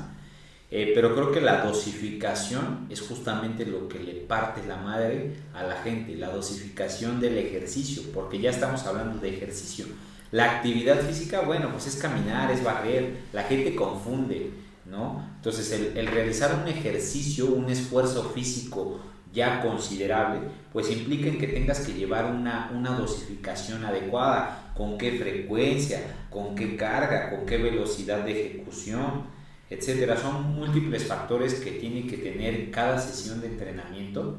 Eh, 0.70 0.92
pero 0.94 1.14
creo 1.14 1.30
que 1.30 1.40
la 1.40 1.64
dosificación 1.64 2.86
es 2.90 3.00
justamente 3.00 3.64
lo 3.64 3.88
que 3.88 4.00
le 4.00 4.14
parte 4.14 4.66
la 4.66 4.76
madre 4.76 5.36
a 5.54 5.62
la 5.62 5.76
gente, 5.76 6.16
la 6.16 6.30
dosificación 6.30 7.20
del 7.20 7.38
ejercicio, 7.38 8.02
porque 8.12 8.40
ya 8.40 8.50
estamos 8.50 8.84
hablando 8.84 9.18
de 9.20 9.28
ejercicio. 9.28 9.86
La 10.32 10.56
actividad 10.56 11.00
física, 11.00 11.42
bueno, 11.42 11.70
pues 11.70 11.86
es 11.86 11.96
caminar, 11.96 12.50
es 12.50 12.64
barrer, 12.64 13.18
la 13.32 13.44
gente 13.44 13.76
confunde, 13.76 14.50
¿no? 14.84 15.24
Entonces 15.36 15.70
el, 15.70 15.96
el 15.96 16.08
realizar 16.08 16.60
un 16.60 16.66
ejercicio, 16.66 17.46
un 17.46 17.70
esfuerzo 17.70 18.30
físico 18.30 19.00
ya 19.32 19.60
considerable, 19.60 20.40
pues 20.72 20.90
implica 20.90 21.28
en 21.28 21.38
que 21.38 21.46
tengas 21.46 21.80
que 21.80 21.92
llevar 21.92 22.24
una, 22.24 22.72
una 22.74 22.90
dosificación 22.98 23.84
adecuada, 23.84 24.72
con 24.74 24.98
qué 24.98 25.12
frecuencia, 25.12 26.00
con 26.30 26.54
qué 26.54 26.74
carga, 26.76 27.30
con 27.30 27.46
qué 27.46 27.58
velocidad 27.58 28.24
de 28.24 28.46
ejecución, 28.46 29.35
etcétera. 29.70 30.16
Son 30.16 30.54
múltiples 30.54 31.04
factores 31.06 31.54
que 31.54 31.72
tiene 31.72 32.06
que 32.06 32.16
tener 32.18 32.70
cada 32.70 32.98
sesión 32.98 33.40
de 33.40 33.48
entrenamiento 33.48 34.38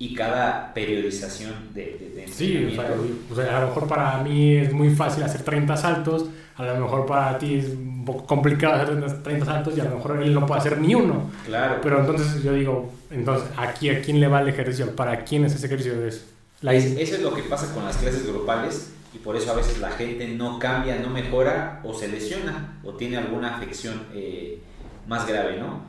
y 0.00 0.14
cada 0.14 0.72
periodización 0.74 1.52
de, 1.74 1.82
de- 2.14 2.20
de 2.22 2.28
Sí, 2.28 2.56
o 2.56 2.68
entrenamiento. 2.68 3.34
sea, 3.34 3.44
o 3.44 3.46
sea, 3.48 3.58
a 3.58 3.60
lo 3.62 3.66
mejor 3.68 3.88
para 3.88 4.22
mí 4.22 4.56
es 4.56 4.72
muy 4.72 4.90
fácil 4.90 5.24
hacer 5.24 5.42
30 5.42 5.76
saltos, 5.76 6.26
a 6.56 6.64
lo 6.64 6.76
mejor 6.80 7.04
para 7.06 7.36
ti 7.38 7.54
es 7.56 7.70
un 7.70 8.04
poco 8.04 8.24
complicado 8.24 8.74
hacer 8.82 9.22
30 9.22 9.44
saltos 9.44 9.76
y 9.76 9.80
a 9.80 9.84
lo 9.84 9.96
mejor 9.96 10.22
él 10.22 10.32
no 10.34 10.46
puede 10.46 10.60
hacer 10.60 10.78
ni 10.80 10.94
uno. 10.94 11.30
Claro. 11.46 11.80
Pero 11.82 12.00
entonces 12.00 12.42
yo 12.44 12.52
digo, 12.54 12.92
entonces, 13.10 13.48
¿aquí 13.56 13.90
a 13.90 14.00
quién 14.00 14.20
le 14.20 14.28
va 14.28 14.40
el 14.40 14.48
ejercicio? 14.48 14.94
¿Para 14.94 15.24
quién 15.24 15.44
es 15.44 15.54
ese 15.56 15.66
ejercicio? 15.66 16.06
Es 16.06 16.26
la 16.60 16.74
Es- 16.74 16.96
eso 16.96 17.16
es 17.16 17.22
lo 17.22 17.34
que 17.34 17.42
pasa 17.42 17.72
con 17.74 17.84
las 17.84 17.96
clases 17.96 18.24
grupales 18.26 18.92
y 19.14 19.18
por 19.18 19.34
eso 19.36 19.50
a 19.50 19.56
veces 19.56 19.80
la 19.80 19.90
gente 19.90 20.28
no 20.28 20.58
cambia, 20.60 20.96
no 21.00 21.10
mejora 21.10 21.80
o 21.84 21.92
se 21.92 22.06
lesiona 22.08 22.78
o 22.84 22.92
tiene 22.94 23.16
alguna 23.16 23.56
afección 23.56 24.02
eh, 24.14 24.60
más 25.08 25.26
grave, 25.26 25.58
¿no? 25.58 25.82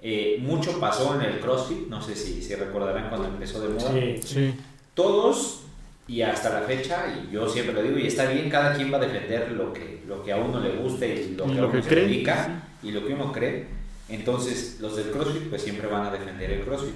Eh, 0.00 0.38
mucho 0.40 0.78
pasó 0.78 1.16
en 1.16 1.22
el 1.22 1.40
CrossFit, 1.40 1.88
no 1.88 2.00
sé 2.00 2.14
si 2.14 2.42
se 2.42 2.54
recordarán 2.54 3.08
cuando 3.08 3.26
empezó 3.26 3.60
de 3.60 3.70
moda. 3.70 3.90
Sí. 3.92 4.20
Sí. 4.22 4.54
Todos 4.94 5.62
y 6.08 6.22
hasta 6.22 6.60
la 6.60 6.66
fecha, 6.66 7.06
y 7.08 7.32
yo 7.32 7.48
siempre 7.48 7.74
lo 7.74 7.82
digo, 7.82 7.98
y 7.98 8.06
está 8.06 8.26
bien, 8.26 8.48
cada 8.48 8.74
quien 8.74 8.92
va 8.92 8.98
a 8.98 9.00
defender 9.00 9.50
lo 9.52 9.72
que, 9.72 10.02
lo 10.06 10.22
que 10.22 10.32
a 10.32 10.36
uno 10.36 10.60
le 10.60 10.76
guste 10.76 11.12
y 11.14 11.34
lo 11.34 11.46
que 11.46 11.58
a 11.58 11.62
uno 11.64 11.72
que 11.72 11.82
se 11.82 11.88
cree, 11.88 12.04
dedica 12.04 12.62
y 12.82 12.92
lo 12.92 13.04
que 13.04 13.14
uno 13.14 13.32
cree. 13.32 13.66
Entonces, 14.08 14.78
los 14.80 14.94
del 14.94 15.10
CrossFit 15.10 15.48
pues 15.48 15.62
siempre 15.62 15.88
van 15.88 16.06
a 16.06 16.10
defender 16.12 16.50
el 16.52 16.60
CrossFit. 16.60 16.94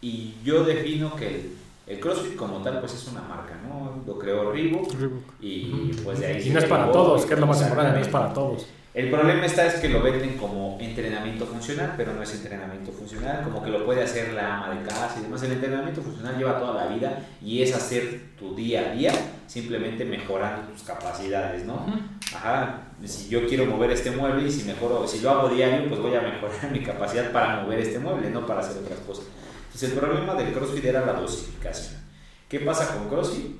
Y 0.00 0.34
yo 0.44 0.62
defino 0.62 1.16
que 1.16 1.26
el, 1.26 1.50
el 1.88 1.98
CrossFit 1.98 2.36
como 2.36 2.62
tal 2.62 2.78
pues 2.78 2.94
es 2.94 3.08
una 3.08 3.22
marca, 3.22 3.58
¿no? 3.66 4.00
Lo 4.06 4.18
creó 4.18 4.52
Reebok 4.52 4.92
y 5.40 5.92
pues 6.04 6.20
de 6.20 6.26
ahí 6.26 6.48
Y 6.48 6.50
no 6.50 6.60
es 6.60 6.66
para 6.66 6.92
todos, 6.92 7.26
que 7.26 7.34
es 7.34 7.40
lo 7.40 7.46
más 7.46 7.60
importante, 7.60 7.98
no 7.98 8.04
es 8.04 8.08
para 8.08 8.32
todos. 8.32 8.66
El 8.94 9.08
problema 9.08 9.46
está 9.46 9.66
es 9.66 9.76
que 9.76 9.88
lo 9.88 10.02
venden 10.02 10.36
como 10.36 10.76
entrenamiento 10.78 11.46
funcional, 11.46 11.94
pero 11.96 12.12
no 12.12 12.22
es 12.22 12.34
entrenamiento 12.34 12.92
funcional, 12.92 13.42
como 13.42 13.62
que 13.62 13.70
lo 13.70 13.86
puede 13.86 14.02
hacer 14.02 14.34
la 14.34 14.58
ama 14.58 14.74
de 14.74 14.86
casa 14.86 15.16
y 15.18 15.22
demás. 15.22 15.42
El 15.42 15.52
entrenamiento 15.52 16.02
funcional 16.02 16.36
lleva 16.36 16.58
toda 16.58 16.84
la 16.84 16.94
vida 16.94 17.26
y 17.40 17.62
es 17.62 17.74
hacer 17.74 18.20
tu 18.38 18.54
día 18.54 18.90
a 18.90 18.94
día, 18.94 19.12
simplemente 19.46 20.04
mejorando 20.04 20.70
tus 20.70 20.82
capacidades, 20.82 21.64
¿no? 21.64 21.86
Ajá, 22.34 22.82
si 23.02 23.30
yo 23.30 23.46
quiero 23.46 23.64
mover 23.64 23.92
este 23.92 24.10
mueble 24.10 24.46
y 24.46 24.52
si 24.52 24.64
mejoro, 24.64 25.08
si 25.08 25.20
lo 25.20 25.30
hago 25.30 25.48
diario, 25.48 25.88
pues 25.88 25.98
voy 25.98 26.14
a 26.14 26.20
mejorar 26.20 26.70
mi 26.72 26.80
capacidad 26.80 27.32
para 27.32 27.62
mover 27.62 27.78
este 27.78 27.98
mueble, 27.98 28.28
no 28.28 28.44
para 28.44 28.60
hacer 28.60 28.76
otras 28.76 28.98
cosas. 29.00 29.24
Entonces 29.66 29.92
el 29.92 29.98
problema 29.98 30.34
del 30.34 30.52
CrossFit 30.52 30.84
era 30.84 31.06
la 31.06 31.14
dosificación. 31.14 31.98
¿Qué 32.46 32.60
pasa 32.60 32.94
con 32.94 33.08
CrossFit? 33.08 33.56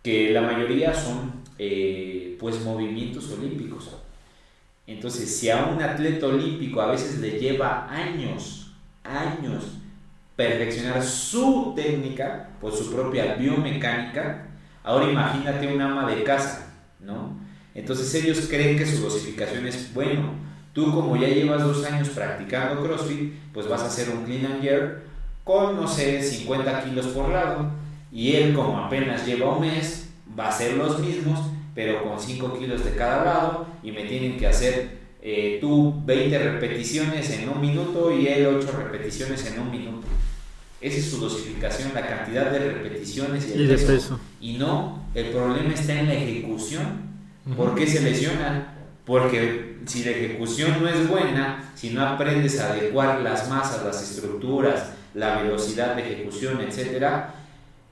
Que 0.00 0.30
la 0.30 0.42
mayoría 0.42 0.94
son 0.94 1.42
eh, 1.58 2.36
pues 2.38 2.60
movimientos 2.60 3.32
olímpicos. 3.32 3.90
Entonces, 4.88 5.38
si 5.38 5.50
a 5.50 5.66
un 5.66 5.82
atleta 5.82 6.26
olímpico 6.26 6.80
a 6.80 6.90
veces 6.90 7.18
le 7.18 7.38
lleva 7.38 7.86
años, 7.90 8.72
años 9.04 9.64
perfeccionar 10.34 11.02
su 11.04 11.74
técnica 11.76 12.48
por 12.58 12.74
su 12.74 12.90
propia 12.90 13.34
biomecánica, 13.34 14.46
ahora 14.82 15.10
imagínate 15.10 15.74
un 15.74 15.82
ama 15.82 16.10
de 16.10 16.22
casa, 16.22 16.72
¿no? 17.00 17.36
Entonces 17.74 18.14
ellos 18.14 18.46
creen 18.48 18.78
que 18.78 18.86
su 18.86 19.02
dosificación 19.02 19.66
es 19.66 19.92
bueno. 19.92 20.32
Tú 20.72 20.90
como 20.90 21.18
ya 21.18 21.28
llevas 21.28 21.62
dos 21.62 21.84
años 21.84 22.08
practicando 22.08 22.82
CrossFit, 22.82 23.34
pues 23.52 23.68
vas 23.68 23.82
a 23.82 23.88
hacer 23.88 24.08
un 24.08 24.24
clean 24.24 24.46
and 24.46 24.62
jerk 24.62 25.02
con, 25.44 25.76
no 25.76 25.86
sé, 25.86 26.22
50 26.22 26.84
kilos 26.84 27.08
por 27.08 27.28
lado. 27.28 27.72
Y 28.10 28.32
él 28.32 28.54
como 28.54 28.78
apenas 28.78 29.26
lleva 29.26 29.54
un 29.54 29.60
mes, 29.60 30.08
va 30.38 30.46
a 30.46 30.48
hacer 30.48 30.78
los 30.78 30.98
mismos, 30.98 31.40
con 32.18 32.26
5 32.26 32.58
kilos 32.58 32.84
de 32.84 32.92
cada 32.92 33.24
lado 33.24 33.66
y 33.82 33.92
me 33.92 34.04
tienen 34.04 34.36
que 34.36 34.46
hacer 34.46 34.98
eh, 35.22 35.58
tú 35.60 35.94
20 36.04 36.38
repeticiones 36.38 37.30
en 37.30 37.48
un 37.48 37.60
minuto 37.60 38.12
y 38.12 38.26
él 38.26 38.46
8 38.46 38.72
repeticiones 38.72 39.46
en 39.46 39.60
un 39.60 39.70
minuto. 39.70 40.06
Esa 40.80 40.98
es 40.98 41.10
su 41.10 41.18
dosificación, 41.18 41.92
la 41.94 42.06
cantidad 42.06 42.50
de 42.50 42.58
repeticiones 42.58 43.48
y 43.48 43.52
el 43.52 43.68
peso. 43.68 44.20
Y 44.40 44.58
no, 44.58 45.06
el 45.14 45.26
problema 45.26 45.74
está 45.74 45.98
en 45.98 46.06
la 46.06 46.14
ejecución. 46.14 47.08
¿Por 47.56 47.74
qué 47.74 47.86
se 47.86 48.02
lesionan? 48.02 48.76
Porque 49.04 49.78
si 49.86 50.04
la 50.04 50.10
ejecución 50.10 50.82
no 50.82 50.88
es 50.88 51.08
buena, 51.08 51.72
si 51.74 51.90
no 51.90 52.06
aprendes 52.06 52.60
a 52.60 52.72
adecuar 52.72 53.22
las 53.22 53.48
masas, 53.48 53.84
las 53.84 54.02
estructuras, 54.02 54.90
la 55.14 55.42
velocidad 55.42 55.96
de 55.96 56.02
ejecución, 56.02 56.60
etcétera, 56.60 57.34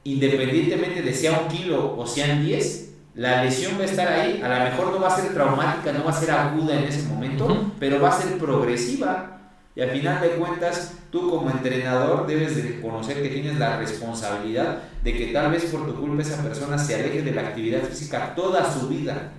independientemente 0.05 1.03
de 1.03 1.15
sea 1.15 1.41
un 1.41 1.49
kilo 1.49 1.97
o 1.97 2.07
sean 2.07 2.45
10, 2.45 2.86
la 3.17 3.43
lesión 3.43 3.79
va 3.79 3.83
a 3.83 3.87
estar 3.87 4.09
ahí. 4.09 4.43
A 4.43 4.49
lo 4.49 4.65
mejor 4.71 4.93
no 4.93 5.01
va 5.01 5.09
a 5.09 5.17
ser 5.19 5.33
traumática, 5.33 5.93
no 5.93 6.05
va 6.05 6.11
a 6.11 6.21
ser 6.21 6.31
aguda 6.31 6.79
en 6.79 6.85
ese 6.85 7.09
momento, 7.09 7.73
pero 7.81 8.01
va 8.01 8.11
a 8.11 8.21
ser 8.21 8.37
progresiva. 8.39 9.33
Y 9.75 9.81
al 9.81 9.91
final 9.91 10.21
de 10.21 10.31
cuentas, 10.31 10.93
tú 11.11 11.31
como 11.31 11.51
entrenador 11.51 12.27
debes 12.27 12.57
de 12.57 12.81
conocer 12.81 13.23
que 13.23 13.31
tienes 13.31 13.59
la 13.59 13.79
responsabilidad 13.79 14.79
de 15.03 15.17
que 15.17 15.27
tal 15.33 15.51
vez 15.51 15.65
por 15.67 15.87
tu 15.87 15.95
culpa 15.99 16.23
esa 16.23 16.43
persona 16.43 16.79
se 16.79 16.95
aleje 16.95 17.23
de 17.23 17.33
la 17.33 17.43
actividad 17.43 17.83
física 17.83 18.35
toda 18.35 18.71
su 18.71 18.89
vida, 18.89 19.33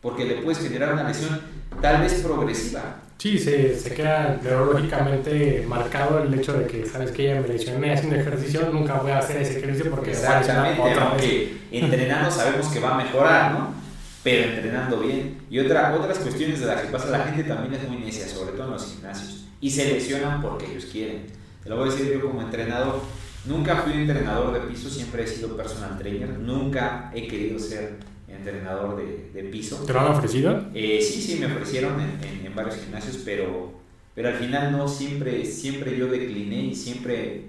porque 0.00 0.24
le 0.26 0.36
puedes 0.36 0.62
generar 0.62 0.92
una 0.92 1.04
lesión 1.04 1.40
tal 1.80 2.02
vez 2.02 2.14
progresiva. 2.22 3.03
Sí, 3.18 3.38
se, 3.38 3.78
se 3.78 3.94
queda 3.94 4.38
neurológicamente 4.42 5.64
marcado 5.66 6.22
el 6.22 6.34
hecho 6.34 6.52
de 6.52 6.66
que, 6.66 6.84
sabes 6.84 7.10
que 7.10 7.24
ya 7.24 7.40
me 7.40 7.48
lesioné 7.48 7.92
haciendo 7.92 8.16
ejercicio, 8.16 8.68
nunca 8.72 8.94
voy 8.94 9.12
a 9.12 9.18
hacer 9.18 9.40
ese 9.40 9.58
ejercicio 9.58 9.90
porque 9.90 10.10
Exactamente, 10.10 10.92
aunque 11.00 11.56
entrenando 11.70 12.30
sabemos 12.30 12.66
que 12.68 12.80
va 12.80 12.94
a 12.94 13.02
mejorar, 13.02 13.52
¿no? 13.52 13.74
Pero 14.22 14.50
entrenando 14.50 15.00
bien. 15.00 15.38
Y 15.50 15.58
otra, 15.58 15.94
otras 15.94 16.18
cuestiones 16.18 16.60
de 16.60 16.66
las 16.66 16.80
que 16.80 16.88
pasa 16.88 17.10
la 17.10 17.24
gente 17.24 17.44
también 17.44 17.74
es 17.74 17.88
muy 17.88 17.98
necia, 17.98 18.26
sobre 18.26 18.52
todo 18.52 18.64
en 18.64 18.72
los 18.72 18.92
gimnasios. 18.92 19.46
Y 19.60 19.70
se 19.70 19.92
lesionan 19.92 20.42
porque 20.42 20.70
ellos 20.70 20.86
quieren. 20.86 21.26
Te 21.62 21.68
lo 21.68 21.76
voy 21.76 21.88
a 21.88 21.92
decir 21.92 22.12
yo 22.12 22.20
como 22.20 22.40
entrenador. 22.42 23.00
Nunca 23.44 23.76
fui 23.76 23.92
entrenador 23.92 24.54
de 24.54 24.60
piso, 24.60 24.88
siempre 24.88 25.24
he 25.24 25.26
sido 25.26 25.56
personal 25.56 25.98
trainer. 25.98 26.30
Nunca 26.38 27.10
he 27.14 27.28
querido 27.28 27.58
ser 27.58 27.96
entrenador 28.36 28.96
de, 28.96 29.30
de 29.32 29.48
piso. 29.48 29.84
¿Te 29.84 29.92
lo 29.92 30.00
han 30.00 30.08
ofrecido? 30.08 30.66
Eh, 30.74 31.00
sí, 31.00 31.20
sí, 31.20 31.36
me 31.40 31.46
ofrecieron 31.46 32.00
en, 32.00 32.46
en, 32.46 32.54
varios 32.54 32.76
gimnasios, 32.76 33.18
pero, 33.24 33.72
pero 34.14 34.28
al 34.28 34.34
final 34.34 34.72
no, 34.72 34.88
siempre, 34.88 35.44
siempre 35.44 35.96
yo 35.96 36.06
decliné 36.06 36.64
y 36.66 36.74
siempre 36.74 37.46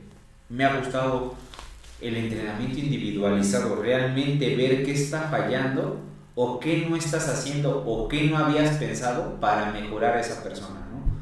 me 0.49 0.63
ha 0.65 0.77
gustado 0.77 1.35
el 2.01 2.17
entrenamiento 2.17 2.79
individualizado, 2.79 3.81
realmente 3.81 4.55
ver 4.55 4.83
qué 4.83 4.91
está 4.91 5.29
fallando 5.29 5.99
o 6.35 6.59
qué 6.59 6.85
no 6.89 6.95
estás 6.95 7.29
haciendo 7.29 7.83
o 7.85 8.07
qué 8.07 8.23
no 8.23 8.37
habías 8.37 8.77
pensado 8.77 9.39
para 9.39 9.71
mejorar 9.71 10.17
a 10.17 10.21
esa 10.21 10.43
persona, 10.43 10.81
¿no? 10.91 11.19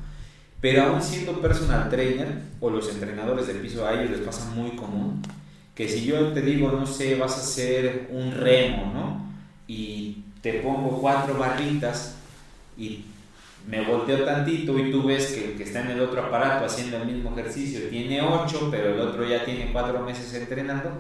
Pero 0.60 0.84
aún 0.84 1.02
siendo 1.02 1.40
personal 1.42 1.90
trainer 1.90 2.42
o 2.60 2.70
los 2.70 2.90
entrenadores 2.90 3.48
de 3.48 3.54
piso, 3.56 3.86
a 3.86 3.94
ellos 3.94 4.12
les 4.12 4.22
pasa 4.22 4.50
muy 4.56 4.72
común 4.72 5.22
que 5.76 5.90
si 5.90 6.06
yo 6.06 6.32
te 6.34 6.42
digo, 6.42 6.72
no 6.72 6.86
sé, 6.86 7.16
vas 7.16 7.38
a 7.38 7.42
hacer 7.42 8.08
un 8.12 8.32
remo, 8.32 8.92
¿no? 8.94 9.13
Y 9.68 10.24
te 10.42 10.54
pongo 10.56 11.00
cuatro 11.00 11.38
barritas 11.38 12.16
y 12.78 13.06
me 13.68 13.82
volteo 13.82 14.26
tantito 14.26 14.78
y 14.78 14.92
tú 14.92 15.04
ves 15.04 15.28
que 15.28 15.52
el 15.52 15.58
que 15.58 15.64
está 15.64 15.82
en 15.82 15.92
el 15.92 16.02
otro 16.02 16.22
aparato 16.22 16.66
haciendo 16.66 16.98
el 16.98 17.06
mismo 17.06 17.32
ejercicio 17.32 17.88
tiene 17.90 18.22
ocho, 18.22 18.68
pero 18.70 18.94
el 18.94 19.00
otro 19.00 19.28
ya 19.28 19.46
tiene 19.46 19.72
cuatro 19.72 20.02
meses 20.02 20.34
entrenando, 20.34 20.92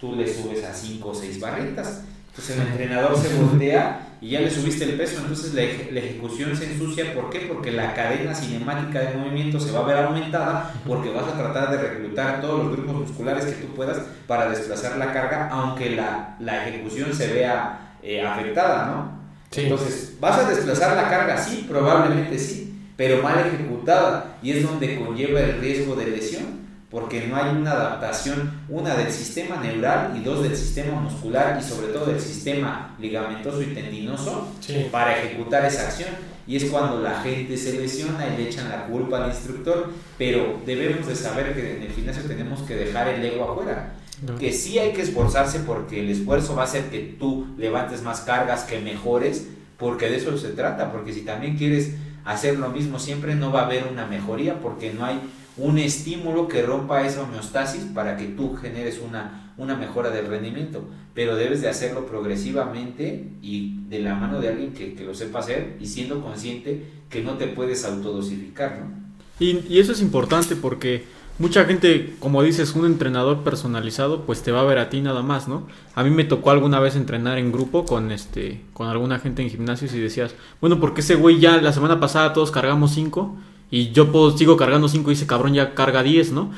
tú 0.00 0.14
le 0.14 0.32
subes 0.32 0.64
a 0.64 0.72
cinco 0.72 1.10
o 1.10 1.14
seis 1.14 1.40
barritas. 1.40 2.04
Entonces 2.28 2.58
el 2.58 2.66
entrenador 2.66 3.16
se 3.16 3.34
voltea 3.34 4.18
y 4.20 4.30
ya 4.30 4.40
le 4.40 4.50
subiste 4.50 4.84
el 4.84 4.98
peso, 4.98 5.20
entonces 5.22 5.54
la, 5.54 5.62
la, 5.62 6.00
ejecución 6.00 6.54
se 6.54 6.70
ensucia. 6.70 7.14
¿Por 7.14 7.30
qué? 7.30 7.40
Porque 7.40 7.72
la 7.72 7.94
cadena 7.94 8.34
cinemática 8.34 9.00
de 9.00 9.16
movimiento 9.16 9.58
se 9.58 9.72
va 9.72 9.80
a 9.80 9.84
ver 9.84 9.96
aumentada 9.96 10.74
porque 10.86 11.10
vas 11.10 11.26
a 11.26 11.36
tratar 11.36 11.70
de 11.70 11.78
reclutar 11.78 12.42
todos 12.42 12.64
los 12.64 12.76
grupos 12.76 12.94
musculares 12.94 13.46
que 13.46 13.52
tú 13.52 13.74
puedas 13.74 14.02
para 14.26 14.50
desplazar 14.50 14.98
la 14.98 15.14
carga, 15.14 15.48
aunque 15.50 15.96
la, 15.96 16.36
la 16.38 16.68
ejecución 16.68 17.14
se 17.14 17.32
vea 17.32 17.85
eh, 18.06 18.22
afectada, 18.22 18.86
¿no? 18.86 19.16
Entonces, 19.60 20.14
¿vas 20.20 20.38
a 20.38 20.48
desplazar 20.48 20.96
la 20.96 21.10
carga? 21.10 21.36
Sí, 21.36 21.66
probablemente 21.68 22.38
sí, 22.38 22.72
pero 22.96 23.20
mal 23.20 23.46
ejecutada 23.46 24.36
y 24.42 24.52
es 24.52 24.62
donde 24.62 24.96
conlleva 24.96 25.40
el 25.40 25.60
riesgo 25.60 25.96
de 25.96 26.06
lesión 26.06 26.66
porque 26.88 27.26
no 27.26 27.34
hay 27.34 27.56
una 27.56 27.72
adaptación, 27.72 28.60
una 28.68 28.94
del 28.94 29.10
sistema 29.10 29.56
neural 29.56 30.14
y 30.16 30.22
dos 30.22 30.44
del 30.44 30.56
sistema 30.56 31.00
muscular 31.00 31.58
y 31.60 31.64
sobre 31.64 31.88
todo 31.88 32.06
del 32.06 32.20
sistema 32.20 32.94
ligamentoso 33.00 33.60
y 33.60 33.74
tendinoso 33.74 34.52
para 34.92 35.18
ejecutar 35.18 35.64
esa 35.64 35.88
acción. 35.88 36.10
Y 36.46 36.54
es 36.54 36.66
cuando 36.66 37.02
la 37.02 37.22
gente 37.22 37.56
se 37.56 37.76
lesiona 37.76 38.28
y 38.28 38.36
le 38.36 38.48
echan 38.48 38.68
la 38.68 38.86
culpa 38.86 39.24
al 39.24 39.30
instructor, 39.30 39.90
pero 40.16 40.60
debemos 40.64 41.08
de 41.08 41.16
saber 41.16 41.54
que 41.54 41.78
en 41.78 41.82
el 41.82 41.90
gimnasio 41.90 42.22
tenemos 42.22 42.62
que 42.62 42.76
dejar 42.76 43.08
el 43.08 43.24
ego 43.24 43.50
afuera 43.50 43.94
que 44.38 44.52
sí 44.52 44.78
hay 44.78 44.92
que 44.92 45.02
esforzarse 45.02 45.60
porque 45.60 46.00
el 46.00 46.10
esfuerzo 46.10 46.54
va 46.54 46.62
a 46.62 46.64
hacer 46.64 46.84
que 46.90 47.00
tú 47.00 47.46
levantes 47.58 48.02
más 48.02 48.20
cargas, 48.20 48.64
que 48.64 48.80
mejores, 48.80 49.46
porque 49.78 50.08
de 50.08 50.16
eso 50.16 50.36
se 50.38 50.48
trata, 50.48 50.90
porque 50.90 51.12
si 51.12 51.20
también 51.22 51.56
quieres 51.56 51.94
hacer 52.24 52.58
lo 52.58 52.70
mismo 52.70 52.98
siempre 52.98 53.34
no 53.34 53.52
va 53.52 53.62
a 53.62 53.66
haber 53.66 53.86
una 53.90 54.06
mejoría 54.06 54.60
porque 54.60 54.92
no 54.92 55.04
hay 55.04 55.20
un 55.56 55.78
estímulo 55.78 56.48
que 56.48 56.62
rompa 56.62 57.06
esa 57.06 57.22
homeostasis 57.22 57.84
para 57.94 58.16
que 58.16 58.26
tú 58.26 58.56
generes 58.56 59.00
una, 59.00 59.52
una 59.56 59.76
mejora 59.76 60.10
del 60.10 60.26
rendimiento, 60.26 60.84
pero 61.14 61.36
debes 61.36 61.62
de 61.62 61.68
hacerlo 61.68 62.06
progresivamente 62.06 63.28
y 63.40 63.78
de 63.88 64.00
la 64.00 64.14
mano 64.14 64.40
de 64.40 64.48
alguien 64.48 64.74
que, 64.74 64.94
que 64.94 65.04
lo 65.04 65.14
sepa 65.14 65.38
hacer 65.38 65.76
y 65.80 65.86
siendo 65.86 66.20
consciente 66.20 66.82
que 67.08 67.22
no 67.22 67.38
te 67.38 67.46
puedes 67.46 67.84
autodosificar, 67.84 68.80
¿no? 68.80 69.06
Y, 69.38 69.64
y 69.68 69.78
eso 69.80 69.92
es 69.92 70.00
importante 70.00 70.56
porque 70.56 71.04
mucha 71.38 71.64
gente, 71.64 72.14
como 72.18 72.42
dices, 72.42 72.74
un 72.74 72.86
entrenador 72.86 73.44
personalizado, 73.44 74.22
pues 74.22 74.42
te 74.42 74.52
va 74.52 74.60
a 74.60 74.64
ver 74.64 74.78
a 74.78 74.88
ti 74.88 75.00
nada 75.00 75.22
más, 75.22 75.48
¿no? 75.48 75.66
A 75.94 76.02
mí 76.02 76.10
me 76.10 76.24
tocó 76.24 76.50
alguna 76.50 76.80
vez 76.80 76.96
entrenar 76.96 77.38
en 77.38 77.52
grupo 77.52 77.84
con 77.84 78.10
este, 78.12 78.62
con 78.72 78.88
alguna 78.88 79.18
gente 79.18 79.42
en 79.42 79.50
gimnasios 79.50 79.92
y 79.94 80.00
decías, 80.00 80.34
bueno, 80.60 80.80
porque 80.80 81.00
ese 81.00 81.14
güey 81.14 81.38
ya 81.38 81.60
la 81.60 81.72
semana 81.72 82.00
pasada 82.00 82.32
todos 82.32 82.50
cargamos 82.50 82.92
5 82.92 83.36
y 83.70 83.90
yo 83.90 84.12
puedo, 84.12 84.36
sigo 84.36 84.56
cargando 84.56 84.88
5 84.88 85.10
y 85.10 85.14
ese 85.14 85.26
cabrón 85.26 85.54
ya 85.54 85.74
carga 85.74 86.02
10, 86.02 86.32
¿no? 86.32 86.50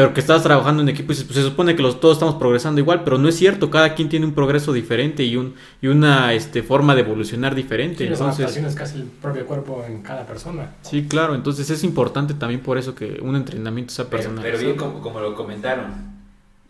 Pero 0.00 0.14
que 0.14 0.20
estás 0.20 0.42
trabajando 0.42 0.82
en 0.82 0.88
equipo 0.88 1.12
y 1.12 1.14
pues 1.14 1.36
se 1.36 1.42
supone 1.42 1.76
que 1.76 1.82
los, 1.82 2.00
todos 2.00 2.16
estamos 2.16 2.36
progresando 2.36 2.80
igual, 2.80 3.04
pero 3.04 3.18
no 3.18 3.28
es 3.28 3.36
cierto, 3.36 3.68
cada 3.70 3.94
quien 3.94 4.08
tiene 4.08 4.24
un 4.24 4.32
progreso 4.32 4.72
diferente 4.72 5.24
y, 5.24 5.36
un, 5.36 5.56
y 5.82 5.88
una 5.88 6.32
este, 6.32 6.62
forma 6.62 6.94
de 6.94 7.02
evolucionar 7.02 7.54
diferente. 7.54 8.06
Sí, 8.06 8.10
entonces, 8.10 8.56
es 8.56 8.74
casi 8.74 8.96
el 8.96 9.04
propio 9.04 9.44
cuerpo 9.44 9.84
en 9.86 10.00
cada 10.00 10.26
persona. 10.26 10.74
Sí, 10.80 11.06
claro, 11.06 11.34
entonces 11.34 11.68
es 11.68 11.84
importante 11.84 12.32
también 12.32 12.62
por 12.62 12.78
eso 12.78 12.94
que 12.94 13.20
un 13.20 13.36
entrenamiento 13.36 13.92
sea 13.92 14.06
personal. 14.06 14.42
Pero, 14.42 14.58
bien, 14.58 14.76
como, 14.76 15.02
como 15.02 15.20
lo 15.20 15.34
comentaron, 15.34 15.92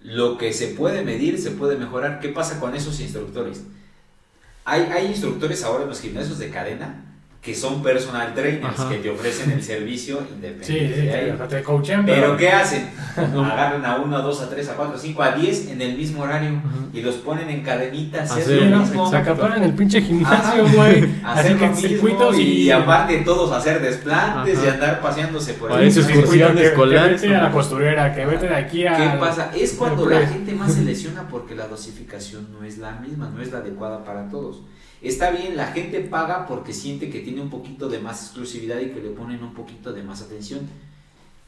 lo 0.03 0.37
que 0.37 0.53
se 0.53 0.67
puede 0.69 1.05
medir 1.05 1.39
se 1.39 1.53
puede 1.53 1.77
mejorar. 1.77 2.19
¿Qué 2.19 2.31
pasa 2.31 2.59
con 2.59 2.75
esos 2.75 2.99
instructores? 2.99 3.63
Hay, 4.65 4.83
hay 4.93 5.07
instructores 5.07 5.63
ahora 5.63 5.85
en 5.85 5.91
los 5.91 6.01
gimnasios 6.01 6.41
de 6.41 6.51
cadena 6.51 7.10
que 7.41 7.55
son 7.55 7.83
personal 7.83 8.35
trainers 8.35 8.79
que 8.83 8.97
te 8.97 9.09
ofrecen 9.09 9.51
el 9.51 9.63
servicio 9.63 10.21
independiente. 10.31 10.95
Sí, 10.95 11.39
sí, 11.39 11.49
te 11.49 11.63
coachan, 11.63 12.05
pero... 12.05 12.37
¿qué 12.37 12.51
hacen? 12.51 12.91
Agarran 13.17 13.85
a 13.87 13.97
1, 13.97 14.15
a 14.15 14.21
2, 14.21 14.43
a 14.43 14.51
3, 14.51 14.69
a 14.69 14.77
4, 14.77 14.95
a 14.95 14.99
5, 14.99 15.23
a 15.23 15.33
10 15.33 15.69
en 15.71 15.81
el 15.81 15.97
mismo 15.97 16.23
horario 16.23 16.61
y 16.93 17.01
los 17.01 17.15
ponen 17.17 17.49
en 17.49 17.63
cadenitas. 17.63 18.31
Hacer 18.31 18.65
lo 18.65 18.79
mismo. 18.81 19.09
Se 19.09 19.17
acaparan 19.17 19.63
el 19.63 19.73
pinche 19.73 20.03
gimnasio, 20.03 20.69
güey. 20.69 21.09
Hacer 21.25 21.59
lo 21.59 21.69
mismo 21.69 22.35
y, 22.35 22.43
y, 22.43 22.71
aparte 22.71 23.17
todos 23.19 23.53
hacer 23.53 23.81
desplantes 23.81 24.59
y 24.63 24.69
andar 24.69 25.01
paseándose 25.01 25.55
por 25.55 25.73
ahí. 25.73 25.87
excursiones 25.87 26.63
escolares. 26.63 27.21
Que 27.23 27.29
vete 27.29 27.39
a 27.39 27.43
la 27.45 27.53
costurera, 27.53 28.15
que 28.15 28.27
vete 28.27 28.49
de 28.49 28.55
aquí 28.55 28.87
a... 28.87 28.97
¿Qué 28.97 29.19
pasa? 29.19 29.51
Es 29.57 29.73
cuando 29.73 30.07
la 30.07 30.27
gente 30.27 30.53
más 30.53 30.75
se 30.75 30.83
lesiona 30.85 31.27
porque 31.29 31.55
la 31.55 31.69
dosificación 31.69 32.49
no 32.53 32.65
es 32.65 32.77
la 32.77 32.93
misma, 32.93 33.31
no 33.35 33.41
es 33.41 33.51
la 33.51 33.59
adecuada 33.59 34.05
para 34.05 34.29
todos. 34.29 34.63
Está 35.03 35.31
bien, 35.31 35.57
la 35.57 35.69
gente 35.69 36.01
paga 36.01 36.47
porque 36.47 36.73
siente 36.73 37.09
que 37.09 37.21
tiene 37.21 37.41
un 37.41 37.49
poquito 37.49 37.89
de 37.89 38.01
más 38.01 38.23
exclusividad 38.23 38.81
y 38.81 38.91
que 38.91 39.01
le 39.01 39.11
ponen 39.11 39.43
un 39.43 39.55
poquito 39.55 39.93
de 39.93 40.03
más 40.03 40.21
atención. 40.21 40.69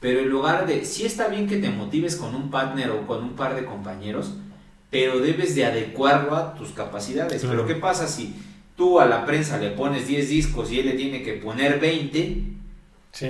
Pero 0.00 0.20
en 0.20 0.30
lugar 0.30 0.66
de, 0.66 0.84
sí 0.84 1.04
está 1.04 1.28
bien 1.28 1.46
que 1.46 1.58
te 1.58 1.70
motives 1.70 2.16
con 2.16 2.34
un 2.34 2.50
partner 2.50 2.90
o 2.90 3.06
con 3.06 3.22
un 3.22 3.34
par 3.34 3.54
de 3.54 3.64
compañeros, 3.64 4.32
pero 4.90 5.20
debes 5.20 5.54
de 5.54 5.64
adecuarlo 5.64 6.34
a 6.34 6.54
tus 6.54 6.70
capacidades. 6.70 7.44
Pero 7.44 7.66
¿qué 7.66 7.74
pasa 7.74 8.08
si 8.08 8.34
tú 8.76 8.98
a 8.98 9.06
la 9.06 9.24
prensa 9.26 9.58
le 9.58 9.70
pones 9.70 10.08
10 10.08 10.28
discos 10.28 10.72
y 10.72 10.80
él 10.80 10.86
le 10.86 10.92
tiene 10.94 11.22
que 11.22 11.34
poner 11.34 11.78
20? 11.78 12.42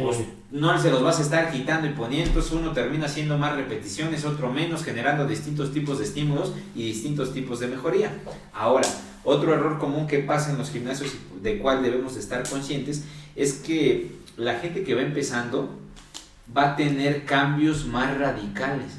Pues 0.01 0.19
no 0.53 0.81
se 0.81 0.91
los 0.91 1.03
vas 1.03 1.19
a 1.19 1.23
estar 1.23 1.51
quitando 1.51 1.89
y 1.89 1.91
poniendo, 1.91 2.29
entonces 2.29 2.53
uno 2.53 2.73
termina 2.73 3.07
haciendo 3.07 3.37
más 3.37 3.57
repeticiones, 3.57 4.25
otro 4.25 4.51
menos, 4.51 4.85
generando 4.85 5.27
distintos 5.27 5.73
tipos 5.73 5.99
de 5.99 6.05
estímulos 6.05 6.53
y 6.77 6.85
distintos 6.85 7.35
tipos 7.35 7.59
de 7.59 7.67
mejoría. 7.67 8.17
Ahora, 8.55 8.87
otro 9.25 9.55
error 9.55 9.79
común 9.79 10.07
que 10.07 10.19
pasa 10.19 10.51
en 10.51 10.59
los 10.59 10.71
gimnasios 10.71 11.13
de 11.43 11.59
cual 11.59 11.83
debemos 11.83 12.17
estar 12.17 12.49
conscientes 12.49 13.05
es 13.37 13.55
que 13.55 14.17
la 14.37 14.59
gente 14.59 14.83
que 14.83 14.95
va 14.95 15.03
empezando 15.03 15.79
va 16.57 16.73
a 16.73 16.77
tener 16.77 17.25
cambios 17.25 17.87
más 17.87 18.19
radicales 18.19 18.93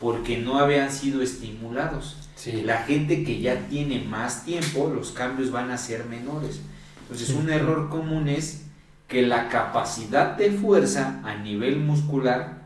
porque 0.00 0.38
no 0.38 0.58
habían 0.58 0.92
sido 0.92 1.22
estimulados. 1.22 2.16
La 2.64 2.78
gente 2.78 3.24
que 3.24 3.40
ya 3.40 3.66
tiene 3.68 4.00
más 4.00 4.44
tiempo, 4.44 4.92
los 4.94 5.10
cambios 5.10 5.50
van 5.50 5.70
a 5.70 5.78
ser 5.78 6.04
menores. 6.04 6.60
Entonces, 7.02 7.30
un 7.30 7.50
error 7.50 7.88
común 7.88 8.28
es 8.28 8.62
que 9.08 9.22
la 9.22 9.48
capacidad 9.48 10.36
de 10.36 10.52
fuerza 10.52 11.20
a 11.24 11.34
nivel 11.34 11.80
muscular 11.80 12.58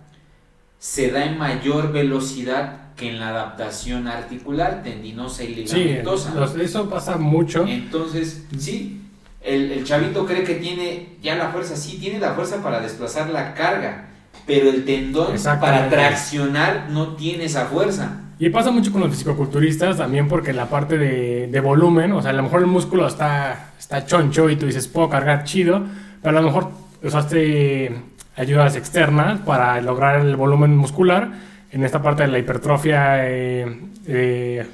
se 0.78 1.10
da 1.10 1.24
en 1.24 1.38
mayor 1.38 1.92
velocidad 1.92 2.81
que 2.96 3.10
en 3.10 3.20
la 3.20 3.28
adaptación 3.28 4.08
articular, 4.08 4.82
tendinosa 4.82 5.44
y 5.44 5.54
ligamentosa. 5.54 6.32
Sí, 6.48 6.60
eso 6.60 6.88
pasa 6.88 7.16
mucho. 7.16 7.66
Entonces, 7.66 8.44
sí, 8.58 9.00
el, 9.42 9.72
el, 9.72 9.84
chavito 9.84 10.26
cree 10.26 10.44
que 10.44 10.54
tiene 10.54 11.16
ya 11.22 11.36
la 11.36 11.48
fuerza, 11.48 11.76
sí, 11.76 11.98
tiene 11.98 12.18
la 12.18 12.32
fuerza 12.32 12.62
para 12.62 12.80
desplazar 12.80 13.30
la 13.30 13.54
carga, 13.54 14.08
pero 14.46 14.70
el 14.70 14.84
tendón 14.84 15.34
para 15.60 15.88
traccionar 15.88 16.88
no 16.90 17.16
tiene 17.16 17.44
esa 17.44 17.66
fuerza. 17.66 18.18
Y 18.38 18.50
pasa 18.50 18.70
mucho 18.70 18.90
con 18.90 19.02
los 19.02 19.10
fisicoculturistas 19.10 19.98
también 19.98 20.26
porque 20.26 20.52
la 20.52 20.66
parte 20.66 20.98
de, 20.98 21.46
de 21.46 21.60
volumen, 21.60 22.12
o 22.12 22.22
sea, 22.22 22.30
a 22.30 22.34
lo 22.34 22.42
mejor 22.42 22.60
el 22.60 22.66
músculo 22.66 23.06
está, 23.06 23.72
está 23.78 24.04
choncho 24.04 24.50
y 24.50 24.56
tú 24.56 24.66
dices, 24.66 24.88
puedo 24.88 25.08
cargar 25.08 25.44
chido, 25.44 25.84
pero 26.20 26.38
a 26.38 26.40
lo 26.40 26.48
mejor 26.48 26.70
usaste 27.02 27.94
ayudas 28.36 28.76
externas 28.76 29.40
para 29.40 29.80
lograr 29.80 30.20
el 30.20 30.36
volumen 30.36 30.76
muscular. 30.76 31.30
En 31.72 31.84
esta 31.84 32.02
parte 32.02 32.22
de 32.22 32.28
la 32.28 32.38
hipertrofia, 32.38 33.28
eh, 33.28 33.80
eh, 34.06 34.66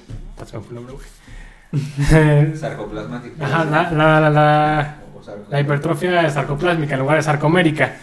sarcoplasmática. 2.54 3.44
Ajá, 3.44 3.64
la, 3.64 3.90
la, 3.92 4.30
la, 4.30 4.98
la, 5.50 5.60
hipertrofia 5.60 6.28
sarcoplásmica 6.30 6.94
en 6.94 7.00
lugar 7.00 7.16
de 7.16 7.22
sarcomérica. 7.22 7.96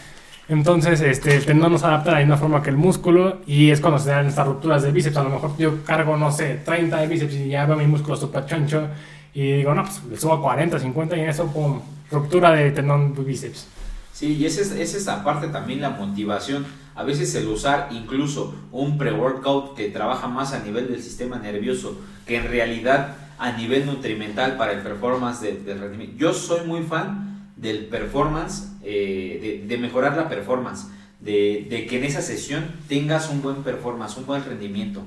Entonces, 0.48 1.02
este, 1.02 1.36
el 1.36 1.46
tendón 1.46 1.72
no 1.72 1.78
se 1.78 1.86
adapta 1.86 2.12
de 2.12 2.16
la 2.18 2.20
misma 2.20 2.38
forma 2.38 2.62
que 2.62 2.70
el 2.70 2.78
músculo 2.78 3.42
y 3.48 3.72
es 3.72 3.82
cuando 3.82 3.98
se 3.98 4.12
dan 4.12 4.28
estas 4.28 4.46
rupturas 4.46 4.84
de 4.84 4.92
bíceps. 4.92 5.18
A 5.18 5.24
lo 5.24 5.30
mejor 5.30 5.58
yo 5.58 5.84
cargo, 5.84 6.16
no 6.18 6.32
sé, 6.32 6.62
30 6.64 6.98
de 6.98 7.08
bíceps 7.08 7.34
y 7.34 7.50
ya 7.50 7.66
veo 7.66 7.76
mi 7.76 7.88
músculo 7.88 8.16
súper 8.16 8.46
choncho 8.46 8.88
y 9.34 9.58
digo, 9.58 9.74
no, 9.74 9.84
pues 9.84 10.04
le 10.04 10.18
subo 10.18 10.34
a 10.34 10.42
40, 10.42 10.80
50 10.80 11.18
y 11.18 11.20
en 11.22 11.30
eso, 11.30 11.48
pum, 11.48 11.82
ruptura 12.12 12.52
de 12.52 12.72
tendón 12.72 13.14
bíceps. 13.26 13.68
Sí, 14.14 14.34
y 14.36 14.46
esa 14.46 14.62
es, 14.62 14.72
esa 14.72 14.98
es 14.98 15.08
aparte 15.08 15.48
también 15.48 15.82
la 15.82 15.90
motivación. 15.90 16.66
A 16.96 17.04
veces 17.04 17.36
el 17.36 17.48
usar 17.48 17.90
incluso 17.92 18.56
un 18.72 18.98
pre-workout 18.98 19.76
que 19.76 19.90
trabaja 19.90 20.28
más 20.28 20.54
a 20.54 20.64
nivel 20.64 20.88
del 20.88 21.04
sistema 21.04 21.38
nervioso 21.38 22.00
que 22.26 22.38
en 22.38 22.48
realidad 22.48 23.18
a 23.38 23.52
nivel 23.52 23.86
nutrimental 23.86 24.58
para 24.58 24.72
el 24.72 24.80
performance 24.80 25.42
del 25.42 25.66
de 25.66 25.76
rendimiento. 25.76 26.16
Yo 26.18 26.34
soy 26.34 26.66
muy 26.66 26.84
fan 26.84 27.52
del 27.58 27.86
performance, 27.86 28.72
eh, 28.82 29.64
de, 29.68 29.78
mejorar 29.78 30.16
la 30.16 30.30
performance, 30.30 30.88
de, 31.20 31.68
de 31.70 31.86
que 31.86 31.98
en 31.98 32.06
esa 32.06 32.22
sesión 32.22 32.66
tengas 32.88 33.30
un 33.30 33.42
buen 33.42 33.64
performance, 33.64 34.18
un 34.18 34.26
buen 34.26 34.44
rendimiento, 34.44 35.04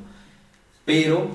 pero 0.85 1.31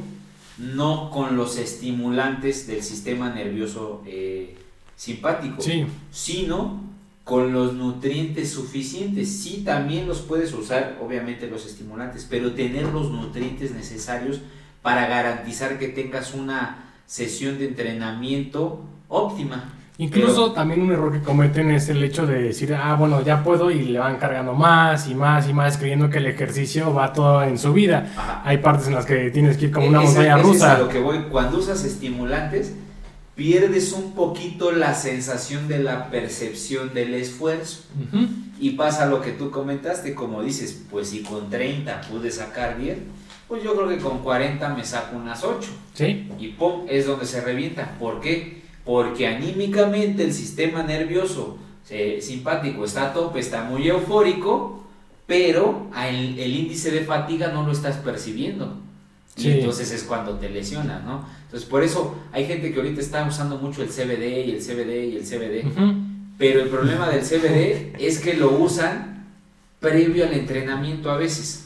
no 0.58 1.10
con 1.10 1.36
los 1.36 1.58
estimulantes 1.58 2.68
del 2.68 2.84
sistema 2.84 3.30
nervioso 3.30 4.04
eh, 4.06 4.56
simpático, 4.96 5.64
sino 6.12 6.93
con 7.24 7.54
los 7.54 7.74
nutrientes 7.74 8.52
suficientes. 8.52 9.42
Sí, 9.42 9.64
también 9.66 10.08
los 10.08 10.20
puedes 10.20 10.54
usar, 10.54 10.98
obviamente, 11.02 11.48
los 11.48 11.66
estimulantes, 11.66 12.28
pero 12.30 12.54
tener 12.54 12.86
los 12.86 13.12
nutrientes 13.12 13.72
necesarios 13.72 14.42
para 14.82 15.08
garantizar 15.08 15.80
que 15.80 15.88
tengas 15.88 16.34
una 16.34 16.92
sesión 17.06 17.58
de 17.58 17.68
entrenamiento 17.70 18.82
óptima. 19.08 19.70
Incluso 20.00 20.52
también 20.54 20.82
un 20.82 20.92
error 20.92 21.14
que 21.14 21.20
cometen 21.20 21.70
es 21.70 21.88
el 21.88 22.04
hecho 22.04 22.26
de 22.26 22.42
decir, 22.42 22.74
ah, 22.74 22.96
bueno, 22.96 23.22
ya 23.22 23.44
puedo 23.44 23.70
y 23.70 23.84
le 23.84 24.00
van 24.00 24.18
cargando 24.18 24.54
más 24.54 25.08
y 25.08 25.14
más 25.14 25.48
y 25.48 25.54
más, 25.54 25.78
creyendo 25.78 26.10
que 26.10 26.18
el 26.18 26.26
ejercicio 26.26 26.94
va 26.94 27.14
todo 27.14 27.44
en 27.44 27.60
su 27.60 27.74
vida. 27.74 28.42
Hay 28.44 28.58
partes 28.58 28.88
en 28.88 28.96
las 28.96 29.06
que 29.06 29.30
tienes 29.30 29.56
que 29.58 29.66
ir 29.66 29.72
como 29.72 29.88
una 29.88 30.02
montaña 30.02 30.38
rusa. 30.38 30.80
lo 30.80 30.90
que 30.90 31.00
voy. 31.00 31.20
Cuando 31.32 31.60
usas 31.60 31.86
estimulantes, 31.86 32.74
pierdes 33.36 33.94
un 33.94 34.14
poquito 34.14 34.72
la 34.72 34.94
sensación 34.94 35.68
de 35.68 35.80
la 35.80 36.10
percepción 36.10 36.94
del 36.94 37.14
esfuerzo. 37.14 37.84
Y 38.60 38.72
pasa 38.72 39.08
lo 39.08 39.22
que 39.22 39.32
tú 39.32 39.52
comentaste, 39.52 40.14
como 40.14 40.44
dices, 40.44 40.84
pues 40.90 41.10
si 41.10 41.24
con 41.24 41.50
30 41.50 42.02
pude 42.02 42.32
sacar 42.32 42.78
10, 42.78 42.98
pues 43.48 43.64
yo 43.64 43.76
creo 43.76 43.90
que 43.90 43.98
con 43.98 44.20
40 44.20 44.70
me 44.70 44.86
saco 44.86 45.18
unas 45.18 45.44
8. 45.44 45.70
¿Sí? 45.94 46.30
Y 46.40 46.50
pum, 46.50 46.86
es 46.88 47.06
donde 47.06 47.26
se 47.26 47.42
revienta. 47.42 47.98
¿Por 48.00 48.22
qué? 48.22 48.62
Porque 48.86 49.28
anímicamente 49.28 50.24
el 50.24 50.34
sistema 50.34 50.84
nervioso 50.84 51.58
eh, 51.90 52.20
simpático 52.22 52.86
está 52.86 53.10
a 53.10 53.14
tope, 53.14 53.40
está 53.40 53.64
muy 53.64 53.88
eufórico, 53.88 54.84
pero 55.26 55.88
el, 56.08 56.40
el 56.40 56.56
índice 56.56 56.92
de 56.92 57.02
fatiga 57.02 57.50
no 57.50 57.66
lo 57.66 57.72
estás 57.72 57.98
percibiendo. 57.98 58.83
Y 59.36 59.52
entonces 59.52 59.92
es 59.92 60.04
cuando 60.04 60.38
te 60.38 60.50
lesiona, 60.50 61.00
¿no? 61.00 61.28
Entonces 61.46 61.68
por 61.68 61.84
eso 61.84 62.16
hay 62.32 62.46
gente 62.46 62.72
que 62.72 62.80
ahorita 62.80 63.02
está 63.02 63.26
usando 63.26 63.58
mucho 63.58 63.82
el 63.82 63.90
CBD 63.90 64.46
y 64.46 64.52
el 64.52 64.62
CBD 64.62 65.14
y 65.14 65.18
el 65.18 65.24
CBD. 65.24 65.66
Pero 66.38 66.62
el 66.62 66.70
problema 66.70 67.10
del 67.10 67.22
CBD 67.22 67.96
es 68.00 68.20
que 68.20 68.36
lo 68.36 68.52
usan 68.52 69.28
previo 69.80 70.26
al 70.26 70.34
entrenamiento 70.34 71.12
a 71.12 71.18
veces. 71.18 71.66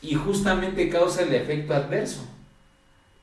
Y 0.00 0.14
justamente 0.14 0.88
causa 0.88 1.22
el 1.22 1.34
efecto 1.34 1.74
adverso. 1.74 2.26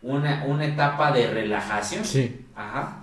Una, 0.02 0.46
una 0.46 0.66
etapa 0.66 1.12
de 1.12 1.28
relajación. 1.28 2.06
Sí. 2.06 2.46
Ajá. 2.56 3.00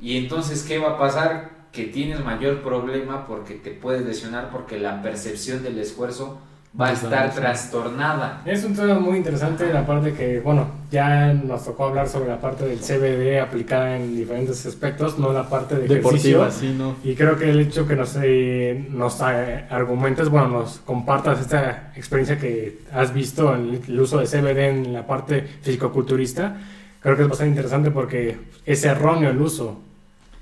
Y 0.00 0.16
entonces, 0.16 0.62
¿qué 0.62 0.78
va 0.78 0.92
a 0.92 0.98
pasar? 0.98 1.50
Que 1.72 1.84
tienes 1.84 2.24
mayor 2.24 2.62
problema 2.62 3.26
porque 3.26 3.54
te 3.54 3.70
puedes 3.70 4.04
lesionar 4.04 4.50
porque 4.50 4.78
la 4.78 5.02
percepción 5.02 5.62
del 5.62 5.78
esfuerzo 5.78 6.40
va 6.80 6.88
a 6.88 6.92
estar 6.92 7.34
trastornada. 7.34 8.42
Es 8.44 8.62
un 8.64 8.74
tema 8.74 8.98
muy 9.00 9.16
interesante 9.16 9.72
la 9.72 9.84
parte 9.84 10.12
que, 10.12 10.38
bueno, 10.38 10.68
ya 10.92 11.32
nos 11.32 11.64
tocó 11.64 11.86
hablar 11.86 12.08
sobre 12.08 12.28
la 12.28 12.40
parte 12.40 12.66
del 12.66 12.78
CBD 12.78 13.40
aplicada 13.40 13.96
en 13.96 14.16
diferentes 14.16 14.64
aspectos, 14.64 15.18
no 15.18 15.32
la 15.32 15.48
parte 15.48 15.74
de 15.76 15.88
Deportiva, 15.88 16.50
sí, 16.50 16.74
no. 16.78 16.94
Y 17.02 17.16
creo 17.16 17.36
que 17.36 17.50
el 17.50 17.58
hecho 17.60 17.86
que 17.86 17.96
nos, 17.96 18.16
eh, 18.22 18.86
nos 18.90 19.20
eh, 19.22 19.64
argumentes, 19.70 20.28
bueno, 20.28 20.48
nos 20.48 20.78
compartas 20.78 21.40
esta 21.40 21.92
experiencia 21.96 22.38
que 22.38 22.78
has 22.92 23.12
visto 23.12 23.54
en 23.54 23.82
el 23.88 24.00
uso 24.00 24.18
de 24.18 24.26
CBD 24.26 24.58
en 24.68 24.92
la 24.92 25.04
parte 25.04 25.42
fisicoculturista, 25.62 26.56
creo 27.00 27.16
que 27.16 27.22
es 27.22 27.28
bastante 27.28 27.50
interesante 27.50 27.90
porque 27.90 28.38
es 28.64 28.84
erróneo 28.84 29.30
el 29.30 29.40
uso. 29.40 29.80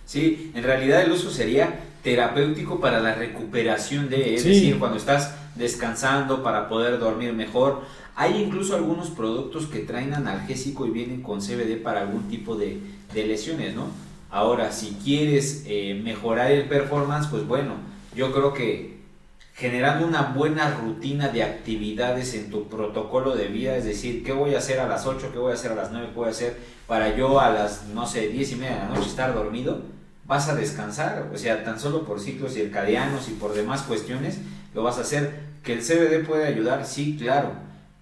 Sí, 0.04 0.52
en 0.54 0.62
realidad 0.62 1.02
el 1.02 1.12
uso 1.12 1.30
sería 1.30 1.70
terapéutico 2.06 2.78
para 2.78 3.00
la 3.00 3.16
recuperación 3.16 4.08
de, 4.08 4.36
es 4.36 4.44
decir, 4.44 4.78
cuando 4.78 4.96
estás 4.96 5.34
descansando 5.56 6.40
para 6.40 6.68
poder 6.68 7.00
dormir 7.00 7.32
mejor. 7.32 7.82
Hay 8.14 8.40
incluso 8.40 8.76
algunos 8.76 9.10
productos 9.10 9.66
que 9.66 9.80
traen 9.80 10.14
analgésico 10.14 10.86
y 10.86 10.90
vienen 10.90 11.20
con 11.20 11.40
CBD 11.40 11.82
para 11.82 12.02
algún 12.02 12.28
tipo 12.28 12.54
de, 12.54 12.78
lesiones, 13.12 13.74
¿no? 13.74 13.88
Ahora, 14.30 14.70
si 14.70 14.96
quieres 15.02 15.64
eh, 15.66 16.00
mejorar 16.00 16.52
el 16.52 16.68
performance, 16.68 17.26
pues 17.26 17.44
bueno, 17.44 17.72
yo 18.14 18.30
creo 18.32 18.54
que 18.54 19.00
generando 19.54 20.06
una 20.06 20.22
buena 20.22 20.76
rutina 20.76 21.30
de 21.30 21.42
actividades 21.42 22.34
en 22.34 22.50
tu 22.50 22.68
protocolo 22.68 23.34
de 23.34 23.48
vida, 23.48 23.76
es 23.76 23.84
decir, 23.84 24.22
qué 24.22 24.30
voy 24.30 24.54
a 24.54 24.58
hacer 24.58 24.78
a 24.78 24.86
las 24.86 25.06
8, 25.06 25.30
qué 25.32 25.40
voy 25.40 25.50
a 25.50 25.54
hacer 25.54 25.72
a 25.72 25.74
las 25.74 25.90
9, 25.90 26.10
qué 26.10 26.14
voy 26.14 26.28
a 26.28 26.30
hacer 26.30 26.56
para 26.86 27.16
yo 27.16 27.40
a 27.40 27.50
las, 27.50 27.86
no 27.86 28.06
sé, 28.06 28.28
10 28.28 28.52
y 28.52 28.56
media 28.56 28.74
de 28.74 28.80
la 28.82 28.88
noche 28.90 29.08
estar 29.08 29.34
dormido, 29.34 29.95
vas 30.26 30.48
a 30.48 30.54
descansar, 30.54 31.30
o 31.32 31.38
sea, 31.38 31.64
tan 31.64 31.78
solo 31.78 32.04
por 32.04 32.20
ciclos 32.20 32.54
circadianos 32.54 33.28
y 33.28 33.32
por 33.32 33.54
demás 33.54 33.82
cuestiones, 33.82 34.38
lo 34.74 34.82
vas 34.82 34.98
a 34.98 35.02
hacer. 35.02 35.46
Que 35.62 35.72
el 35.72 35.80
CBD 35.80 36.24
puede 36.24 36.46
ayudar, 36.46 36.86
sí, 36.86 37.16
claro, 37.18 37.52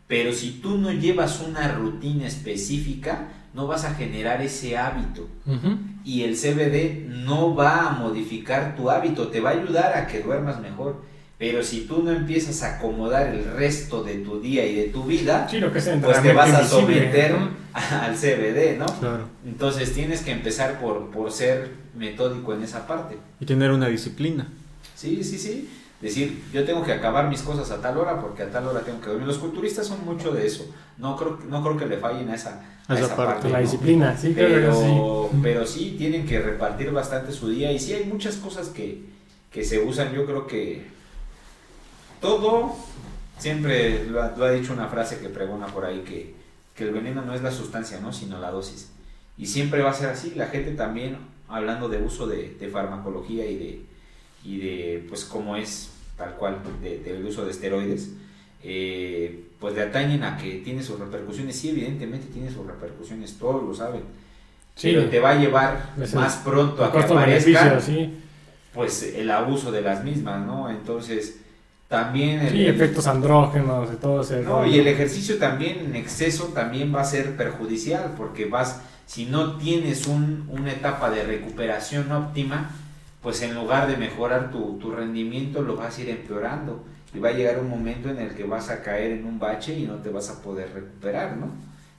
pero 0.07 0.33
si 0.33 0.51
tú 0.63 0.77
no 0.77 0.93
llevas 0.93 1.41
una 1.41 1.69
rutina 1.69 2.27
específica, 2.27 3.29
no 3.55 3.67
vas 3.67 3.85
a 3.85 3.95
generar 3.95 4.43
ese 4.43 4.77
hábito. 4.77 5.29
Y 6.05 6.25
el 6.25 6.37
CBD 6.37 7.09
no 7.09 7.55
va 7.55 7.89
a 7.89 7.91
modificar 7.93 8.77
tu 8.77 8.91
hábito, 8.91 9.29
te 9.29 9.41
va 9.41 9.51
a 9.51 9.53
ayudar 9.55 9.97
a 9.97 10.07
que 10.07 10.21
duermas 10.21 10.61
mejor. 10.61 11.03
Pero 11.39 11.63
si 11.63 11.83
tú 11.83 12.03
no 12.03 12.11
empiezas 12.11 12.63
a 12.63 12.77
acomodar 12.77 13.29
el 13.29 13.45
resto 13.45 14.05
de 14.05 14.17
tu 14.17 14.41
día 14.41 14.67
y 14.67 14.77
de 14.77 14.85
tu 14.85 15.05
vida, 15.05 15.49
pues 15.73 15.85
te 15.85 16.33
vas 16.33 16.53
a 16.53 16.67
someter 16.67 17.35
al 17.73 18.15
CBD, 18.15 18.79
¿no? 18.79 18.87
Entonces 19.45 19.93
tienes 19.93 20.23
que 20.23 20.33
empezar 20.33 20.79
por, 20.81 21.11
por 21.11 21.33
ser 21.33 21.84
metódico 21.97 22.55
en 22.55 22.63
esa 22.63 22.87
parte. 22.87 23.19
Y 23.41 23.47
tener 23.47 23.71
una 23.71 23.89
disciplina. 23.89 24.49
Sí, 24.95 25.23
sí, 25.25 25.39
sí 25.39 25.69
decir, 26.05 26.45
yo 26.53 26.65
tengo 26.65 26.85
que 26.85 26.93
acabar 26.93 27.29
mis 27.29 27.41
cosas 27.41 27.71
a 27.71 27.81
tal 27.81 27.97
hora 27.97 28.21
porque 28.21 28.43
a 28.43 28.51
tal 28.51 28.67
hora 28.67 28.81
tengo 28.81 29.01
que 29.01 29.09
dormir. 29.09 29.27
Los 29.27 29.39
culturistas 29.39 29.87
son 29.87 30.05
mucho 30.05 30.33
de 30.33 30.47
eso. 30.47 30.67
No 30.99 31.17
creo, 31.17 31.39
no 31.49 31.63
creo 31.63 31.79
que 31.79 31.87
le 31.87 31.97
fallen 31.97 32.29
a 32.29 32.35
esa, 32.35 32.61
parte. 33.17 33.49
La 33.49 33.61
disciplina, 33.61 34.17
sí, 34.17 34.33
pero, 34.35 34.75
sí. 34.75 35.39
pero 35.43 35.67
sí 35.67 35.95
tienen 35.97 36.27
que 36.27 36.41
repartir 36.41 36.91
bastante 36.91 37.33
su 37.33 37.49
día 37.49 37.73
y 37.73 37.79
sí 37.79 37.95
hay 37.95 38.05
muchas 38.05 38.37
cosas 38.37 38.69
que, 38.69 39.03
que 39.51 39.65
se 39.65 39.79
usan, 39.79 40.13
yo 40.13 40.27
creo 40.27 40.47
que 40.47 40.87
todo, 42.21 42.77
siempre 43.39 44.05
lo 44.05 44.23
ha, 44.23 44.51
dicho 44.51 44.75
una 44.75 44.89
frase 44.89 45.19
que 45.21 45.31
pregona 45.31 45.67
por 45.69 45.87
ahí, 45.87 46.01
que, 46.01 46.35
que, 46.75 46.85
el 46.85 46.93
veneno 46.93 47.23
no 47.23 47.35
es 47.35 47.43
la 47.43 47.51
sustancia, 47.51 48.01
¿no? 48.01 48.13
sino 48.13 48.39
la 48.39 48.51
dosis. 48.51 48.91
Y 49.39 49.47
siempre 49.47 49.83
va 49.83 49.91
a 49.91 49.95
ser 49.95 50.11
así. 50.11 50.35
La 50.37 50.47
gente 50.47 50.73
también, 50.73 51.17
hablando 51.49 51.89
de 51.89 51.99
uso 52.03 52.27
de, 52.27 52.57
de 52.59 52.69
farmacología 52.69 53.47
y 53.47 53.57
de, 53.57 53.81
y 54.45 54.59
de, 54.59 55.07
pues, 55.09 55.25
cómo 55.25 55.57
es 55.57 55.91
tal 56.17 56.35
cual, 56.35 56.59
del 56.83 57.25
uso 57.25 57.45
de 57.45 57.51
esteroides, 57.51 58.11
eh, 58.63 59.45
pues 59.59 59.75
le 59.75 59.83
atañen 59.83 60.23
a 60.23 60.37
que 60.37 60.57
tiene 60.65 60.83
sus 60.83 60.99
repercusiones. 60.99 61.57
Sí, 61.57 61.71
evidentemente 61.71 62.29
tiene 62.33 62.51
sus 62.51 62.67
repercusiones, 62.67 63.35
todos 63.39 63.63
lo 63.63 63.75
saben. 63.75 64.03
pero 64.81 65.09
te 65.09 65.21
va 65.21 65.31
a 65.31 65.35
llevar 65.37 65.93
más 66.15 66.37
pronto 66.37 66.85
a 66.85 66.93
que 66.93 66.99
aparezca, 66.99 67.81
pues, 68.73 69.15
el 69.15 69.31
abuso 69.31 69.71
de 69.71 69.83
las 69.83 70.05
mismas, 70.05 70.45
¿no? 70.45 70.71
Entonces, 70.71 71.41
también... 71.89 72.41
El, 72.41 72.53
sí, 72.53 72.67
efectos 72.67 73.07
andrógenos 73.07 73.93
y 73.93 73.97
todo 73.97 74.23
eso. 74.23 74.37
No, 74.43 74.67
y 74.67 74.79
el 74.79 74.89
ejercicio 74.89 75.39
también 75.39 75.79
en 75.81 75.97
exceso 75.97 76.47
también 76.47 76.95
va 76.95 77.03
a 77.03 77.05
ser 77.05 77.37
perjudicial, 77.37 78.15
porque 78.17 78.47
vas, 78.47 78.81
si 79.07 79.27
no 79.27 79.57
tienes 79.57 80.07
un, 80.07 80.49
una 80.51 80.73
etapa 80.73 81.11
de 81.11 81.25
recuperación 81.25 82.11
óptima, 82.13 82.71
pues 83.23 83.43
en 83.43 83.55
lugar 83.55 83.89
de 83.89 83.97
mejorar 83.97 84.51
tu, 84.51 84.79
tu 84.79 84.91
rendimiento, 84.91 85.63
lo 85.63 85.77
vas 85.77 85.99
a 85.99 86.03
ir 86.03 86.11
empeorando 86.11 86.85
y 87.15 87.21
va 87.21 87.29
a 87.29 87.33
llegar 87.33 87.59
un 87.59 87.71
momento 87.71 88.11
en 88.11 88.19
el 88.19 88.35
que 88.35 88.45
vas 88.45 88.71
a 88.71 88.83
caer 88.83 89.13
en 89.13 89.25
un 89.25 89.39
bache 89.39 89.79
y 89.79 89.85
no 89.85 89.97
te 89.97 90.11
vas 90.11 90.29
a 90.31 90.43
poder 90.43 90.73
recuperar, 90.75 91.37
¿no? 91.37 91.49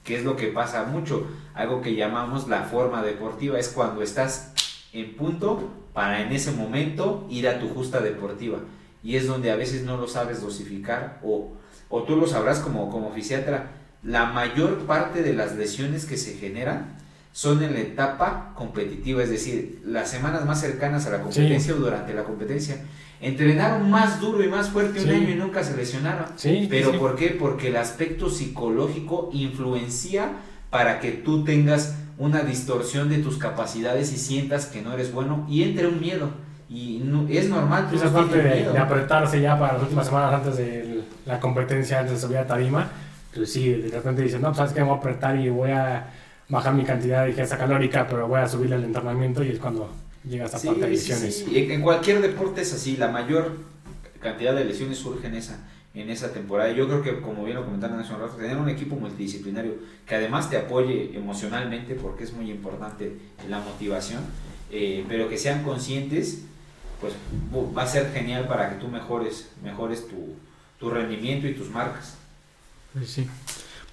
Que 0.03 0.18
es 0.18 0.24
lo 0.24 0.36
que 0.36 0.47
pasa 0.47 0.84
mucho. 0.84 1.26
Algo 1.53 1.82
que 1.82 1.95
llamamos 1.95 2.47
la 2.47 2.64
forma 2.64 3.01
deportiva 3.01 3.58
es 3.58 3.70
cuando 3.70 4.01
estás 4.03 4.53
en 4.93 5.16
punto 5.16 5.72
para 5.93 6.22
en 6.22 6.32
ese 6.34 6.51
momento 6.51 7.26
ir 7.30 7.47
a 7.47 7.60
tu 7.60 7.70
justa 7.70 8.01
deportiva. 8.01 8.60
Y 9.01 9.16
es 9.16 9.26
donde 9.26 9.51
a 9.51 9.56
veces 9.56 9.84
no 9.84 9.97
lo 9.97 10.08
sabes 10.08 10.41
dosificar 10.41 11.20
o, 11.24 11.53
o 11.89 12.03
tú 12.03 12.18
lo 12.18 12.28
sabrás 12.28 12.60
como, 12.60 12.91
como 12.91 13.12
fisiatra. 13.14 13.72
La 14.06 14.26
mayor 14.26 14.86
parte 14.86 15.24
de 15.24 15.34
las 15.34 15.56
lesiones 15.56 16.06
que 16.06 16.18
se 16.18 16.36
generan 16.36 16.95
son 17.34 17.62
en 17.64 17.74
la 17.74 17.80
etapa 17.80 18.53
competitiva, 18.56 19.22
es 19.22 19.30
decir, 19.30 19.82
las 19.86 20.10
semanas 20.10 20.45
más 20.45 20.62
cercanas 20.62 21.06
a 21.06 21.10
la 21.10 21.22
competencia 21.22 21.74
o 21.74 21.78
durante 21.78 22.14
la 22.14 22.24
competencia. 22.24 22.78
Entrenaron 23.20 23.89
más 23.89 24.22
duro 24.22 24.43
y 24.43 24.47
más 24.47 24.70
fuerte 24.70 25.03
un 25.03 25.10
año 25.10 25.30
y 25.30 25.36
nunca 25.36 25.64
se 25.64 25.76
lesionaron. 25.76 26.28
Pero 26.70 26.97
¿por 26.99 27.16
qué? 27.16 27.36
Porque 27.38 27.70
el 27.70 27.78
aspecto 27.78 28.30
psicológico 28.30 29.30
influencia 29.34 30.30
para 30.70 30.99
que 30.99 31.12
tú 31.12 31.43
tengas 31.43 31.95
una 32.18 32.41
distorsión 32.43 33.10
de 33.10 33.18
tus 33.18 33.38
capacidades 33.38 34.14
y 34.14 34.18
sientas 34.18 34.68
que 34.68 34.82
no 34.82 34.93
eres 34.93 35.12
bueno 35.12 35.45
y 35.49 35.64
entre 35.64 35.88
un 35.88 35.99
miedo. 35.99 36.30
Y 36.70 37.01
es 37.30 37.49
normal. 37.49 37.89
Esa 37.93 38.14
parte 38.14 38.38
de, 38.38 38.78
apretarse 38.78 39.41
ya 39.41 39.60
para 39.60 39.74
las 39.74 39.84
últimas 39.84 40.06
semanas 40.08 40.34
antes 40.36 40.58
de 40.58 41.03
la 41.26 41.39
competencia, 41.39 41.99
antes 41.99 42.16
de 42.16 42.28
subir 42.28 42.38
a 42.38 42.47
tarima, 42.47 42.89
pues 43.36 43.51
sí, 43.51 43.69
de 43.69 43.89
repente 43.89 44.21
dicen, 44.21 44.41
no, 44.41 44.47
pues, 44.47 44.57
sabes 44.57 44.73
que 44.73 44.81
voy 44.81 44.93
a 44.93 44.97
apretar 44.97 45.38
y 45.38 45.49
voy 45.49 45.71
a 45.71 46.07
bajar 46.47 46.73
mi 46.73 46.83
cantidad 46.83 47.23
de 47.23 47.31
ingesta 47.31 47.57
calórica, 47.57 48.07
pero 48.07 48.27
voy 48.27 48.39
a 48.39 48.47
subir 48.47 48.71
el 48.71 48.83
entrenamiento 48.83 49.43
y 49.43 49.49
es 49.49 49.59
cuando 49.59 49.91
llega 50.23 50.45
esta 50.45 50.59
parte 50.59 50.81
de 50.81 50.89
lesiones. 50.89 51.45
Sí, 51.47 51.71
En 51.71 51.81
cualquier 51.81 52.21
deporte 52.21 52.61
es 52.61 52.73
así, 52.73 52.97
la 52.97 53.09
mayor 53.09 53.57
cantidad 54.21 54.55
de 54.55 54.65
lesiones 54.65 54.97
surge 54.97 55.27
en 55.27 55.36
esa, 55.36 55.59
en 55.93 56.09
esa 56.09 56.31
temporada. 56.31 56.71
Yo 56.71 56.88
creo 56.88 57.01
que, 57.01 57.21
como 57.21 57.43
bien 57.43 57.57
lo 57.57 57.65
comentaron 57.65 57.99
hace 57.99 58.13
un 58.13 58.21
rato, 58.21 58.36
tener 58.36 58.57
un 58.57 58.69
equipo 58.69 58.95
multidisciplinario 58.95 59.73
que 60.05 60.15
además 60.15 60.49
te 60.49 60.57
apoye 60.57 61.11
emocionalmente, 61.15 61.95
porque 61.95 62.23
es 62.23 62.33
muy 62.33 62.49
importante 62.49 63.17
la 63.49 63.59
motivación, 63.59 64.21
eh, 64.71 65.03
pero 65.07 65.27
que 65.29 65.38
sean 65.38 65.63
conscientes, 65.63 66.43
pues 67.01 67.13
va 67.77 67.83
a 67.83 67.88
ser 67.88 68.11
genial 68.13 68.47
para 68.47 68.69
que 68.69 68.75
tú 68.75 68.88
mejores, 68.88 69.51
mejores 69.63 70.07
tu, 70.07 70.36
tu 70.79 70.89
rendimiento 70.89 71.47
y 71.47 71.53
tus 71.53 71.69
marcas. 71.69 72.17
Sí. 73.04 73.28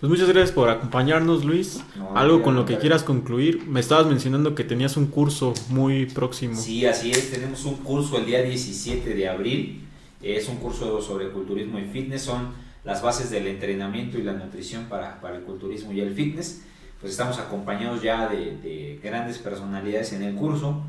Pues 0.03 0.11
muchas 0.11 0.29
gracias 0.29 0.51
por 0.51 0.69
acompañarnos, 0.69 1.45
Luis. 1.45 1.81
Algo 2.17 2.43
con 2.43 2.57
lo 2.57 2.65
que 2.65 2.77
quieras 2.79 3.05
concluir. 3.05 3.65
Me 3.69 3.79
estabas 3.79 4.07
mencionando 4.07 4.55
que 4.57 4.65
tenías 4.65 4.97
un 4.97 5.07
curso 5.07 5.55
muy 5.69 6.07
próximo. 6.07 6.57
Sí, 6.57 6.85
así 6.87 7.13
es. 7.13 7.31
Tenemos 7.31 7.65
un 7.65 7.77
curso 7.77 8.19
el 8.19 8.27
día 8.27 8.43
17 8.43 9.15
de 9.15 9.29
abril. 9.29 9.85
Es 10.21 10.49
un 10.49 10.57
curso 10.57 11.01
sobre 11.01 11.31
culturismo 11.31 11.79
y 11.79 11.85
fitness. 11.85 12.23
Son 12.23 12.49
las 12.85 13.01
bases 13.01 13.31
del 13.31 13.47
entrenamiento 13.47 14.19
y 14.19 14.23
la 14.23 14.33
nutrición 14.33 14.87
para, 14.87 15.21
para 15.21 15.37
el 15.37 15.43
culturismo 15.43 15.93
y 15.93 16.01
el 16.01 16.13
fitness. 16.13 16.63
Pues 17.01 17.13
estamos 17.13 17.39
acompañados 17.39 18.03
ya 18.03 18.29
de, 18.29 18.57
de 18.59 19.01
grandes 19.03 19.39
personalidades 19.39 20.13
en 20.15 20.25
el 20.25 20.35
curso. 20.35 20.83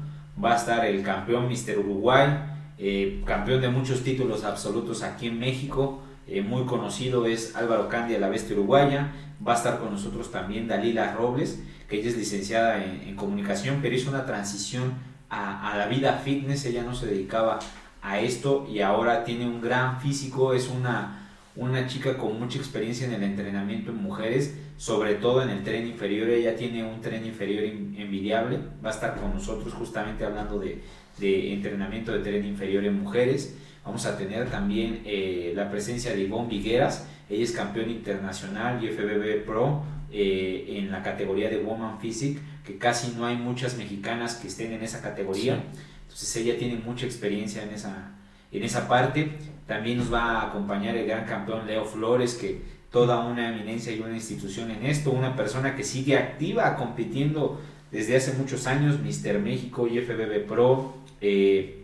Va 0.44 0.54
a 0.54 0.58
estar 0.58 0.84
el 0.86 1.04
campeón 1.04 1.48
Mister 1.48 1.78
Uruguay, 1.78 2.30
eh, 2.80 3.22
campeón 3.26 3.62
de 3.62 3.70
muchos 3.70 4.02
títulos 4.02 4.44
absolutos 4.44 5.04
aquí 5.04 5.28
en 5.28 5.38
México 5.38 6.03
eh, 6.28 6.42
muy 6.42 6.64
conocido 6.66 7.26
es 7.26 7.56
Álvaro 7.56 7.90
Candia, 7.90 8.20
la 8.20 8.30
bestia 8.30 8.56
uruguaya. 8.56 9.12
Va 9.46 9.54
a 9.54 9.58
estar 9.58 9.80
con 9.80 9.92
nosotros 9.92 10.32
también 10.32 10.68
Dalila 10.68 11.14
Robles, 11.14 11.62
que 11.90 12.00
ella 12.00 12.10
es 12.10 12.18
licenciada 12.18 12.84
en, 12.84 13.16
comunicación, 13.16 13.80
pero 13.82 13.94
hizo 13.94 14.10
una 14.10 14.26
transición 14.26 14.94
a, 15.30 15.76
la 15.78 15.88
vida 15.88 16.22
fitness. 16.24 16.66
Ella 16.66 16.84
no 16.84 16.96
se 16.96 17.08
dedicaba 17.08 17.60
a 18.02 18.20
esto 18.20 18.68
y 18.72 18.80
ahora 18.80 19.26
tiene 19.26 19.46
un 19.46 19.62
gran 19.62 20.00
físico. 20.00 20.54
Es 20.54 20.70
una, 20.70 21.30
una 21.58 21.88
chica 21.88 22.18
con 22.18 22.40
mucha 22.40 22.58
experiencia 22.58 23.06
en 23.06 23.14
el 23.14 23.24
entrenamiento 23.24 23.92
en 23.92 24.02
mujeres, 24.02 24.58
sobre 24.78 25.16
todo 25.16 25.44
en 25.44 25.50
el 25.50 25.64
tren 25.64 25.86
inferior. 25.88 26.30
Ella 26.30 26.56
tiene 26.56 26.86
un 26.86 27.02
tren 27.02 27.26
inferior 27.26 27.66
envidiable. 27.66 28.60
Va 28.84 28.92
a 28.92 28.94
estar 28.94 29.16
con 29.20 29.34
nosotros 29.34 29.74
justamente 29.74 30.24
hablando 30.24 30.58
de, 30.58 30.82
de 31.18 31.54
entrenamiento 31.54 32.14
de 32.14 32.20
tren 32.20 32.46
inferior 32.46 32.86
en 32.86 33.02
mujeres. 33.02 33.58
Vamos 33.86 34.06
a 34.06 34.18
tener 34.18 34.50
también 34.50 35.02
eh, 35.06 35.52
la 35.56 35.70
presencia 35.70 36.14
de 36.14 36.22
Ivonne 36.22 36.48
Vigueras, 36.48 37.06
ella 37.30 37.44
es 37.44 37.52
campeón 37.52 37.90
internacional 37.90 38.84
y 38.84 38.90
FBB 38.90 39.46
Pro 39.46 39.84
eh, 40.12 40.76
en 40.78 40.92
la 40.92 41.02
categoría 41.02 41.50
de 41.50 41.58
Woman 41.58 42.00
Physique, 42.00 42.40
que 42.66 42.78
casi 42.78 43.14
no 43.18 43.26
hay 43.26 43.36
muchas 43.36 43.78
mexicanas 43.78 44.36
que 44.36 44.48
estén 44.48 44.72
en 44.72 44.84
esa 44.84 45.02
categoría. 45.02 45.64
Entonces 46.04 46.36
ella 46.36 46.58
tiene 46.58 46.76
mucha 46.76 47.06
experiencia 47.06 47.64
en 47.64 47.70
esa, 47.70 48.12
en 48.52 48.64
esa 48.64 48.88
parte. 48.88 49.32
También 49.68 49.98
nos 49.98 50.14
va 50.14 50.42
a 50.42 50.48
acompañar 50.50 50.96
el 50.96 51.08
gran 51.08 51.26
campeón 51.26 51.66
Leo 51.66 51.86
Flores, 51.86 52.36
que 52.36 52.62
toda 52.92 53.26
una 53.26 53.50
eminencia 53.50 53.92
y 53.92 54.00
una 54.00 54.14
institución 54.14 54.70
en 54.70 54.86
esto, 54.86 55.12
una 55.12 55.36
persona 55.36 55.76
que 55.76 55.84
sigue 55.84 56.16
activa 56.16 56.76
compitiendo 56.76 57.60
desde 57.92 58.16
hace 58.16 58.34
muchos 58.34 58.68
años, 58.68 59.00
Mister 59.00 59.40
México 59.40 59.88
y 59.88 60.00
FBB 60.00 60.46
Pro. 60.46 60.94
Eh, 61.20 61.83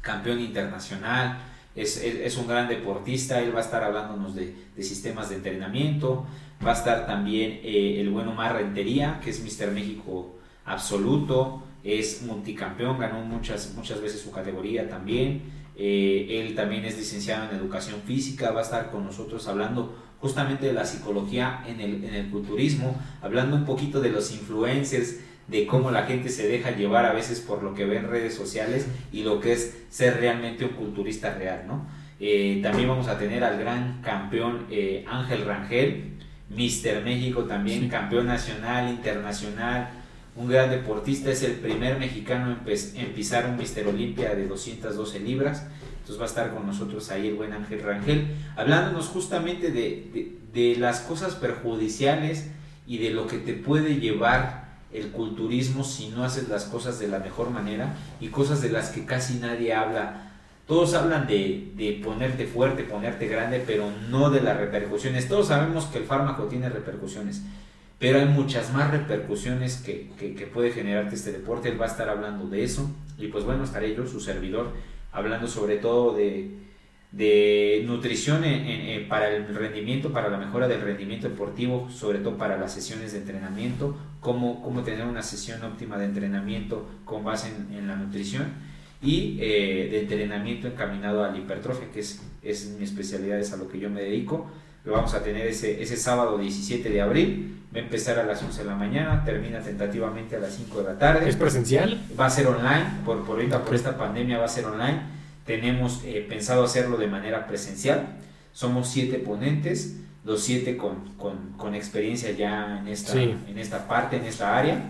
campeón 0.00 0.40
internacional, 0.40 1.38
es, 1.76 2.36
un 2.36 2.46
gran 2.46 2.68
deportista, 2.68 3.40
él 3.40 3.54
va 3.54 3.58
a 3.58 3.62
estar 3.62 3.82
hablándonos 3.82 4.34
de, 4.34 4.54
sistemas 4.78 5.28
de 5.30 5.36
entrenamiento, 5.36 6.26
va 6.64 6.70
a 6.70 6.74
estar 6.74 7.06
también 7.06 7.60
eh, 7.62 8.00
el 8.00 8.10
bueno 8.10 8.32
Mar 8.32 8.56
Rentería, 8.56 9.20
que 9.22 9.30
es 9.30 9.40
Mister 9.42 9.70
México 9.70 10.36
absoluto, 10.64 11.62
es 11.84 12.22
multicampeón, 12.22 12.98
ganó 12.98 13.20
muchas, 13.20 13.72
muchas 13.74 14.00
veces 14.00 14.20
su 14.20 14.30
categoría 14.30 14.88
también, 14.88 15.42
eh, 15.76 16.42
él 16.42 16.54
también 16.54 16.84
es 16.84 16.98
licenciado 16.98 17.48
en 17.48 17.56
educación 17.56 18.00
física, 18.04 18.50
va 18.50 18.60
a 18.60 18.64
estar 18.64 18.90
con 18.90 19.04
nosotros 19.04 19.46
hablando 19.48 19.96
justamente 20.20 20.66
de 20.66 20.74
la 20.74 20.84
psicología 20.84 21.64
en 21.66 21.80
el, 21.80 22.04
en 22.04 22.14
el 22.14 22.30
culturismo, 22.30 22.94
hablando 23.22 23.56
un 23.56 23.64
poquito 23.64 24.00
de 24.00 24.10
los 24.10 24.30
influencers, 24.32 25.16
de 25.50 25.66
cómo 25.66 25.90
la 25.90 26.04
gente 26.04 26.28
se 26.28 26.46
deja 26.46 26.70
llevar 26.70 27.04
a 27.04 27.12
veces 27.12 27.40
por 27.40 27.62
lo 27.62 27.74
que 27.74 27.84
ve 27.84 27.96
en 27.96 28.08
redes 28.08 28.34
sociales 28.34 28.86
y 29.12 29.24
lo 29.24 29.40
que 29.40 29.52
es 29.52 29.76
ser 29.90 30.18
realmente 30.18 30.64
un 30.64 30.70
culturista 30.70 31.34
real, 31.34 31.64
¿no? 31.66 31.86
Eh, 32.20 32.60
también 32.62 32.88
vamos 32.88 33.08
a 33.08 33.18
tener 33.18 33.42
al 33.42 33.58
gran 33.58 34.00
campeón 34.02 34.66
eh, 34.70 35.04
Ángel 35.08 35.44
Rangel, 35.44 36.18
Mister 36.50 37.02
México 37.02 37.44
también, 37.44 37.88
campeón 37.88 38.26
nacional, 38.26 38.90
internacional, 38.90 39.88
un 40.36 40.48
gran 40.48 40.70
deportista, 40.70 41.30
es 41.30 41.42
el 41.42 41.52
primer 41.52 41.98
mexicano 41.98 42.56
en, 42.64 43.12
pisar 43.12 43.46
un 43.46 43.56
Mister 43.56 43.86
Olimpia 43.88 44.34
de 44.34 44.46
212 44.46 45.18
libras, 45.20 45.66
entonces 45.94 46.18
va 46.18 46.24
a 46.24 46.28
estar 46.28 46.54
con 46.54 46.66
nosotros 46.66 47.10
ahí 47.10 47.28
el 47.28 47.34
buen 47.34 47.52
Ángel 47.52 47.82
Rangel, 47.82 48.28
hablándonos 48.54 49.08
justamente 49.08 49.70
de, 49.70 50.36
de 50.52 50.76
las 50.76 51.00
cosas 51.00 51.34
perjudiciales 51.34 52.50
y 52.86 52.98
de 52.98 53.10
lo 53.10 53.26
que 53.26 53.38
te 53.38 53.54
puede 53.54 53.98
llevar 53.98 54.69
el 54.92 55.10
culturismo 55.10 55.84
si 55.84 56.08
no 56.08 56.24
haces 56.24 56.48
las 56.48 56.64
cosas 56.64 56.98
de 56.98 57.08
la 57.08 57.18
mejor 57.18 57.50
manera 57.50 57.94
y 58.20 58.28
cosas 58.28 58.60
de 58.60 58.70
las 58.70 58.90
que 58.90 59.04
casi 59.04 59.34
nadie 59.34 59.72
habla. 59.72 60.32
Todos 60.66 60.94
hablan 60.94 61.26
de, 61.26 62.00
ponerte 62.04 62.46
fuerte, 62.46 62.84
ponerte 62.84 63.26
grande, 63.26 63.62
pero 63.66 63.90
no 64.08 64.30
de 64.30 64.40
las 64.40 64.56
repercusiones. 64.56 65.28
Todos 65.28 65.48
sabemos 65.48 65.86
que 65.86 65.98
el 65.98 66.04
fármaco 66.04 66.44
tiene 66.44 66.68
repercusiones, 66.68 67.42
pero 67.98 68.18
hay 68.18 68.26
muchas 68.26 68.72
más 68.72 68.90
repercusiones 68.90 69.76
que, 69.76 70.10
que 70.18 70.46
puede 70.46 70.70
generarte 70.70 71.16
este 71.16 71.32
deporte. 71.32 71.68
Él 71.68 71.80
va 71.80 71.86
a 71.86 71.88
estar 71.88 72.08
hablando 72.08 72.46
de 72.48 72.62
eso 72.64 72.90
y 73.18 73.28
pues 73.28 73.44
bueno, 73.44 73.64
estaré 73.64 73.94
yo, 73.94 74.06
su 74.06 74.20
servidor, 74.20 74.72
hablando 75.12 75.46
sobre 75.46 75.76
todo 75.76 76.14
de, 76.14 76.69
de 77.12 77.82
nutrición 77.86 78.44
para 79.08 79.34
el 79.34 79.52
rendimiento, 79.54 80.12
para 80.12 80.28
la 80.28 80.38
mejora 80.38 80.68
del 80.68 80.80
rendimiento 80.80 81.28
deportivo, 81.28 81.88
sobre 81.90 82.20
todo 82.20 82.36
para 82.36 82.56
las 82.56 82.72
sesiones 82.72 83.12
de 83.12 83.18
entrenamiento, 83.18 83.96
cómo, 84.20 84.62
cómo 84.62 84.82
tener 84.82 85.06
una 85.06 85.22
sesión 85.22 85.62
óptima 85.64 85.98
de 85.98 86.04
entrenamiento 86.04 86.88
con 87.04 87.24
base 87.24 87.48
en, 87.48 87.88
la 87.88 87.96
nutrición. 87.96 88.70
y 89.02 89.38
eh, 89.40 89.88
de 89.90 90.00
entrenamiento 90.00 90.68
encaminado 90.68 91.24
a 91.24 91.30
la 91.30 91.38
hipertrofia, 91.38 91.90
que 91.92 92.00
es, 92.00 92.22
es 92.42 92.76
mi 92.78 92.84
especialidad, 92.84 93.38
es 93.38 93.52
a 93.52 93.56
lo 93.56 93.68
que 93.68 93.80
yo 93.80 93.90
me 93.90 94.02
dedico. 94.02 94.48
Lo 94.84 94.92
vamos 94.92 95.12
a 95.14 95.22
tener 95.22 95.46
ese, 95.46 95.82
ese 95.82 95.96
sábado 95.96 96.38
17 96.38 96.88
de 96.88 97.00
abril. 97.00 97.56
Va 97.74 97.80
a 97.80 97.82
empezar 97.82 98.18
a 98.18 98.24
las 98.24 98.42
11 98.42 98.62
de 98.62 98.68
la 98.68 98.74
mañana, 98.74 99.24
termina 99.24 99.60
tentativamente 99.60 100.36
a 100.36 100.40
las 100.40 100.54
5 100.54 100.78
de 100.78 100.84
la 100.84 100.98
tarde. 100.98 101.28
¿Es 101.28 101.36
presencial? 101.36 102.00
Va 102.18 102.26
a 102.26 102.30
ser 102.30 102.46
online, 102.46 102.86
por, 103.04 103.24
por 103.24 103.36
ahorita, 103.36 103.64
por 103.64 103.74
esta 103.74 103.96
pandemia 103.96 104.38
va 104.38 104.46
a 104.46 104.48
ser 104.48 104.64
online. 104.64 105.19
Tenemos 105.46 106.02
eh, 106.04 106.24
pensado 106.28 106.64
hacerlo 106.64 106.96
de 106.96 107.06
manera 107.06 107.46
presencial. 107.46 108.06
Somos 108.52 108.88
siete 108.88 109.18
ponentes, 109.18 109.96
los 110.24 110.42
siete 110.42 110.76
con, 110.76 111.14
con, 111.16 111.52
con 111.56 111.74
experiencia 111.74 112.30
ya 112.32 112.78
en 112.80 112.88
esta, 112.88 113.12
Sí. 113.12 113.34
en 113.48 113.58
esta 113.58 113.88
parte, 113.88 114.16
en 114.16 114.24
esta 114.24 114.56
área. 114.56 114.82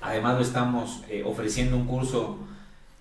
Además 0.00 0.36
lo 0.36 0.42
estamos 0.42 1.02
eh, 1.10 1.22
ofreciendo 1.26 1.76
un 1.76 1.86
curso 1.86 2.38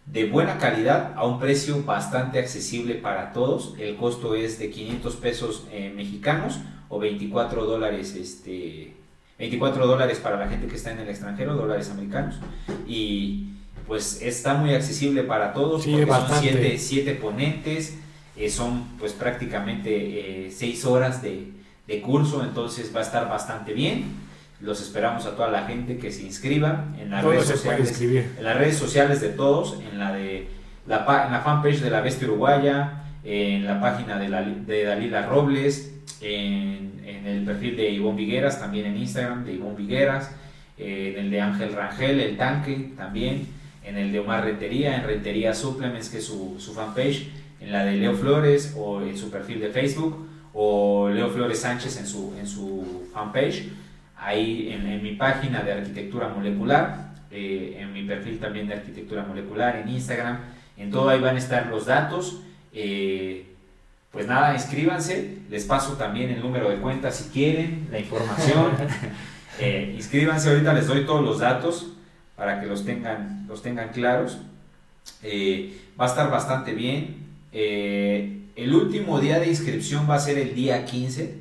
de 0.05 0.25
buena 0.25 0.57
calidad 0.57 1.13
a 1.15 1.25
un 1.25 1.39
precio 1.39 1.83
bastante 1.83 2.39
accesible 2.39 2.95
para 2.95 3.31
todos. 3.31 3.75
El 3.79 3.95
costo 3.95 4.35
es 4.35 4.59
de 4.59 4.69
500 4.69 5.15
pesos 5.17 5.67
eh, 5.71 5.93
mexicanos 5.95 6.59
o 6.89 6.99
24 6.99 7.63
dólares, 7.65 8.15
este, 8.15 8.95
24 9.37 9.87
dólares 9.87 10.17
para 10.19 10.37
la 10.37 10.49
gente 10.49 10.67
que 10.67 10.75
está 10.75 10.91
en 10.91 10.99
el 10.99 11.09
extranjero, 11.09 11.55
dólares 11.55 11.89
americanos. 11.91 12.35
Y 12.87 13.53
pues 13.89 14.21
está 14.21 14.53
muy 14.53 14.73
accesible 14.73 15.23
para 15.23 15.51
todos 15.51 15.83
Sí, 15.83 15.89
porque 15.91 16.05
bastante. 16.05 16.33
son 16.35 16.41
siete, 16.59 16.77
siete 16.77 17.15
ponentes, 17.15 17.97
eh, 18.37 18.49
son 18.49 18.85
pues 18.99 19.11
prácticamente 19.11 20.45
eh, 20.45 20.51
seis 20.51 20.85
horas 20.85 21.21
de, 21.21 21.47
de 21.87 22.01
curso, 22.01 22.43
entonces 22.43 22.95
va 22.95 22.99
a 22.99 23.03
estar 23.03 23.27
bastante 23.27 23.73
bien. 23.73 24.05
Los 24.61 24.79
esperamos 24.81 25.25
a 25.25 25.35
toda 25.35 25.49
la 25.49 25.63
gente 25.63 25.97
que 25.97 26.11
se 26.11 26.21
inscriba 26.23 26.85
en 27.01 27.09
las 27.09 27.23
Todos 27.23 27.35
redes 27.35 27.47
sociales 27.47 28.01
en 28.01 28.43
las 28.43 28.57
redes 28.57 28.77
sociales 28.77 29.21
de 29.21 29.29
todos, 29.29 29.77
en 29.91 29.97
la 29.97 30.13
de 30.13 30.47
la, 30.85 30.99
en 31.25 31.31
la 31.31 31.41
fanpage 31.43 31.79
de 31.81 31.89
la 31.89 32.01
Bestia 32.01 32.27
Uruguaya, 32.27 33.03
en 33.23 33.65
la 33.65 33.81
página 33.81 34.19
de, 34.19 34.29
la, 34.29 34.41
de 34.43 34.83
Dalila 34.83 35.25
Robles, 35.25 35.93
en, 36.21 37.01
en 37.05 37.25
el 37.25 37.43
perfil 37.43 37.75
de 37.75 37.89
Ivonne 37.89 38.17
Vigueras, 38.17 38.59
también 38.59 38.85
en 38.85 38.97
Instagram 38.97 39.45
de 39.45 39.53
Ivonne 39.53 39.77
Vigueras, 39.77 40.31
eh, 40.77 41.15
en 41.17 41.25
el 41.25 41.31
de 41.31 41.41
Ángel 41.41 41.73
Rangel, 41.73 42.19
el 42.19 42.37
tanque 42.37 42.91
también, 42.95 43.47
en 43.89 43.97
el 43.97 44.11
de 44.11 44.19
Omar 44.19 44.43
Rentería, 44.45 44.95
en 44.95 45.03
Rentería 45.03 45.53
Supplements, 45.53 46.09
que 46.09 46.19
es 46.19 46.25
su, 46.25 46.55
su 46.59 46.73
fanpage, 46.73 47.27
en 47.59 47.71
la 47.71 47.83
de 47.83 47.97
Leo 47.97 48.13
Flores 48.13 48.75
o 48.77 49.01
en 49.01 49.17
su 49.17 49.29
perfil 49.31 49.59
de 49.59 49.69
Facebook, 49.69 50.27
o 50.53 51.09
Leo 51.09 51.29
Flores 51.29 51.59
Sánchez 51.59 51.97
en 51.97 52.07
su, 52.07 52.33
en 52.39 52.47
su 52.47 53.07
fanpage 53.13 53.69
ahí 54.17 54.71
en, 54.71 54.85
en 54.85 55.01
mi 55.01 55.13
página 55.15 55.61
de 55.63 55.73
arquitectura 55.73 56.27
molecular, 56.27 57.13
eh, 57.31 57.77
en 57.79 57.93
mi 57.93 58.03
perfil 58.03 58.39
también 58.39 58.67
de 58.67 58.75
arquitectura 58.75 59.23
molecular, 59.23 59.77
en 59.77 59.89
Instagram, 59.89 60.39
en 60.77 60.91
todo 60.91 61.09
ahí 61.09 61.19
van 61.19 61.35
a 61.35 61.39
estar 61.39 61.67
los 61.67 61.85
datos. 61.85 62.41
eh, 62.73 63.45
pues 64.11 64.25
nada, 64.25 64.55
inscríbanse, 64.55 65.37
les 65.51 65.65
paso 65.65 65.93
también 65.93 66.31
el 66.31 66.41
número 66.41 66.69
de 66.69 66.77
cuenta 66.77 67.11
si 67.11 67.29
quieren, 67.29 67.87
la 67.91 67.99
información. 67.99 68.71
Eh, 69.61 69.93
inscríbanse, 69.97 70.51
ahorita 70.51 70.73
les 70.73 70.87
doy 70.87 71.05
todos 71.05 71.21
los 71.21 71.39
datos 71.39 71.91
para 72.39 72.61
que 72.61 72.67
los 72.67 72.85
tengan, 72.85 73.45
los 73.49 73.61
tengan 73.61 73.89
claros. 73.89 74.37
Eh, 75.21 75.77
va 75.99 76.05
a 76.05 76.07
estar 76.07 76.31
bastante 76.31 76.73
bien. 76.73 77.27
Eh, 77.51 78.43
el 78.55 78.73
último 78.73 79.19
día 79.19 79.39
de 79.39 79.47
inscripción 79.47 80.09
va 80.09 80.15
a 80.15 80.19
ser 80.19 80.37
el 80.37 80.55
día 80.55 80.85
15, 80.85 81.35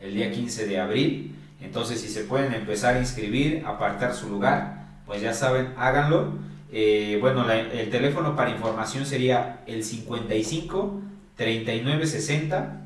el 0.00 0.14
día 0.14 0.32
15 0.32 0.66
de 0.66 0.80
abril. 0.80 1.36
Entonces, 1.60 2.00
si 2.00 2.08
se 2.08 2.24
pueden 2.24 2.52
empezar 2.52 2.96
a 2.96 2.98
inscribir, 2.98 3.62
apartar 3.64 4.12
su 4.12 4.28
lugar, 4.28 4.86
pues 5.06 5.22
ya 5.22 5.32
saben, 5.32 5.68
háganlo. 5.76 6.32
Eh, 6.72 7.18
bueno, 7.20 7.48
el 7.48 7.88
teléfono 7.90 8.34
para 8.34 8.50
información 8.50 9.06
sería 9.06 9.60
el 9.68 9.84
55 9.84 11.00
39 11.36 12.06
60 12.06 12.80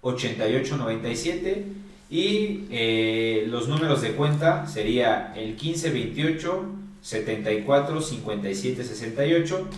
88 0.00 0.76
97 0.76 1.66
y 2.10 2.66
eh, 2.70 3.46
los 3.48 3.68
números 3.68 4.02
de 4.02 4.12
cuenta 4.12 4.66
sería 4.66 5.32
el 5.36 5.56
15 5.56 5.90
28 5.90 6.64
74 7.00 8.00
57 8.00 8.84
68 8.84 9.68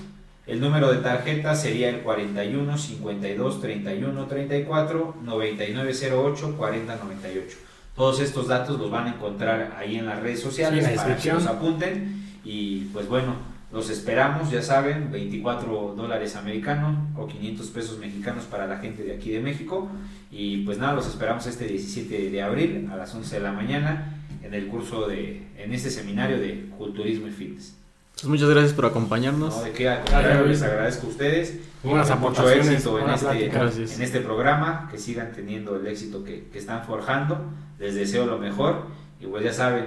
el 0.46 0.60
número 0.60 0.92
de 0.92 0.98
tarjeta 0.98 1.54
sería 1.54 1.88
el 1.88 2.00
41 2.00 2.78
52 2.78 3.60
31 3.60 4.26
34 4.26 5.16
99 5.22 5.92
08 6.12 6.54
40 6.56 6.96
98 6.96 7.56
todos 7.96 8.20
estos 8.20 8.46
datos 8.46 8.78
los 8.78 8.90
van 8.90 9.06
a 9.06 9.10
encontrar 9.14 9.74
ahí 9.78 9.96
en 9.96 10.06
las 10.06 10.20
redes 10.20 10.40
sociales 10.40 10.84
Sí, 10.84 10.94
la 10.94 11.02
para 11.02 11.16
que 11.16 11.32
los 11.32 11.46
apunten. 11.46 12.24
Y 12.44 12.80
pues 12.92 13.08
bueno 13.08 13.55
los 13.76 13.90
esperamos 13.90 14.50
ya 14.50 14.62
saben 14.62 15.12
24 15.12 15.92
dólares 15.94 16.34
americanos 16.34 16.96
o 17.14 17.26
500 17.26 17.66
pesos 17.68 17.98
mexicanos 17.98 18.44
para 18.44 18.66
la 18.66 18.78
gente 18.78 19.02
de 19.02 19.14
aquí 19.14 19.30
de 19.30 19.40
México 19.40 19.90
y 20.30 20.64
pues 20.64 20.78
nada 20.78 20.94
los 20.94 21.06
esperamos 21.06 21.46
este 21.46 21.66
17 21.66 22.30
de 22.30 22.42
abril 22.42 22.88
a 22.90 22.96
las 22.96 23.14
11 23.14 23.36
de 23.36 23.42
la 23.42 23.52
mañana 23.52 24.14
en 24.42 24.54
el 24.54 24.68
curso 24.68 25.06
de 25.06 25.46
en 25.58 25.74
este 25.74 25.90
seminario 25.90 26.38
de 26.38 26.70
culturismo 26.78 27.28
y 27.28 27.32
fitness 27.32 27.76
Pues 28.14 28.24
muchas 28.24 28.48
gracias 28.48 28.72
por 28.72 28.86
acompañarnos. 28.86 29.54
no, 29.54 29.62
de 29.62 29.72
qué 29.72 29.94
contrario, 29.94 30.46
les 30.46 30.62
agradezco 30.62 31.08
a 31.08 31.10
ustedes 31.10 31.58
Unas 31.84 32.18
Mucho 32.18 32.48
éxito 32.48 32.98
en 32.98 33.10
este. 33.10 33.48
Gracias. 33.48 33.96
en 33.96 34.02
este 34.02 34.20
programa, 34.20 34.88
que 34.90 34.96
sigan 34.96 35.32
teniendo 35.32 35.76
el 35.76 35.86
éxito 35.86 36.24
que, 36.24 36.48
que 36.50 36.58
están 36.58 36.82
forjando. 36.84 37.44
Les 37.78 37.94
deseo 37.94 38.24
lo 38.24 38.38
mejor 38.38 38.86
y 39.20 39.26
pues 39.26 39.44
ya 39.44 39.52
saben, 39.52 39.84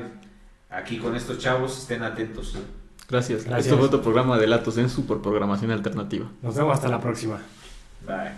aquí 0.69 0.99
con 0.99 1.15
estos 1.15 1.39
chavos 1.39 1.75
estén 1.79 2.03
atentos. 2.03 2.55
Gracias. 3.09 3.45
Gracias. 3.45 3.65
Esto 3.65 3.77
fue 3.77 3.87
otro 3.87 4.01
programa 4.01 4.37
de 4.37 4.47
Latos 4.47 4.77
en 4.77 4.89
su 4.89 5.05
por 5.05 5.21
programación 5.21 5.71
alternativa. 5.71 6.27
Nos 6.41 6.55
vemos 6.55 6.75
hasta 6.75 6.87
la 6.89 6.99
próxima. 6.99 7.39
Bye. 8.05 8.31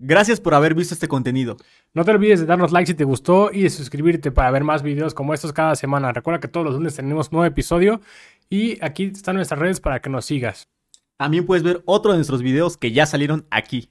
Gracias 0.00 0.40
por 0.40 0.54
haber 0.54 0.74
visto 0.74 0.94
este 0.94 1.08
contenido. 1.08 1.56
No 1.92 2.04
te 2.04 2.12
olvides 2.12 2.38
de 2.38 2.46
darnos 2.46 2.70
like 2.70 2.86
si 2.86 2.94
te 2.94 3.02
gustó 3.02 3.50
y 3.52 3.62
de 3.62 3.70
suscribirte 3.70 4.30
para 4.30 4.50
ver 4.52 4.62
más 4.62 4.82
videos 4.82 5.12
como 5.12 5.34
estos 5.34 5.52
cada 5.52 5.74
semana. 5.74 6.12
Recuerda 6.12 6.38
que 6.38 6.46
todos 6.46 6.64
los 6.64 6.74
lunes 6.74 6.94
tenemos 6.94 7.32
nuevo 7.32 7.44
episodio 7.44 8.00
y 8.48 8.82
aquí 8.84 9.04
están 9.04 9.34
nuestras 9.36 9.58
redes 9.58 9.80
para 9.80 10.00
que 10.00 10.08
nos 10.08 10.24
sigas. 10.24 10.68
También 11.16 11.46
puedes 11.46 11.64
ver 11.64 11.82
otro 11.84 12.12
de 12.12 12.18
nuestros 12.18 12.42
videos 12.42 12.76
que 12.76 12.92
ya 12.92 13.06
salieron 13.06 13.46
aquí. 13.50 13.90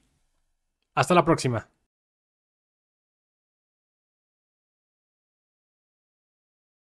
Hasta 0.94 1.14
la 1.14 1.26
próxima. 1.26 1.68